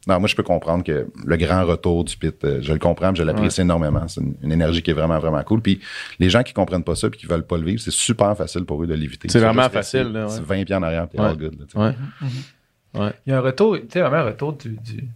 [0.06, 3.08] non, moi, je peux comprendre que le grand retour du pit, euh, je le comprends,
[3.12, 4.06] puis je l'apprécie énormément.
[4.08, 5.60] C'est une, une énergie qui est vraiment, vraiment cool.
[5.60, 5.80] Puis
[6.20, 8.64] les gens qui comprennent pas ça puis qui veulent pas le vivre, c'est super facile
[8.64, 9.28] pour eux de l'éviter.
[9.28, 10.40] C'est vraiment facile, là, ouais.
[10.40, 11.26] 20 pieds en arrière, puis Ouais.
[11.26, 11.56] all good.
[11.74, 11.94] là.
[12.94, 13.12] Ouais.
[13.26, 15.08] Il y a un retour, tu sais, vraiment un retour du, du,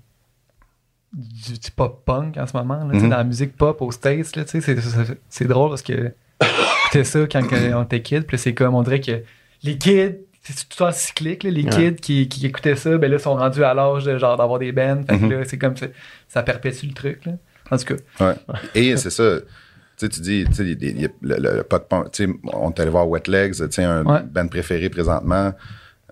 [1.12, 3.10] du, du pop-punk en ce moment, là, tu sais, Mhm.
[3.10, 6.12] dans la musique pop aux States, là, tu sais, c'est- c'est c'est drôle parce que
[6.90, 9.22] c'était ça quand on était kid, puis c'est comme, on dirait que
[9.62, 11.70] les kids, c'est tout temps cyclique, là, les Ouais.
[11.70, 14.72] kids qui, qui écoutaient ça, ben là, sont rendus à l'âge de, genre d'avoir des
[14.72, 15.30] bands, fait que Mhm.
[15.32, 15.86] là, c'est comme, ça,
[16.28, 17.32] ça perpétue le truc, là.
[17.70, 18.34] En tout cas, Ouais.
[18.74, 19.36] Et c'est ça.
[19.96, 21.62] Tu sais, tu dis, tu sais, y y le, le,
[22.10, 24.22] tu sais, on est allé voir Wet Legs, tu sais, un Ouais.
[24.22, 25.52] band préféré présentement.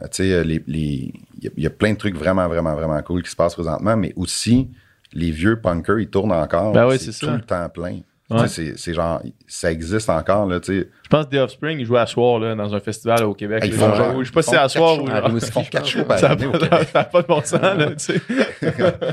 [0.03, 2.47] Euh, Tu sais, les, les, il y a- il y, a plein de trucs vraiment,
[2.47, 4.69] vraiment, vraiment cool qui se passent présentement, mais aussi,
[5.15, 6.73] les vieux punkers, ils tournent encore.
[6.73, 8.01] Ben oui, c'est c'est tout le temps plein.
[8.31, 8.47] Ouais.
[8.49, 10.89] C'est genre, ça existe encore, là, tu sais.
[11.05, 13.63] Je pense que The Offspring, ils jouaient à soir là, dans un festival au Québec.
[13.67, 15.07] Ils font Genre, je sais pas si c'est à soir ou.
[15.09, 16.89] Ils font quatre shows par Ça année au n'a Québec.
[16.93, 17.89] pas, pas de bon sens, là.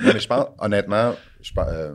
[0.00, 1.92] Non, mais je pense, honnêtement, je pense, euh,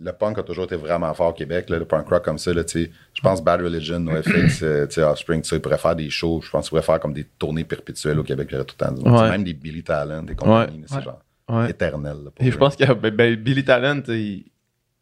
[0.00, 2.52] le punk a toujours été vraiment fort au Québec, là, le punk rock comme ça.
[2.54, 2.90] Là, tu sais.
[3.14, 6.40] je pense Bad Religion, NoFX, euh, Offspring, ça, ils pourraient faire des shows.
[6.42, 8.48] Je pense qu'ils pourraient faire comme des tournées perpétuelles au Québec.
[8.54, 9.20] aurait tout le temps du monde.
[9.20, 9.30] Ouais.
[9.30, 11.02] Même des Billy Talent, des compagnies, là, c'est Ouais.
[11.02, 11.70] genre Ouais.
[11.70, 12.16] éternel.
[12.24, 14.46] là, Et je pense a ben, ben, Billy Talent, il-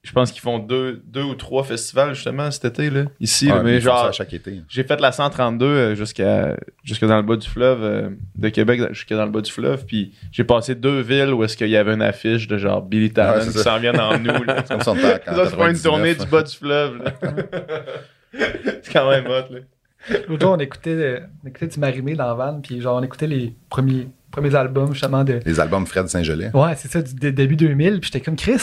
[0.09, 3.51] je pense qu'ils font deux, deux ou trois festivals justement cet été, là, ici.
[3.62, 4.62] Mais genre, à chaque été.
[4.68, 8.80] j'ai fait la 132 euh, jusqu'à jusqu'à dans le bas du fleuve, euh, de Québec
[8.93, 9.85] jusqu'à dans le bas du fleuve.
[9.85, 13.12] Puis j'ai passé deux villes où est-ce qu'il y avait une affiche de genre Billy
[13.12, 13.62] Talent Ouais, qui ça.
[13.64, 14.44] s'en viennent en nous.
[14.44, 14.64] Là.
[14.68, 17.02] C'est pas une 99, tournée du bas du fleuve.
[18.32, 19.52] c'est quand même hot.
[19.52, 19.59] Là.
[20.28, 23.26] L'autre jour, on écoutait, on écoutait du Marimé dans la van, puis genre, on écoutait
[23.26, 25.40] les premiers, premiers albums, justement, de.
[25.44, 26.51] Les albums Fred Saint-Gelais.
[26.55, 28.59] Ouais, c'est ça, du dé- début 2000, puis j'étais comme Chris.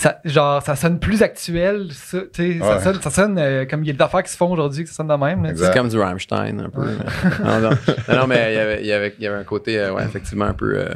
[0.00, 3.84] Ça, genre, ça sonne plus actuel, ça, tu sais, ça sonne, ça sonne euh, comme
[3.84, 5.52] il y a des affaires qui se font aujourd'hui, que ça sonne de même.
[5.54, 6.86] C'est comme du Rammstein, un peu.
[7.44, 7.70] non, non.
[8.08, 9.92] Non, non, mais il y avait, il y avait, il y avait un côté, euh,
[9.92, 10.88] ouais, effectivement, un peu euh,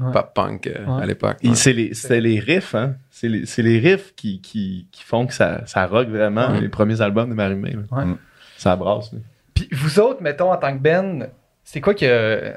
[0.00, 0.12] Ouais.
[0.12, 1.02] pop-punk euh, Ouais.
[1.02, 1.36] à l'époque.
[1.52, 2.94] C'est les, les riffs, hein.
[3.10, 6.62] C'est les, c'est les riffs qui, qui, qui font que ça, ça rock vraiment, Ouais.
[6.62, 7.76] les premiers albums de Marimé.
[7.90, 8.14] Mm.
[8.56, 9.12] Ça brasse.
[9.12, 9.18] là.
[9.52, 11.28] Puis vous autres, mettons, en tant que Ben,
[11.62, 12.54] c'est quoi que.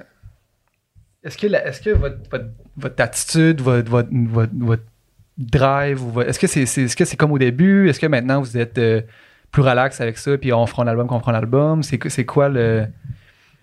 [1.26, 2.45] Est-ce que, la- est-ce que votre, votre,
[2.77, 4.84] votre attitude, votre, votre
[5.38, 6.65] drive, est-ce que c'est
[6.95, 7.89] que c'est comme au début?
[7.89, 9.01] Est-ce que maintenant vous êtes euh,
[9.51, 11.84] plus relax avec ça, puis on fera un album qu'on fera un album?
[11.84, 12.85] C'est, que- c'est quoi le.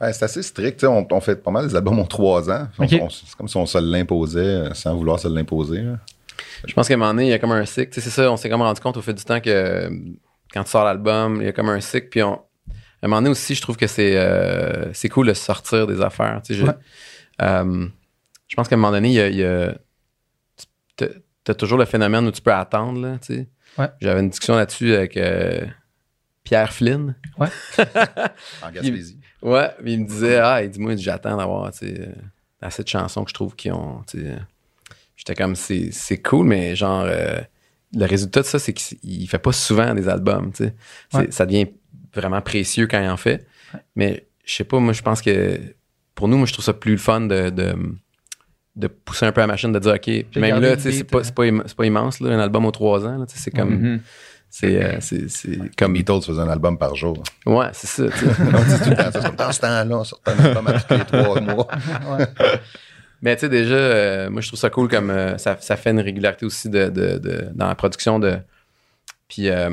[0.01, 0.78] Ben, c'est assez strict.
[0.78, 2.68] tu sais, On, on fait pas mal des albums en trois ans.
[2.88, 2.98] C'est
[3.36, 5.84] comme si on se l'imposait euh, sans vouloir se l'imposer.
[6.66, 7.90] Je pense qu'à un moment donné, il y a comme un cycle.
[8.01, 9.90] C'est ça, on s'est comme rendu compte au fil du temps que euh,
[10.55, 12.09] quand tu sors l'album, il y a comme un cycle.
[12.09, 15.34] Puis on, à un moment donné aussi, je trouve que c'est euh, c'est cool de
[15.34, 16.40] sortir des affaires.
[16.44, 16.72] Tu sais, je, Ouais.
[17.42, 17.86] euh,
[18.48, 19.74] je pense qu'à un moment donné, il y a, il y a-
[21.52, 23.01] tu as toujours le phénomène où tu peux attendre.
[23.01, 23.48] Là, tu sais.
[23.78, 23.89] Ouais.
[24.01, 25.60] J'avais une discussion là-dessus avec euh,
[26.44, 27.14] Pierre Flynn.
[28.62, 29.18] En Gaspésie.
[29.43, 32.12] Ouais, puis il me disait, ah, il dit, moi, j'attends d'avoir, tu sais, euh,
[32.60, 34.36] assez de chansons que je trouve qui ont, tu sais, euh,
[35.16, 37.40] j'étais comme, c'est, c'est cool, mais genre, euh,
[37.94, 40.74] le résultat de ça, c'est qu'il fait pas souvent des albums, tu sais.
[41.10, 41.31] C'est- Ouais.
[41.31, 41.68] Ça devient
[42.14, 43.47] vraiment précieux quand il en fait.
[43.97, 45.59] Mais je sais pas, moi, je pense que
[46.14, 47.74] pour nous, moi, je trouve ça plus le fun de, de,
[48.76, 50.06] de pousser un peu la machine, de dire, OK,
[50.36, 51.44] même là, le tu sais, c'est pas, c'est pas,
[51.76, 54.01] pas immense, là, un album aux trois ans, là, tu sais, c'est comme, Mhm.
[54.48, 57.22] c'est, euh, c'est, Comme Beatles faisait un album par jour.
[57.47, 58.02] ouais, c'est ça.
[58.05, 59.20] On dit tout le temps ça.
[59.26, 61.68] Comme dans ce temps-là, on sortait un album à tous les trois mois.
[63.22, 65.90] Mais tu sais, déjà, euh, moi, je trouve ça cool comme euh, ça, ça fait
[65.90, 68.18] une régularité aussi de, de- de- dans la production.
[68.18, 68.38] de
[69.28, 69.68] Puis euh,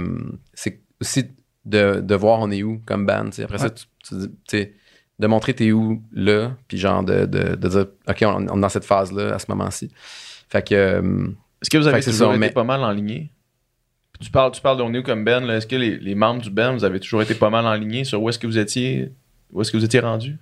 [0.53, 1.27] c'est aussi
[1.65, 3.25] de, de voir on est où comme band.
[3.25, 3.43] tu sais.
[3.43, 3.71] Après ça, Ouais.
[3.73, 4.73] tu, tu sais,
[5.19, 8.61] de montrer t'es où là, puis genre de, de, de dire, OK, on, on est
[8.61, 9.89] dans cette phase-là à ce moment-ci.
[10.49, 10.75] Fait que.
[10.75, 11.27] euh,
[11.61, 13.27] Est-ce que vous avez que toujours ça, été mais- pas mal en ligne?
[14.19, 15.45] Tu parles, tu parles de New comme Ben.
[15.45, 15.57] là.
[15.57, 18.03] Est-ce que les, les membres du Ben, vous avez toujours été pas mal en ligne
[18.03, 19.11] sur où est-ce que vous étiez,
[19.51, 20.37] où est-ce que vous étiez rendu?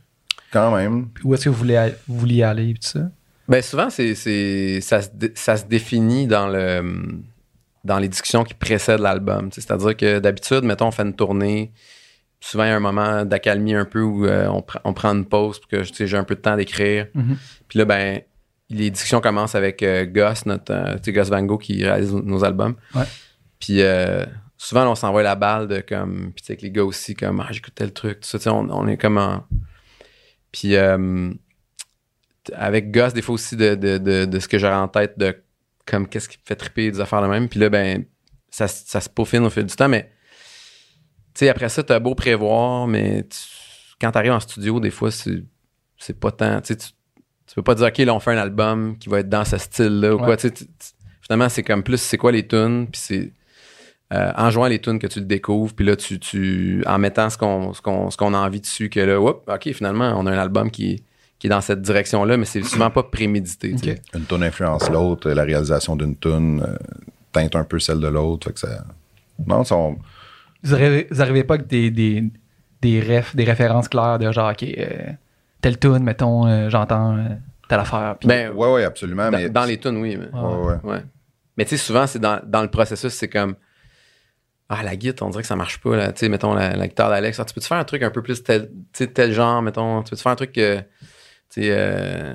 [0.52, 1.10] Quand même.
[1.14, 3.10] Puis où est-ce que vous voulez, aller- vous vouliez aller, puis tout ça?
[3.50, 7.20] Ben souvent, c'est, c'est, ça, se ça se définit dans, le,
[7.84, 9.50] dans les discussions qui précèdent l'album.
[9.52, 11.72] C'est-à-dire que d'habitude, mettons, on fait une tournée.
[12.40, 15.10] Souvent, il y a un moment d'accalmie un peu où euh, on, pr- on prend
[15.14, 17.08] une pause pour que tu sais, j'ai un peu de temps d'écrire.
[17.16, 17.38] Mhm.
[17.68, 18.22] Puis là, ben,
[18.70, 22.44] les discussions commencent avec euh, Gus, notre, euh, sais, Gus Van Gogh qui réalise nos
[22.44, 22.76] albums.
[22.94, 23.06] Ouais.
[23.60, 24.26] Puis euh,
[24.58, 26.32] souvent, on s'envoie la balle de comme.
[26.36, 28.20] Puis tu sais, avec les gars aussi, comme, ah, j'écoute tel truc.
[28.20, 29.44] Tout ça, on, on est comme en.
[30.52, 31.32] Puis euh,
[32.54, 35.36] avec Gus, des fois aussi de, de, de, de ce que j'aurais en tête, de
[35.86, 37.48] comme qu'est-ce qui me fait triper, des affaires de même.
[37.50, 38.06] Puis là, ben,
[38.50, 39.90] ça, ça se peaufine au fil du temps.
[39.90, 40.12] Mais
[41.40, 43.38] sais, après ça, t'as beau prévoir, mais tu-
[44.02, 45.44] quand t'arrives en studio, des fois, c'est
[45.98, 46.62] c'est pas tant.
[46.62, 49.46] Tu tu peux pas dire, OK, là, on fait un album qui va être dans
[49.46, 50.36] ce style-là ou Ouais.
[50.38, 50.52] quoi.
[51.22, 53.34] Finalement, c'est comme plus, c'est quoi les tunes, puis c'est
[54.14, 57.30] euh, en jouant les tunes que tu le découvres, puis là, tu, tu, en mettant
[57.30, 60.26] ce qu'on ce qu'on ce qu'on a envie dessus, que là, hop, OK, finalement, on
[60.28, 61.04] a un album qui,
[61.40, 63.74] qui est dans cette direction-là, mais c'est souvent pas prémédité.
[64.14, 66.76] Une tune influence l'autre, la réalisation d'une tune euh,
[67.32, 68.48] teinte un peu celle de l'autre.
[68.48, 68.84] Fait que ça.
[69.48, 69.98] Non, ça, on-
[70.66, 72.24] Vous arrivez, vous arrivez pas avec des, des,
[72.82, 74.88] des, refs, des références claires de genre, OK, euh,
[75.62, 77.24] telle tune, mettons, euh, j'entends euh,
[77.70, 78.16] telle affaire.
[78.20, 79.30] puis- Ben, Ouais, ouais, absolument.
[79.32, 80.18] dans, mais dans les tunes, oui.
[80.18, 80.92] mais- Ouais, ouais.
[80.92, 81.04] Ouais.
[81.58, 83.56] Mais tu sais, souvent, c'est dans, dans le processus, c'est comme.
[84.68, 85.96] Ah, la guitare, on dirait que ça marche pas.
[85.96, 86.12] Là.
[86.12, 87.40] Tu sais, mettons la, la guitare d'Alex.
[87.40, 90.02] Ah, tu peux-tu faire un truc un peu plus tel, tu sais, tel genre, mettons.
[90.02, 90.78] Tu peux-tu faire un truc que.
[90.80, 92.34] Tu sais, euh,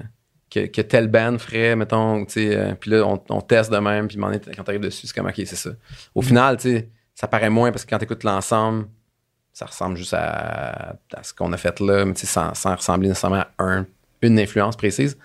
[0.49, 2.25] que, que telle band ferait, mettons.
[2.25, 4.07] Tu sais, euh, puis là, on, on teste de même.
[4.07, 5.71] Puis à un moment donné, quand t'arrives dessus, c'est comme, OK, c'est ça.
[6.15, 8.87] Au final, tu sais, ça paraît moins parce que quand t'écoutes l'ensemble,
[9.53, 13.09] ça ressemble juste à, à ce qu'on a fait là, mais tu sans, sans ressembler
[13.09, 13.87] nécessairement à un-
[14.23, 15.19] une influence précise.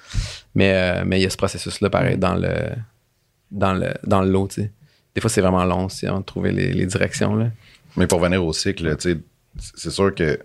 [0.55, 2.53] Mais euh, mais il y a ce processus-là, pareil, dans le
[3.51, 4.71] dans le dans le lot, tu
[5.13, 7.35] des fois, c'est vraiment long aussi avant de trouver les, les directions.
[7.35, 7.47] Là.
[7.95, 9.19] Mais pour venir au cycle, tu sais,
[9.75, 10.37] c'est sûr que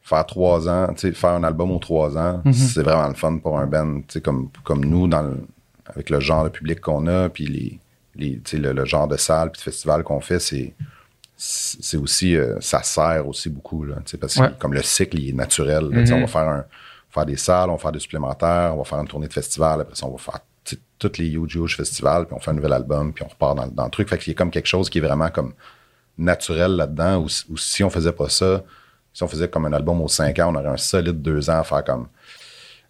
[0.00, 3.36] faire trois ans, tu sais, faire un album aux trois ans, c'est vraiment le fun
[3.38, 5.46] pour un band, tu sais, comme, comme nous, dans le-
[5.86, 7.78] avec le genre de public qu'on a, puis les,
[8.14, 10.74] les, le, le genre de salle puis de festival qu'on fait, c'est
[11.36, 14.50] c'est aussi, euh, ça sert aussi beaucoup, là, parce que Ouais.
[14.60, 16.64] comme le cycle, il est naturel, là, on va faire un,
[17.10, 19.80] faire des salles, on va faire des supplémentaires, on va faire une tournée de festival,
[19.80, 20.38] après ça, on va faire
[21.00, 23.66] tous les Huge Huge festivals, puis on fait un nouvel album, puis on repart dans,
[23.66, 24.08] dans le truc.
[24.08, 25.52] Fait qu'il y a comme quelque chose qui est vraiment comme
[26.16, 28.62] naturel là-dedans, ou, ou si on faisait pas ça,
[29.12, 31.58] si on faisait comme un album aux 5 ans, on aurait un solide deux ans
[31.58, 32.06] à faire comme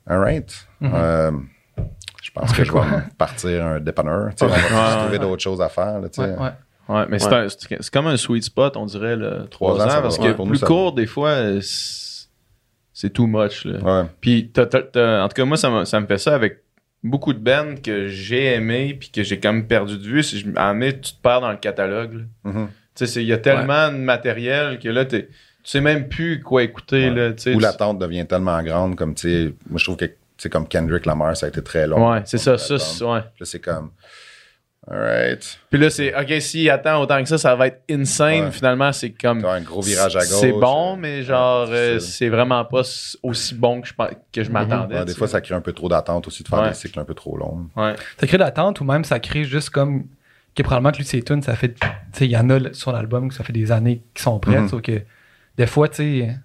[0.06, 0.52] Alright.
[0.82, 1.30] euh,
[2.34, 2.78] je pense que je vais
[3.18, 4.30] partir un dépanneur.
[4.30, 5.18] tu sais, On va Ouais, trouver ouais.
[5.18, 6.00] d'autres choses à faire.
[6.00, 6.30] là, tu sais.
[6.30, 6.50] Ouais, ouais.
[6.88, 7.30] Ouais, mais c'est
[7.70, 7.78] Ouais.
[7.92, 10.92] comme un sweet spot, on dirait, là, trois Trois ans, parce que nous, plus court,
[10.92, 13.64] des fois, c'est too much.
[13.64, 13.78] Là.
[14.02, 14.08] Ouais.
[14.20, 16.58] Puis, t'as- t'as- t'as- en tout cas, moi, ça me, ça me fait ça avec
[17.02, 20.22] beaucoup de bands que j'ai aimé puis que j'ai quand même perdu de vue.
[20.22, 22.14] Si je, à un moment donné, tu te perds dans le catalogue.
[22.14, 22.50] là.
[22.52, 22.66] Mhm.
[22.66, 25.30] Tu sais, c'est- il y a tellement de matériel que là, t'es- tu
[25.64, 27.08] sais même plus quoi écouter.
[27.08, 27.14] Ouais.
[27.28, 30.10] Là, tu- l'attente devient tellement grande, comme tu sais, moi je trouve que
[30.42, 32.12] sais, comme Kendrick Lamar, ça a été très long.
[32.12, 33.20] Ouais, c'est ça, ça, c'est- ouais.
[33.20, 33.90] Puis là, c'est comme,
[34.90, 38.44] alright, Puis là, c'est, OK, s'il attend autant que ça, ça va être insane.
[38.46, 38.50] Ouais.
[38.50, 39.44] Finalement, c'est comme.
[39.44, 40.28] un gros virage à gauche.
[40.40, 42.82] C'est bon, euh, mais genre, ouais, euh, c'est vraiment pas
[43.22, 43.92] aussi bon que je,
[44.32, 44.98] que je m'attendais.
[44.98, 46.68] Ouais, des fois, ça crée un peu trop d'attente aussi de faire Ouais.
[46.70, 47.68] des cycles un peu trop longs.
[47.76, 47.94] Ouais.
[48.18, 50.06] Ça crée l'attente ou même ça crée juste comme
[50.54, 52.92] que probablement que lui ses tunes ça fait tu sais il y en a sur
[52.92, 54.68] l'album que ça fait des années qui sont prêtes Mhm.
[54.68, 55.00] sauf que
[55.56, 56.36] des fois tu sais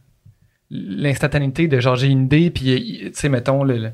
[0.70, 3.92] l'instantanéité de genre j'ai une idée puis tu sais mettons le- le-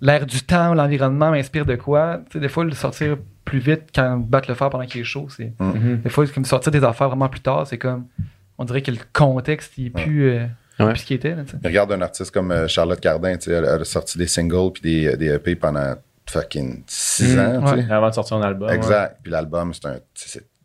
[0.00, 2.20] l'air du temps l'environnement m'inspire de quoi?
[2.26, 5.04] Tu sais des fois le sortir plus vite quand battre le fer pendant qu'il est
[5.04, 6.00] chaud c'est Mhm.
[6.04, 8.06] des fois comme sortir des affaires vraiment plus tard c'est comme
[8.58, 10.46] on dirait que le contexte il est plus euh,
[10.78, 10.90] Ouais.
[10.92, 13.66] plus ce qu'il était là, regarde un artiste comme euh, Charlotte Cardin, tu sais, elle,
[13.66, 15.94] elle a sorti des singles puis des, des EP pendant
[16.26, 17.38] fucking six Mhm.
[17.38, 17.72] ans.
[17.74, 17.90] Ouais.
[17.90, 18.70] Avant de sortir un album.
[18.70, 19.18] Exact.
[19.22, 19.96] Puis l'album, c'est un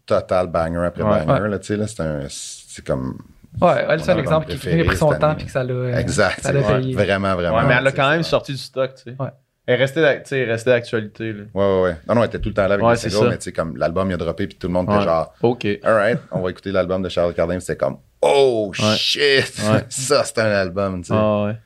[0.05, 1.25] total banger après Ouais.
[1.25, 1.41] banger.
[1.41, 1.49] Ouais.
[1.49, 2.19] Là, tu sais, là, c'est un.
[2.29, 3.17] C'est comme.
[3.61, 5.73] Ouais elle c'est un exemple qui qui a pris son temps puis que ça l'a
[5.73, 6.41] euh, Exact.
[6.41, 7.57] ça l'a c'est- payé Vraiment, vraiment.
[7.57, 9.15] Ouais, mais elle a quand même sorti du stock, tu sais.
[9.19, 9.29] Ouais.
[9.67, 11.33] Elle est restée d'actualité.
[11.33, 11.43] là.
[11.53, 11.95] Ouais, ouais, ouais.
[12.07, 13.75] Non, non, elle était tout le temps là avec Ouais, les mais tu sais, comme
[13.77, 14.95] l'album, il a droppé, puis tout le monde Ouais.
[14.95, 15.67] était genre, OK.
[15.83, 18.95] alright, on va écouter l'album de Charlotte Cardin, puis c'était comme, oh Ouais.
[18.95, 19.83] shit, Ouais.
[19.89, 21.13] ça, c'est un album, tu sais.
[21.17, 21.57] Ah ouais.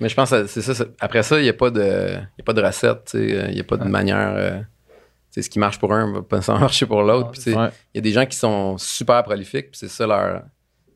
[0.00, 0.74] Mais je pense que c'est ça.
[0.74, 1.80] c'est- Après ça, il n'y a, pas de-
[2.10, 3.04] il y a pas de recette.
[3.06, 4.34] tu sais, Il n'y a pas de manière.
[4.36, 4.62] euh, tu
[5.30, 6.38] sais, ce qui marche pour un va pas
[6.72, 7.32] marcher pour l'autre.
[7.32, 7.68] Puis, tu sais, Ouais.
[7.94, 10.42] Il y a des gens qui sont super prolifiques, puis c'est ça leur.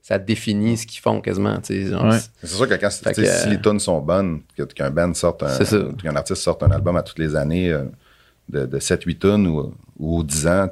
[0.09, 1.57] Ça définit ce qu'ils font quasiment.
[1.57, 1.61] Ouais.
[1.63, 4.41] c'est- sûr que quand que, si euh, les tunes sont bonnes,
[4.75, 5.59] qu'un band sorte un,
[6.03, 7.85] qu'un artiste sorte un album à toutes les années euh,
[8.49, 10.67] de, de 7-8 tunes ou, ou aux 10 ans,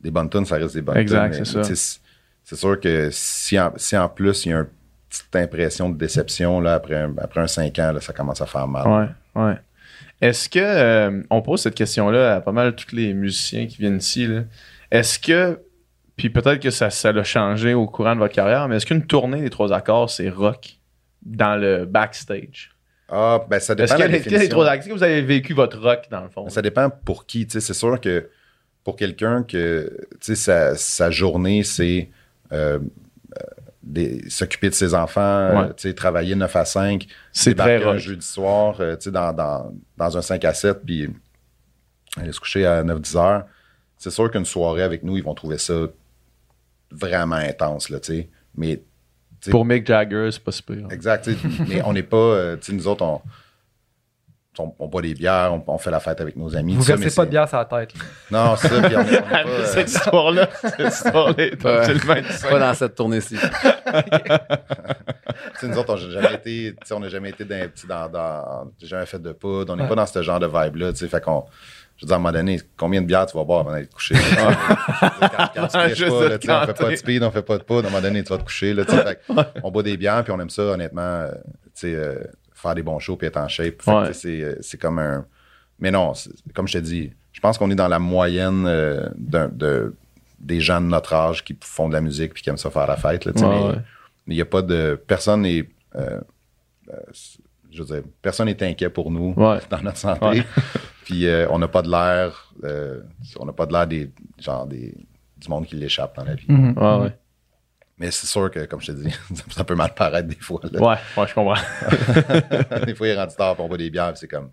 [0.00, 1.44] des bonnes tunes, ça reste des bonnes Exact, tunes.
[1.44, 1.98] c'est ça.
[2.44, 4.66] C'est sûr que si en, si en plus il y a une
[5.10, 8.46] petite impression de déception là, après, un, après un 5 ans, là, ça commence à
[8.46, 8.86] faire mal.
[9.34, 9.56] Ouais, ouais.
[10.20, 13.96] Est-ce que euh, on pose cette question-là à pas mal tous les musiciens qui viennent
[13.98, 14.28] ici.
[14.88, 15.58] Est-ce que
[16.16, 19.06] puis peut-être que ça ça l'a changé au courant de votre carrière, mais est-ce qu'une
[19.06, 20.78] tournée des trois accords c'est rock
[21.22, 22.70] dans le backstage?
[23.08, 26.06] Ah, ben ça dépend Est-ce de que accords est-ce que vous avez vécu votre rock
[26.10, 26.48] dans le fond?
[26.48, 27.46] Ça dépend pour qui.
[27.46, 28.28] Tu sais, c'est sûr que
[28.84, 32.08] pour quelqu'un que tu sais, sa, sa journée, c'est
[32.52, 32.78] euh,
[33.96, 35.68] euh, s'occuper de ses enfants, euh, Ouais.
[35.76, 39.72] tu sais, travailler 9 à 5, C'est très un jeudi soir tu sais, dans, dans,
[39.96, 41.08] dans un 5 à 7, puis
[42.16, 43.44] aller se coucher à 9-10 heures.
[43.98, 45.74] C'est sûr qu'une soirée avec nous, ils vont trouver ça
[46.92, 48.28] vraiment intense, là, tu sais.
[48.56, 48.82] Mais
[49.50, 50.76] Pour Mick Jagger, c'est pas super.
[50.90, 51.24] Exact.
[51.24, 51.38] tu sais,
[51.68, 52.16] mais on n'est pas.
[52.16, 53.20] euh, tu sais, nous autres, on,
[54.58, 56.74] on, on boit des bières, on, on fait la fête avec nos amis.
[56.74, 58.00] vous ça, versez pas de bière sur la tête là.
[58.30, 62.22] Non, ça, puis on, on pas, euh, cette histoire-là, cette histoire-là est Ouais.
[62.50, 63.36] Pas dans cette tournée-ci.
[63.38, 63.46] tu
[65.60, 67.80] sais, nous autres, on n'a jamais été, tu sais, on n'a jamais été dans, tu
[67.82, 69.88] sais, dans, dans- j'ai jamais fait de poudre, on n'est Ouais.
[69.88, 71.44] pas dans ce genre de vibe-là, tu sais, fait qu'on,
[71.96, 73.94] je dire, à un moment donné, combien de bières tu vas boire avant d'aller te
[73.94, 74.14] coucher?
[74.14, 74.52] quand,
[75.54, 77.84] quand tu Juste pas, là, on fait pas de speed, on fait pas de poudre,
[77.84, 79.20] à un moment donné, tu vas te coucher, là, fait
[79.62, 81.30] on boit des bières, puis on aime ça, honnêtement, euh,
[81.84, 82.18] euh,
[82.54, 83.86] faire des bons shows, puis être en shape.
[83.86, 84.12] Ouais.
[84.12, 85.24] c'est, euh, c'est comme un,
[85.78, 86.12] mais non,
[86.54, 89.94] comme je te dis, je pense qu'on est dans la moyenne euh, de,
[90.38, 92.86] des gens de notre âge qui font de la musique puis qui aiment ça faire
[92.86, 93.74] la fête, là, Ouais, mais- ouais.
[94.28, 95.00] il n'y a pas de.
[95.06, 95.68] Personne n'est.
[95.96, 96.20] euh,
[97.72, 99.58] je veux dire, personne n'est inquiet pour nous Ouais.
[99.70, 100.24] dans notre santé.
[100.24, 100.46] Ouais.
[101.04, 102.52] Puis euh, on n'a pas de l'air.
[102.64, 103.00] euh,
[103.40, 104.10] on n'a pas de l'air des.
[104.38, 104.94] Genre des.
[105.36, 106.46] Du monde qui l'échappe dans la vie.
[106.48, 106.78] Mhm.
[106.78, 107.16] Ouais, ouais.
[107.98, 109.12] Mais c'est sûr que, comme je te dis,
[109.50, 110.60] ça peut mal paraître des fois.
[110.70, 110.80] là.
[110.80, 111.60] Ouais, ouais, je comprends.
[112.86, 114.50] des fois, il est rendu tard, puis on boit des bières, puis c'est comme.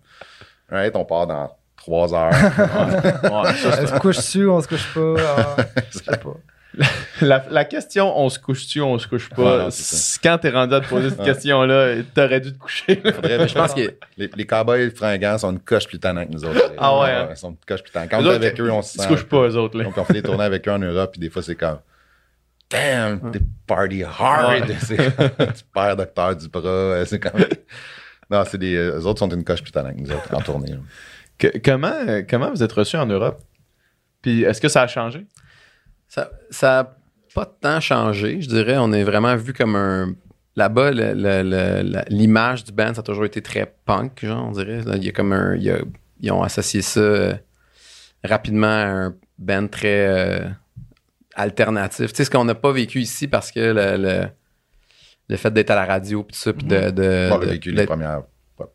[0.68, 2.30] Right, on part dans trois heures.
[2.32, 5.56] Ouais, ça, on se couche dessus on se couche pas ah,
[5.90, 6.34] je sais pas
[7.20, 9.68] La, la question on se couche-tu, on se couche pas, Ah
[10.22, 12.96] quand t'es rendu à te poser cette question-là, t'aurais dû te coucher.
[12.96, 16.44] Faudrait- Je pense que les, les cowboys fringants sont une coche plus tannants que nous
[16.44, 16.72] autres.
[16.78, 17.28] Ah ouais, hein?
[17.30, 17.92] Ils sont une coche plus.
[17.92, 19.02] Quand on est avec eux, on se Ils sent.
[19.04, 19.76] se couchent pas, eux autres.
[19.76, 19.84] Là.
[19.84, 21.78] Donc, on fait des tournées avec eux en Europe, puis des fois, c'est comme.
[22.70, 24.48] Damn, t'es party hard.
[24.68, 24.76] Ouais.
[24.80, 26.60] C'est tu perds Docteur Duprat.
[26.64, 27.44] euh, C'est comme.
[28.30, 28.76] Non, c'est des.
[28.76, 30.76] Eux autres sont une coche plus tannants que nous autres en tournée.
[31.36, 33.40] Que- comment, comment vous êtes reçus en Europe?
[34.22, 35.26] Puis est-ce que ça a changé?
[36.10, 36.30] Ça
[36.62, 36.96] n'a
[37.34, 38.76] pas tant changé, je dirais.
[38.78, 40.14] On est vraiment vu comme un.
[40.56, 44.80] Là-bas, la- l'image du band, ça a toujours été très punk, genre, on dirait.
[44.96, 45.54] Il y a comme un.
[45.54, 45.80] il y a-
[46.20, 47.34] ils ont associé ça euh,
[48.24, 50.40] rapidement à un band très euh,
[51.34, 52.10] alternatif.
[52.12, 54.26] Tu sais, ce qu'on n'a pas vécu ici parce que le, le,
[55.28, 56.90] le fait d'être à la radio, puis tout ça, puis de.
[56.90, 58.22] de- Bon, on a de- vécu les premières,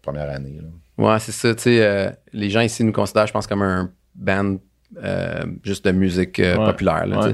[0.01, 0.59] premières années.
[0.61, 0.69] là.
[1.13, 1.53] Ouais, c'est ça.
[1.53, 4.55] Tu sais, euh, les gens ici nous considèrent, je pense, comme un band
[5.63, 6.65] juste de musique euh, Ouais.
[6.65, 7.05] populaire.
[7.07, 7.29] là.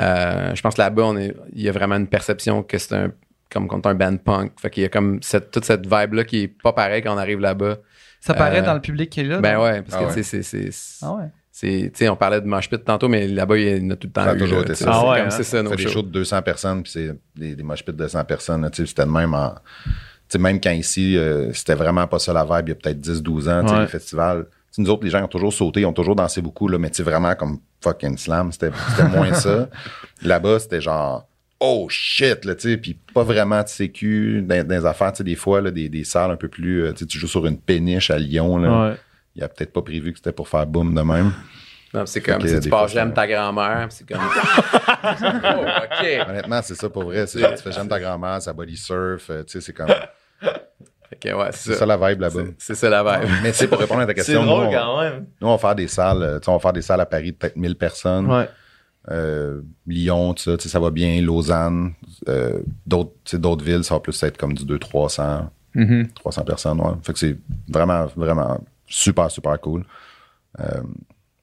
[0.00, 1.12] Euh, je pense que là-bas,
[1.54, 3.12] il y a vraiment une perception que c'est un
[3.50, 4.52] comme quand un band punk.
[4.60, 7.18] Fait qu'il y a comme cette, toute cette vibe-là qui est pas pareille quand on
[7.18, 7.76] arrive là-bas.
[8.20, 9.38] Ça paraît Euh, dans le public qui est là.
[9.38, 10.22] Ben ouais, parce Ah que ouais.
[10.22, 10.42] sais, c'est.
[10.70, 11.24] c'est- Ah ouais.
[11.52, 13.96] c'est- tu sais, on parlait de mosh pit tantôt, mais là-bas, il y en a
[13.96, 14.24] tout le temps.
[14.24, 14.84] Ça a eu, toujours là, été ça.
[14.88, 15.30] Ah c'est ouais, comme hein?
[15.30, 16.02] c'est ça, nos fait des shows.
[16.02, 18.62] de 200 personnes, puis c'est des, des mosh de 100 personnes.
[18.62, 19.50] là, tu sais, C'était de même en.
[19.54, 19.90] tu
[20.28, 23.00] sais, même quand ici, euh, c'était vraiment pas ça la vibe, il y a peut-être
[23.00, 23.80] 10-12 ans, tu sais, Ouais.
[23.82, 24.46] les festivals.
[24.76, 26.76] Tu sais, nous autres, les gens ont toujours sauté, ils ont toujours dansé beaucoup, là,
[26.78, 28.70] mais tu sais, vraiment comme fucking slam, c'était
[29.10, 29.70] moins ça.
[30.22, 31.26] Là-bas, c'était genre,
[31.60, 35.18] oh shit, là, tu sais, puis pas vraiment de sécu dans, dans les affaires, tu
[35.18, 37.26] sais, des fois, là, des, des salles un peu plus, euh, tu sais, tu joues
[37.26, 38.90] sur une péniche à Lyon, là.
[38.90, 38.96] Ouais.
[39.34, 41.32] Il a peut-être pas prévu que c'était pour faire boom de même.
[41.92, 44.20] Non, C'est comme que si tu passes j'aime ta grand-mère, c'est comme.
[45.04, 46.28] oh, OK.
[46.28, 47.26] Honnêtement, c'est ça pour vrai.
[47.26, 49.88] C'est, tu fais j'aime ta grand-mère, ça body surf, euh, tu sais, c'est comme.
[51.22, 51.86] Fait ouais, C'est c'est ça ça.
[51.86, 52.40] la vibe là-bas.
[52.44, 53.30] C'est- C'est ça la vibe.
[53.42, 55.26] Mais sais, pour répondre à ta C'est question, nous, drôle on, quand même.
[55.40, 57.36] nous, on va faire des salles, euh, on va faire des salles à Paris de
[57.36, 58.30] peut-être 1000 personnes.
[58.30, 58.48] Ouais.
[59.10, 61.20] Euh, Lyon, ça, ça va bien.
[61.22, 61.92] Lausanne,
[62.28, 66.08] euh, d'autres, villes, ça va plus être comme du 200-300 Mhm.
[66.14, 66.80] 300 personnes.
[66.80, 66.92] Ouais.
[67.02, 67.36] Fait que c'est
[67.68, 69.84] vraiment, vraiment super, super cool.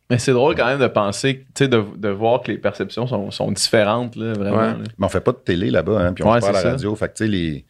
[0.10, 3.52] Mais c'est drôle quand même de penser, de, de voir que les perceptions sont, sont
[3.52, 4.58] différentes, là, vraiment.
[4.58, 4.68] Ouais.
[4.72, 4.78] là.
[4.98, 6.70] Mais on fait pas de télé là-bas, hein, puis on Ouais, à c'est la ça.
[6.72, 6.94] radio.
[6.96, 7.66] Fait que, tu sais, les,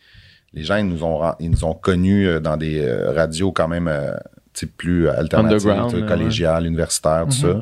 [0.54, 3.68] les gens, ils nous ont, ils nous ont connus euh, dans des euh, radios quand
[3.68, 4.14] même, euh,
[4.54, 6.06] sais, plus alternatives, ouais.
[6.08, 7.62] collégiales, universitaires, tout ça.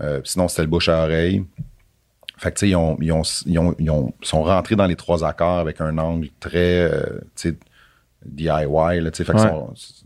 [0.00, 1.44] Euh, puis sinon, c'était le bouche à oreille.
[2.38, 4.96] Fait que, tu sais, ils, ont, ils, ont, ils, ont, ils sont rentrés dans les
[4.96, 7.02] trois accords avec un angle très, euh,
[7.36, 7.56] tu sais,
[8.24, 8.46] DIY,
[9.00, 9.24] là, tu sais.
[9.24, 9.50] Fait que Ouais.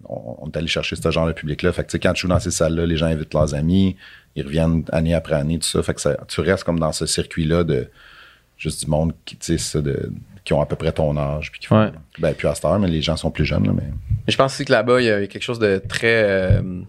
[0.09, 1.73] on, on est allé chercher ce genre de public-là.
[1.73, 3.97] Fait que, tu sais, quand tu joues dans ces salles-là, les gens invitent leurs amis,
[4.35, 5.83] ils reviennent année après année, tout ça.
[5.83, 7.89] Fait que ça- tu restes comme dans ce circuit-là de
[8.57, 10.11] juste du monde qui, tu sais, ça, de,
[10.47, 11.51] qui ont à peu près ton âge.
[11.53, 11.93] Puis qui font, Ouais.
[12.19, 13.83] ben, plus à cette heure, mais les gens sont plus jeunes, là, mais.
[14.27, 16.23] Mais je pense aussi que là-bas, il y a quelque chose de très.
[16.25, 16.81] euh,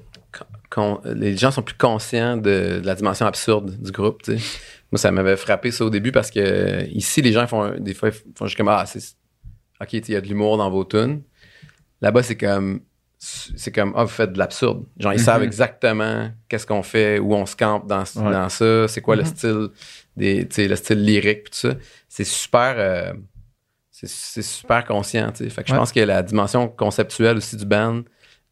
[0.69, 4.21] con- les gens sont plus conscients de, de la dimension absurde du groupe.
[4.23, 4.43] tu sais.
[4.91, 8.09] Moi, ça m'avait frappé ça au début parce que ici, les gens font des fois
[8.09, 9.15] ils font juste comme Ah, c'est.
[9.81, 11.21] OK, il y a de l'humour dans vos tunes.
[12.01, 12.81] Là-bas, c'est comme.
[13.19, 14.84] C'est comme, ah, vous faites de l'absurde.
[14.99, 15.23] Genre, ils Mhm.
[15.25, 18.31] savent exactement qu'est-ce qu'on fait, où on se campe dans, Ouais.
[18.31, 19.69] dans ça, c'est quoi le style
[20.15, 21.73] des, tu sais, le style lyrique, puis tout ça.
[22.07, 23.13] C'est super, euh,
[23.99, 25.32] c'est c'est super conscient.
[25.34, 28.02] Fait que je pense que la dimension conceptuelle aussi du band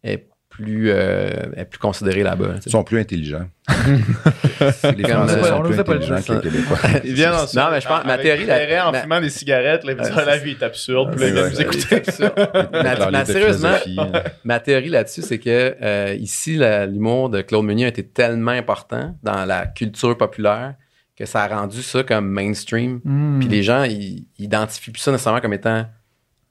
[0.03, 2.55] est plus, euh, est plus considérée là-bas.
[2.65, 3.45] Ils sont plus intelligents.
[3.67, 6.77] les Français euh, sont on plus n'osait pas le intelligents dire, que les Québécois.
[7.03, 9.83] Ils viennent en Non, mais je pense- ma théorie, la- en ma- fumant des cigarettes,
[9.83, 11.11] là, ils Ah, la vie est absurde.
[11.15, 12.03] Puis là, ils viennent écouter.
[13.25, 13.75] Sérieusement,
[14.43, 19.15] ma théorie là-dessus, c'est que euh, ici, l'humour de Claude Meunier a été tellement important
[19.23, 20.75] dans la culture populaire
[21.17, 22.99] que ça a rendu ça comme mainstream.
[23.03, 23.39] Hmm.
[23.39, 25.85] Puis les gens, ils, ils identifient plus ça nécessairement comme étant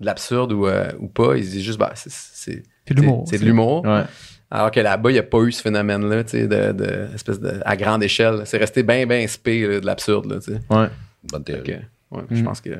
[0.00, 1.36] de l'absurde ou, euh, ou pas.
[1.36, 3.24] Ils se disent juste, bah, c'est- c'est C'est de l'humour.
[3.28, 3.84] c'est de l'humour.
[3.84, 4.02] Ouais.
[4.50, 7.40] Alors que là-bas, il n'y a pas eu ce phénomène-là, tu sais, de, de, espèce
[7.40, 8.42] de, à grande échelle.
[8.44, 10.60] C'est resté bien, bien spé là, de l'absurde, là, tu sais.
[10.70, 10.88] Ouais.
[11.24, 11.62] Bonne théorie.
[11.62, 12.44] que, ouais, Je Mm.
[12.44, 12.70] pense que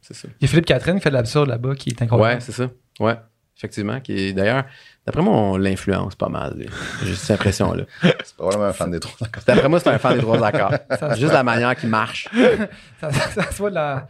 [0.00, 0.28] c'est ça.
[0.40, 2.34] Il y a Philippe Catherine qui fait de l'absurde là-bas, qui est incroyable.
[2.34, 2.70] Ouais, c'est ça.
[3.00, 3.16] Ouais,
[3.56, 4.00] effectivement.
[4.00, 4.64] Qui est, d'ailleurs,
[5.06, 6.56] d'après moi, on l'influence pas mal.
[7.04, 7.84] J'ai cette impression-là.
[8.24, 9.42] C'est probablement un fan des trois accords.
[9.46, 10.74] D'après moi, c'est un fan des trois accords.
[10.98, 12.28] Ça- Juste la manière qu'il marche.
[13.00, 14.06] Ça, ça, ça se voit de la,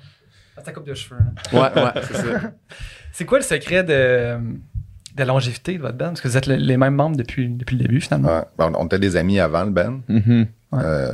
[0.64, 1.18] sa coupe de cheveux.
[1.20, 1.32] hein.
[1.52, 2.40] Ouais, ouais, c'est ça.
[3.12, 6.08] C'est quoi le secret de, de la longévité de votre band?
[6.08, 8.28] Parce que vous êtes le- les mêmes membres depuis, depuis le début, finalement.
[8.38, 8.44] Ouais.
[8.58, 10.46] Ben, on, était des amis avant le band, Mhm.
[10.74, 11.12] euh,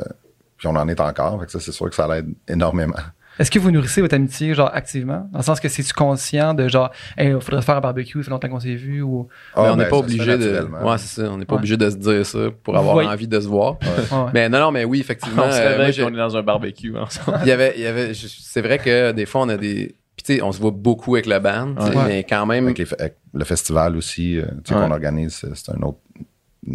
[0.56, 1.38] puis on en est encore.
[1.40, 2.94] Fait que ça, c'est sûr que ça l'aide énormément.
[3.39, 5.28] Est-ce que vous nourrissez votre amitié, genre, activement?
[5.32, 8.24] Dans le sens que c'est-tu conscient de, genre, hey, il faudrait faire un barbecue, ça
[8.24, 9.28] fait longtemps qu'on s'est vu, ou...
[9.55, 10.60] Ah, Mais on n'est ben, pas se fait obligé de.
[10.82, 11.31] Ouais, c'est ça.
[11.31, 11.59] On n'est pas Ouais.
[11.59, 13.78] obligé de se dire ça pour avoir envie de se voir.
[13.82, 14.31] Ouais.
[14.35, 15.44] Mais non, non, mais oui, effectivement.
[15.47, 17.39] On se euh, moi, on est dans un barbecue ensemble.
[17.43, 19.94] il y avait, il y avait, je- c'est vrai que des fois, on a des.
[20.16, 21.74] Puis, tu sais, on se voit beaucoup avec le band,
[22.06, 22.65] mais quand même.
[22.65, 24.85] Avec, les avec le festival aussi, euh, tu sais, Ouais.
[24.85, 25.98] qu'on organise, c'est un autre.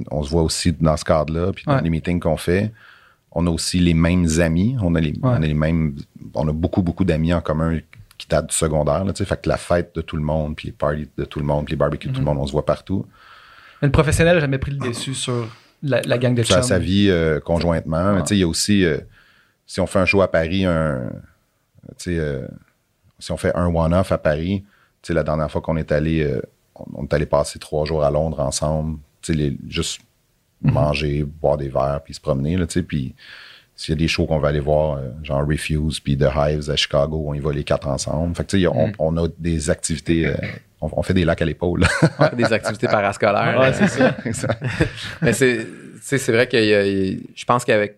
[0.10, 1.82] On se voit aussi dans ce cadre-là, puis dans Ouais.
[1.84, 2.72] les meetings qu'on fait.
[3.34, 4.76] On a aussi les mêmes amis.
[4.82, 5.18] On a, les, Ouais.
[5.24, 5.96] on a les mêmes.
[6.36, 7.80] On a beaucoup, beaucoup d'amis en commun
[8.18, 9.04] qui datent du secondaire.
[9.04, 9.26] Là, tu sais.
[9.26, 11.66] fait que la fête de tout le monde, puis les parties de tout le monde,
[11.66, 13.06] puis les barbecues de tout le monde, on se voit partout.
[13.82, 15.48] Mais le professionnel n'a jamais pris le dessus sur
[15.82, 16.64] la, la gang de Ça chums.
[16.64, 18.12] sa vie euh, conjointement.
[18.12, 18.22] Mais Ouais.
[18.22, 18.98] tu sais, il y a aussi, euh,
[19.66, 21.10] si on fait un show à Paris, un,
[21.98, 22.48] tu sais, euh,
[23.20, 24.64] si on fait un one-off à Paris,
[25.02, 26.40] tu sais, la dernière fois qu'on est allé, euh,
[26.76, 30.06] on, on est allé passer trois jours à Londres ensemble, tu sais, les- juste Mhm.
[30.72, 33.16] manger, boire des verres, puis se promener, là, tu sais, puis
[33.76, 36.70] s'il y a des shows qu'on va aller voir, euh, genre Refuse, puis The Hives
[36.70, 38.36] à Chicago, on y va les quatre ensemble.
[38.36, 40.36] Fait que, a- on, on a des activités, euh,
[40.80, 41.84] on, on fait des lacs à l'épaule.
[42.38, 43.60] Des activités parascolaires.
[43.60, 43.74] Ouais,
[44.24, 44.56] c'est ça.
[45.22, 47.98] Mais c'est, tu sais, c'est vrai que je pense qu'avec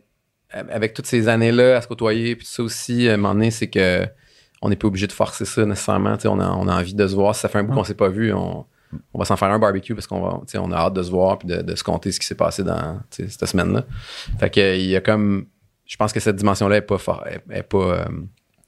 [0.52, 3.52] avec toutes ces années-là à se côtoyer, puis tout ça aussi, à un moment donné,
[3.52, 4.06] c'est que
[4.62, 6.16] on n'est pas obligé de forcer ça nécessairement.
[6.16, 7.36] Tu sais, On a, on a envie de se voir.
[7.36, 8.66] Si ça fait un bout qu'on s'est pas vu, on,
[9.14, 11.38] on va s'en faire un barbecue parce qu'on va, on a hâte de se voir
[11.40, 13.84] puis de, de se compter ce qui s'est passé dans cette semaine-là.
[14.40, 15.46] Fait que il y a comme,
[15.86, 18.06] je pense que cette dimension-là est pas fort, est, est pas, euh,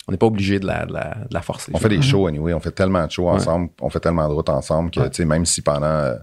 [0.07, 1.71] on n'est pas obligé de la, de la, de la forcer.
[1.73, 4.33] On fait des shows anyway, on fait tellement de shows ensemble, on fait tellement de
[4.33, 5.09] routes ensemble que, Ouais.
[5.09, 6.15] tu sais, même si pendant euh,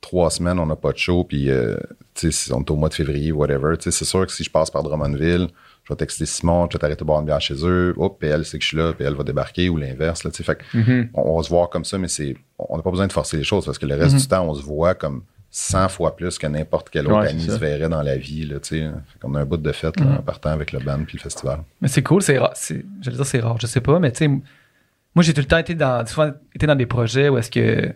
[0.00, 1.76] trois semaines, on n'a pas de show, puis, euh,
[2.14, 4.32] tu sais, si on est au mois de février, whatever, tu sais, c'est sûr que
[4.32, 5.48] si je passe par Drummondville,
[5.88, 8.44] je vais texter Simon, je vais t'arrêter de boire une bière chez eux, hop, elle
[8.44, 11.10] sait que je suis là, puis elle va débarquer, ou l'inverse, là, tu fait Mhm.
[11.14, 13.36] on, on va se voir comme ça, mais c'est, on n'a pas besoin de forcer
[13.36, 16.38] les choses, parce que le reste du temps, on se voit comme 100 fois plus
[16.38, 18.84] que n'importe quel autre Ouais, ami se verrait dans la vie, là, tu
[19.20, 21.60] qu'on a un bout de fête, là, en partant avec le band puis le festival.
[21.80, 22.54] Mais c'est cool, c'est rare.
[23.00, 25.56] J'allais dire c'est rare, je sais pas, mais tu sais, moi j'ai tout le temps
[25.58, 27.94] été dans, souvent été dans des projets où est-ce que,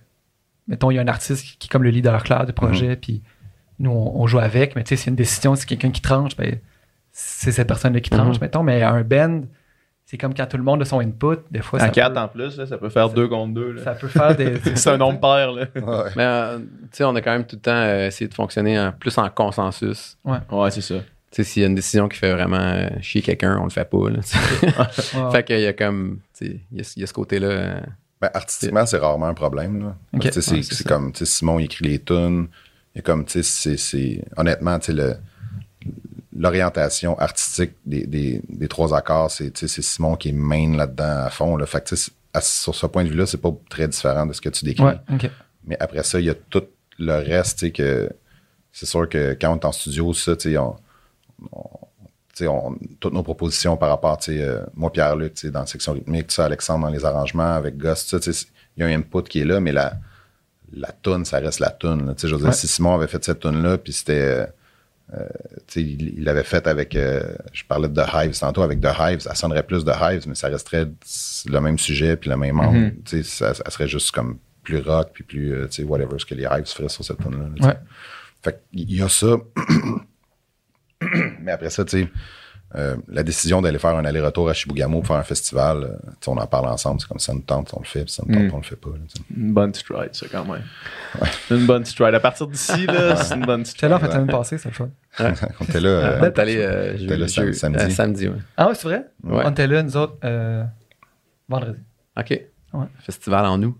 [0.69, 2.97] mettons, il y a un artiste qui, qui est comme le leader clair du projet,
[2.97, 3.21] puis
[3.79, 6.37] nous on, on joue avec, mais tu sais, c'est une décision, c'est quelqu'un qui tranche,
[6.37, 6.59] ben,
[7.13, 8.43] c'est cette personne-là qui tranche, Mhm.
[8.43, 9.43] mettons, mais un band,
[10.07, 12.19] c'est comme quand tout le monde a son input, des fois À ça, 4 peut,
[12.21, 13.79] en plus, là, ça peut faire 2 contre 2.
[13.85, 14.55] ça peut faire des.
[14.77, 15.53] C'est un nombre pair.
[15.53, 15.67] Là.
[15.77, 16.11] Ouais.
[16.17, 18.79] Mais euh, tu sais, on a quand même tout le temps euh, essayé de fonctionner
[18.79, 20.17] en- plus en consensus.
[20.25, 20.97] Ouais, c'est ça.
[20.97, 23.71] Tu sais, s'il y a une décision qui fait vraiment euh, chier quelqu'un, on le
[23.71, 24.11] fait pas.
[24.11, 24.19] Là.
[24.19, 25.31] Ouais.
[25.33, 27.83] fait qu'il y a comme, tu sais, il y a, il y a ce côté-là.
[28.21, 29.81] Ben, artistiquement, c'est rarement un problème.
[29.81, 29.95] Là.
[30.13, 30.23] Ok.
[30.25, 30.89] Parce que, tu sais, Ouais, c'est ça.
[30.89, 32.49] comme, tu sais, Simon il écrit les tunes.
[32.95, 34.25] Il y a comme, tu sais.
[34.37, 35.15] Honnêtement, tu sais, le-
[36.37, 41.57] l'orientation artistique des, des, des trois accords, c'est Simon qui est main là-dedans à fond.
[41.57, 41.67] Là.
[41.67, 41.95] Fait que,
[42.33, 44.85] à- sur ce point de vue-là, c'est pas très différent de ce que tu décris.
[44.85, 44.95] Ouais.
[45.67, 46.65] Mais après ça, il y a tout
[46.99, 48.09] le reste, que
[48.73, 50.77] c'est sûr que quand on est en studio, ça, on,
[51.53, 56.93] on- toutes nos propositions par rapport, euh, moi, Pierre-Luc, dans la section rythmique, Alexandre dans
[56.93, 57.77] les arrangements, avec
[58.33, 58.47] sais,
[58.77, 59.95] il y a un input qui est là, mais la,
[60.73, 61.71] la tune, ça reste la
[62.07, 62.15] là.
[62.17, 64.47] Sais, je veux dire, si Simon avait fait cette tune-là, puis c'était, euh,
[65.15, 65.29] euh,
[65.77, 67.23] il il l'avait fait avec, euh,
[67.53, 70.35] je parlais de The Hives tantôt, avec The Hives, ça sonnerait plus The Hives, mais
[70.35, 70.89] ça resterait
[71.47, 72.95] le même sujet, puis le même.
[73.05, 76.19] Tu sais, ça, ça serait juste comme plus rock, puis plus, euh, tu sais, whatever,
[76.19, 77.49] ce que les Hives feraient sur cette tune-là.
[77.57, 77.67] là.
[77.69, 77.77] Ouais.
[78.43, 79.37] Fait qu'il y a ça.
[81.41, 82.09] Mais après ça, tu sais,
[82.77, 86.47] euh, la décision d'aller faire un aller-retour à Chibougamau pour faire un festival, on en
[86.47, 87.01] parle ensemble.
[87.01, 88.55] C'est comme ça nous tente, on le fait, puis ça nous tente, Mm.
[88.55, 88.91] on le fait pas.
[88.91, 88.97] là.
[89.37, 90.63] Une bonne stride, ça, quand même.
[91.51, 92.15] Une bonne stride.
[92.15, 93.91] À partir d'ici, là, c'est une bonne J'étais stride.
[93.91, 94.91] là en fait la semaine passée, c'est le fun.
[95.61, 95.89] On était là.
[95.89, 97.85] euh, on allé euh, T'es là jeu- sam- jeu- samedi.
[97.85, 98.37] euh, samedi ouais.
[98.57, 99.07] Ah ouais, c'est vrai?
[99.25, 99.43] Ouais.
[99.45, 100.63] On était là, nous autres, euh,
[101.49, 101.81] vendredi.
[102.17, 102.31] OK.
[102.73, 102.87] Ouais.
[103.01, 103.77] Festival en août.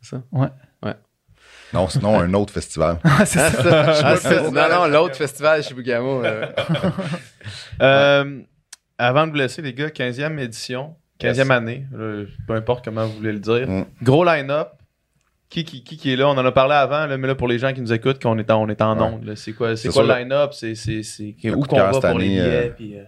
[0.00, 0.22] C'est ça?
[0.32, 0.48] Ouais.
[1.72, 2.98] non, sinon, un autre festival.
[3.04, 3.62] Ah, c'est Ah, ça.
[3.62, 4.06] ça.
[4.08, 6.24] Ah, c'est- non, non, l'autre festival chez Bougamo.
[6.24, 6.46] euh,
[7.82, 8.40] Euh,
[8.98, 11.50] avant de vous laisser, les gars, 15e édition, 15e Yes.
[11.50, 11.86] année,
[12.46, 13.68] peu importe comment vous voulez le dire.
[13.68, 13.84] Mm.
[14.02, 14.68] Gros line-up.
[15.50, 16.26] Qui, qui, qui, est là?
[16.28, 18.36] On en a parlé avant, là, mais là, pour les gens qui nous écoutent, qu'on
[18.38, 19.02] est en, on est en Ouais.
[19.04, 19.34] onde.
[19.36, 20.52] C'est quoi, c'est quoi le line-up?
[20.52, 22.66] C'est, c'est, c'est, où coup de qu'on cœur va pour les année, billets?
[22.66, 23.02] euh, puis, euh,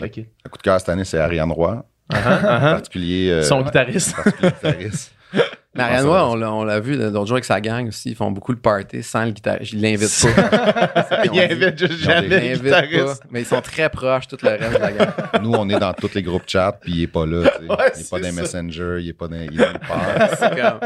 [0.00, 0.26] le kit.
[0.44, 3.30] Le coup de cœur cette année, c'est Ariane Roy, Ah, ah, en particulier.
[3.30, 4.14] euh, Son guitariste.
[4.16, 5.14] particulier guitariste.
[5.84, 6.26] Roy, va.
[6.52, 8.10] on l'a, vu l'autre jour avec sa gang aussi.
[8.10, 9.72] Ils font beaucoup le party sans le guitariste.
[9.72, 11.20] Ils l'invitent pas.
[11.32, 13.22] Il invite juste Ils jamais le Ils guitariste.
[13.22, 13.26] pas.
[13.30, 15.08] Mais ils sont très proches, tout le reste de la gang.
[15.42, 17.38] Nous, on est dans tous les groupes chat, puis il est pas là.
[17.40, 18.32] Ouais, il est c'est pas dans.
[18.32, 19.36] Messenger, il est pas dans.
[19.36, 20.28] Il est nulle part.
[20.38, 20.80] C'est comme.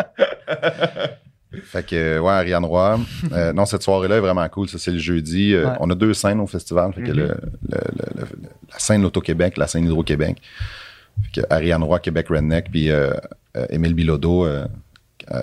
[1.64, 2.98] Fait que, ouais, Ariane Roy.
[3.32, 4.68] Euh, non, cette soirée-là est vraiment cool.
[4.70, 5.52] Ça, c'est le jeudi.
[5.54, 5.76] Euh, Ouais.
[5.80, 6.92] On a deux scènes au festival.
[6.94, 7.16] Fait que Mhm.
[7.16, 7.28] le, le-
[7.68, 8.26] le- le-
[8.72, 10.38] la scène Auto-Québec, la scène Hydro-Québec.
[11.22, 13.12] Fait que Ariane Roy, Québec Redneck, puis euh,
[13.56, 14.66] euh, Émile Bilodeau euh,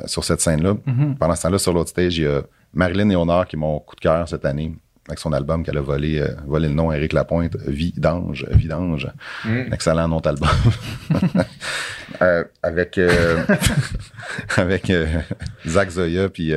[0.05, 0.75] sur cette scène-là.
[0.85, 1.17] Mhm.
[1.17, 2.41] Pendant ce temps-là, sur l'autre stage, il y a
[2.73, 4.73] Marilyn Léonard qui est mon coup de cœur cette année
[5.07, 8.45] avec son album qu'elle a volé, volé le nom à Éric Lapointe, Vidange.
[8.51, 9.07] Vidange.
[9.43, 9.73] Mm.
[9.73, 10.49] Excellent nom d'album.
[12.61, 12.99] Avec
[14.57, 14.91] avec
[15.65, 16.53] Zach Zoya puis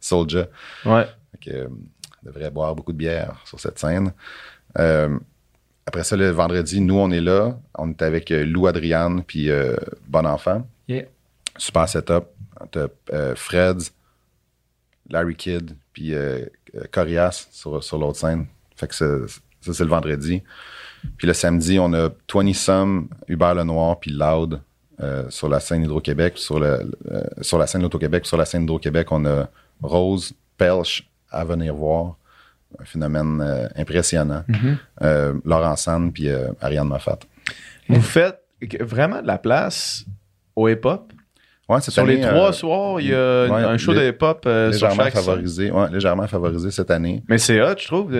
[0.00, 0.46] Soulja.
[0.84, 1.06] Ouais.
[1.32, 1.68] Fait que,
[2.24, 4.12] on devrait boire beaucoup de bière sur cette scène.
[4.78, 5.18] Euh,
[5.86, 7.58] après ça, le vendredi, nous, on est là.
[7.76, 9.76] On est avec euh, Lou Adriane puis euh,
[10.08, 10.66] Bon Enfant.
[10.88, 11.04] Yeah.
[11.56, 12.24] Super setup.
[12.70, 13.82] T'as euh, Fred,
[15.10, 16.46] Larry Kidd puis euh,
[16.90, 18.46] Corias sur, sur l'autre scène.
[18.76, 19.06] Fait que Ça,
[19.60, 20.42] c'est le vendredi.
[21.18, 24.60] Puis le samedi, on a 20 Some, Hubert Lenoir, puis Loud
[25.28, 26.38] sur la scène Hydro-Québec.
[26.38, 26.90] Sur, le,
[27.42, 29.48] sur la scène Loto-Québec, sur la scène Hydro-Québec, on a
[29.82, 32.16] Rose, Pelch à venir voir.
[32.80, 34.44] Un phénomène euh, impressionnant.
[35.02, 37.18] Euh, Laurent Sand, puis euh, Ariane Moffat.
[37.88, 38.40] Vous faites
[38.80, 40.04] vraiment de la place
[40.56, 41.12] au hip-hop?
[41.66, 44.50] Ouais, cette Sur les trois soirs, il y a ouais, un show de hip-hop sur
[44.70, 45.70] légèrement favorisé.
[45.70, 47.22] Ouais, légèrement favorisé cette année.
[47.26, 48.12] Mais c'est hot, je trouve.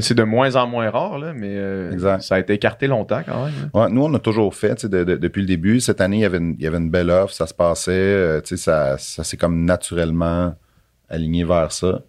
[0.00, 3.54] C'est de moins en moins rare, là, mais ça a été écarté longtemps quand même.
[3.74, 5.80] Ouais, nous, on a toujours fait, de- de- depuis le début.
[5.80, 8.40] Cette année, il y avait une, il y avait une belle offre, ça se passait,
[8.44, 10.54] ça, ça s'est comme naturellement
[11.10, 12.00] aligné vers ça.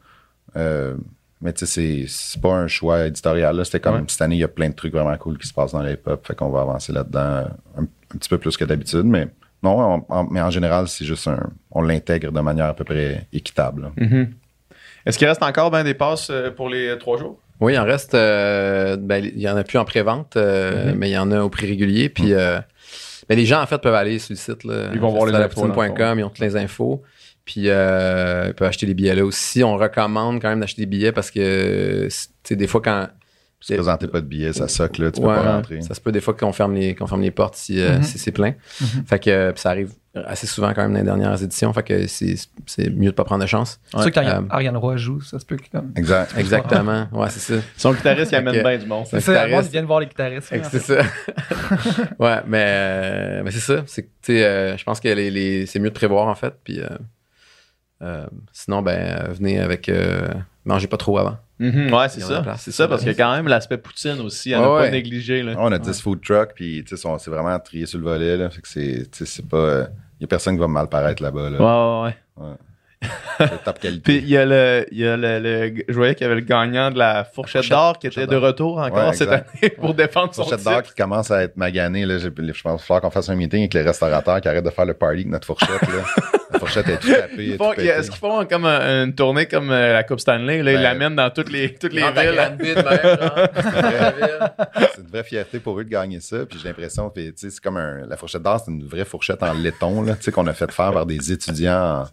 [0.58, 0.96] Euh,
[1.42, 3.56] mais tu sais, c'est- c'est pas un choix éditorial.
[3.58, 3.66] là.
[3.66, 4.04] C'était comme, Ouais.
[4.08, 5.94] cette année, il y a plein de trucs vraiment cool qui se passent dans les
[5.94, 7.44] hip-hop, fait qu'on va avancer là-dedans euh,
[7.80, 9.04] un, un petit peu plus que d'habitude.
[9.06, 9.28] Mais
[9.62, 13.92] non, mais en général, c'est juste un, on l'intègre de manière à peu près équitable.
[13.98, 14.30] Mhm.
[15.06, 17.38] Est-ce qu'il reste encore ben, des passes euh, pour les trois jours?
[17.60, 18.14] Oui, il en reste.
[18.14, 20.98] euh, ben, il y en a plus en pré-vente, euh, Mhm.
[20.98, 22.08] mais il y en a au prix régulier.
[22.10, 22.60] Puis euh,
[23.28, 24.64] ben, les gens, en fait, peuvent aller sur le site.
[24.64, 27.02] Là, Ils vont voir les infos, ils ont toutes les infos.
[27.45, 29.64] Puis euh, ils peuvent acheter les billets là aussi.
[29.64, 32.11] On recommande quand même d'acheter des billets parce que, tu
[32.44, 33.07] sais, des fois, quand.
[33.60, 35.82] Si tu présentes pas de billets, ça soque, là, tu Ouais, peux pas rentrer.
[35.82, 38.03] Ça se peut des fois qu'on ferme les, qu'on ferme les portes si, euh, Mhm.
[38.03, 38.56] si c'est plein.
[38.82, 39.06] Mhm.
[39.07, 41.72] Fait que puis ça arrive assez souvent quand même dans les dernières éditions.
[41.72, 43.80] Fait que c'est, c'est mieux de pas prendre de chance.
[43.86, 45.94] C'est sûr que quand Euh, Ariane Roy joue, ça se peut que comme.
[45.95, 46.34] Exact.
[46.38, 47.07] Exactement.
[47.14, 47.61] Ouais, c'est ça.
[47.78, 49.06] Son guitariste, il amène bien du monde.
[49.10, 49.72] C'est ça, guitariste.
[49.72, 50.52] vient de voir les guitaristes.
[50.53, 51.02] En c'est ça.
[52.20, 53.84] ouais, mais, euh, mais c'est ça.
[53.88, 56.36] C'est, que, tu sais, euh, je pense que les, les- c'est mieux de prévoir, en
[56.36, 56.53] fait.
[56.65, 56.88] Puis, euh,
[58.04, 58.92] euh, sinon, ben,
[59.30, 59.88] euh, venez avec.
[59.90, 60.28] euh,
[60.66, 61.38] mangez pas trop avant.
[61.60, 62.44] Mhm, ouais, c'est ça.
[62.58, 62.88] C'est ça, ça.
[62.90, 65.42] parce a quand même l'aspect poutine aussi à Ouais, ne pas négliger.
[65.44, 65.54] Là.
[65.58, 68.36] On a 10 food trucks, puis tu sais, sont- c'est vraiment trié sur le volet.
[68.38, 69.88] Là, fait que c'est, tu sais, c'est pas.
[70.20, 71.50] Il y a personne qui va mal paraître là-bas.
[71.50, 71.58] Là.
[72.04, 72.56] Ouais, ouais, ouais.
[73.38, 74.02] C'est top qualité.
[74.02, 74.86] Puis il y a le.
[74.92, 77.64] il Y a le, le- je voyais qu'il y avait le gagnant de la fourchette
[77.64, 80.84] fourchette- d'or qui était de retour encore Ouais, cette année pour défendre son fourchette d'or
[80.84, 82.06] qui commence à être magané.
[82.06, 84.64] Là, je pense qu'il va falloir qu'on fasse un meeting avec les restaurateurs qui arrêtent
[84.64, 85.82] de faire le party avec notre fourchette.
[85.82, 85.90] Là.
[86.54, 87.58] La fourchette est tout tapée.
[87.82, 90.62] Est-ce qu'ils font comme un- une tournée comme euh, la Coupe Stanley?
[90.64, 92.14] Là, ils Ben, l'amènent dans toutes les, toutes les villes.
[94.96, 96.46] C'est une vraie fierté pour eux de gagner ça.
[96.46, 99.06] Puis j'ai l'impression que tu sais, c'est comme un, la fourchette d'or, c'est une vraie
[99.06, 102.06] fourchette en laiton là, tu sais, qu'on a fait faire par des étudiants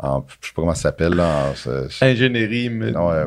[0.00, 2.70] en, en- je sais pas comment ça s'appelle, là, en, ce- Ingénierie.
[2.70, 3.26] mais- non, euh,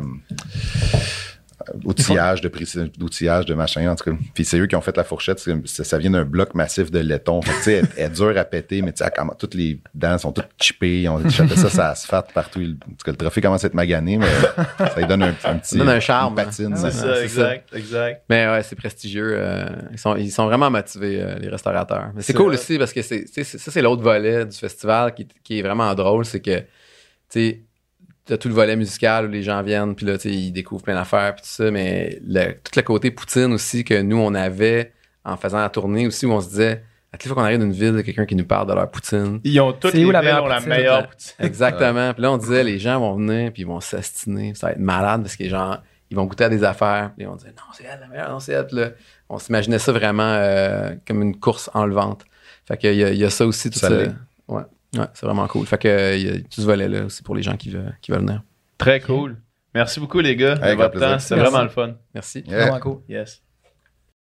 [1.85, 4.17] outillage de précision, d'outillage de machin en tout cas.
[4.33, 6.99] Puis c'est eux qui ont fait la fourchette, c'est- ça vient d'un bloc massif de
[6.99, 7.41] laiton.
[7.41, 9.79] Fait que, tu sais, elle, elle est dure à péter, mais tu sais, toutes les
[9.93, 12.59] dents sont toutes chippées, on ça, ça asphalte partout.
[12.61, 14.27] En tout cas, le trophée commence à être magané, mais
[14.77, 16.75] ça lui donne un, un petit Ça donne un charme, une patine.
[16.75, 18.23] C'est ça, c'est exact, exact.
[18.29, 19.35] Mais ouais, c'est prestigieux.
[19.37, 22.11] euh, ils, sont, ils sont vraiment motivés, euh, les restaurateurs.
[22.15, 22.55] Mais c'est C'est cool vrai.
[22.57, 25.59] aussi parce que c'est, tu sais, c'est- ça, c'est l'autre volet du festival qui, qui
[25.59, 26.25] est vraiment drôle.
[26.25, 26.65] C'est que, tu
[27.29, 27.61] sais,
[28.27, 30.83] t'as tout le volet musical où les gens viennent, puis là, tu sais, ils découvrent
[30.83, 31.71] plein d'affaires, puis tout ça.
[31.71, 34.91] Mais le, tout le côté poutine aussi que nous, on avait
[35.25, 37.65] en faisant la tournée aussi, où on se disait, à chaque fois qu'on arrive dans
[37.65, 39.39] une ville, il y a quelqu'un qui nous parle de leur poutine.
[39.43, 40.69] Ils ont toutes C'est les où la meilleure ont la poutine?
[40.69, 41.33] meilleure poutine.
[41.39, 42.13] Exactement.
[42.13, 44.53] Puis là, on disait, les gens vont venir, puis ils vont s'astiner.
[44.55, 45.77] Ça va être malade parce que les gens,
[46.09, 47.11] ils vont goûter à des affaires.
[47.15, 48.67] Puis ils vont dire, non, c'est elle la meilleure, non, c'est elle.
[48.71, 48.89] Là,
[49.29, 52.23] on s'imaginait ça vraiment euh, comme une course enlevante.
[52.67, 53.95] Fait qu'il y, y a ça aussi, tout Ça ça.
[54.95, 55.65] Ouais, c'est vraiment cool.
[55.65, 57.95] Fait que euh, il y a tout ce volet-là aussi pour les gens qui veulent,
[58.01, 58.41] qui veulent venir.
[58.77, 59.37] Très cool.
[59.75, 61.09] Merci beaucoup, les gars, de Avec votre plaisir.
[61.13, 61.19] temps.
[61.19, 61.51] C'était Merci.
[61.51, 61.93] vraiment le fun.
[62.13, 62.43] Merci.
[62.47, 62.57] Yeah.
[62.67, 62.99] Vraiment cool.
[63.09, 63.41] Yes.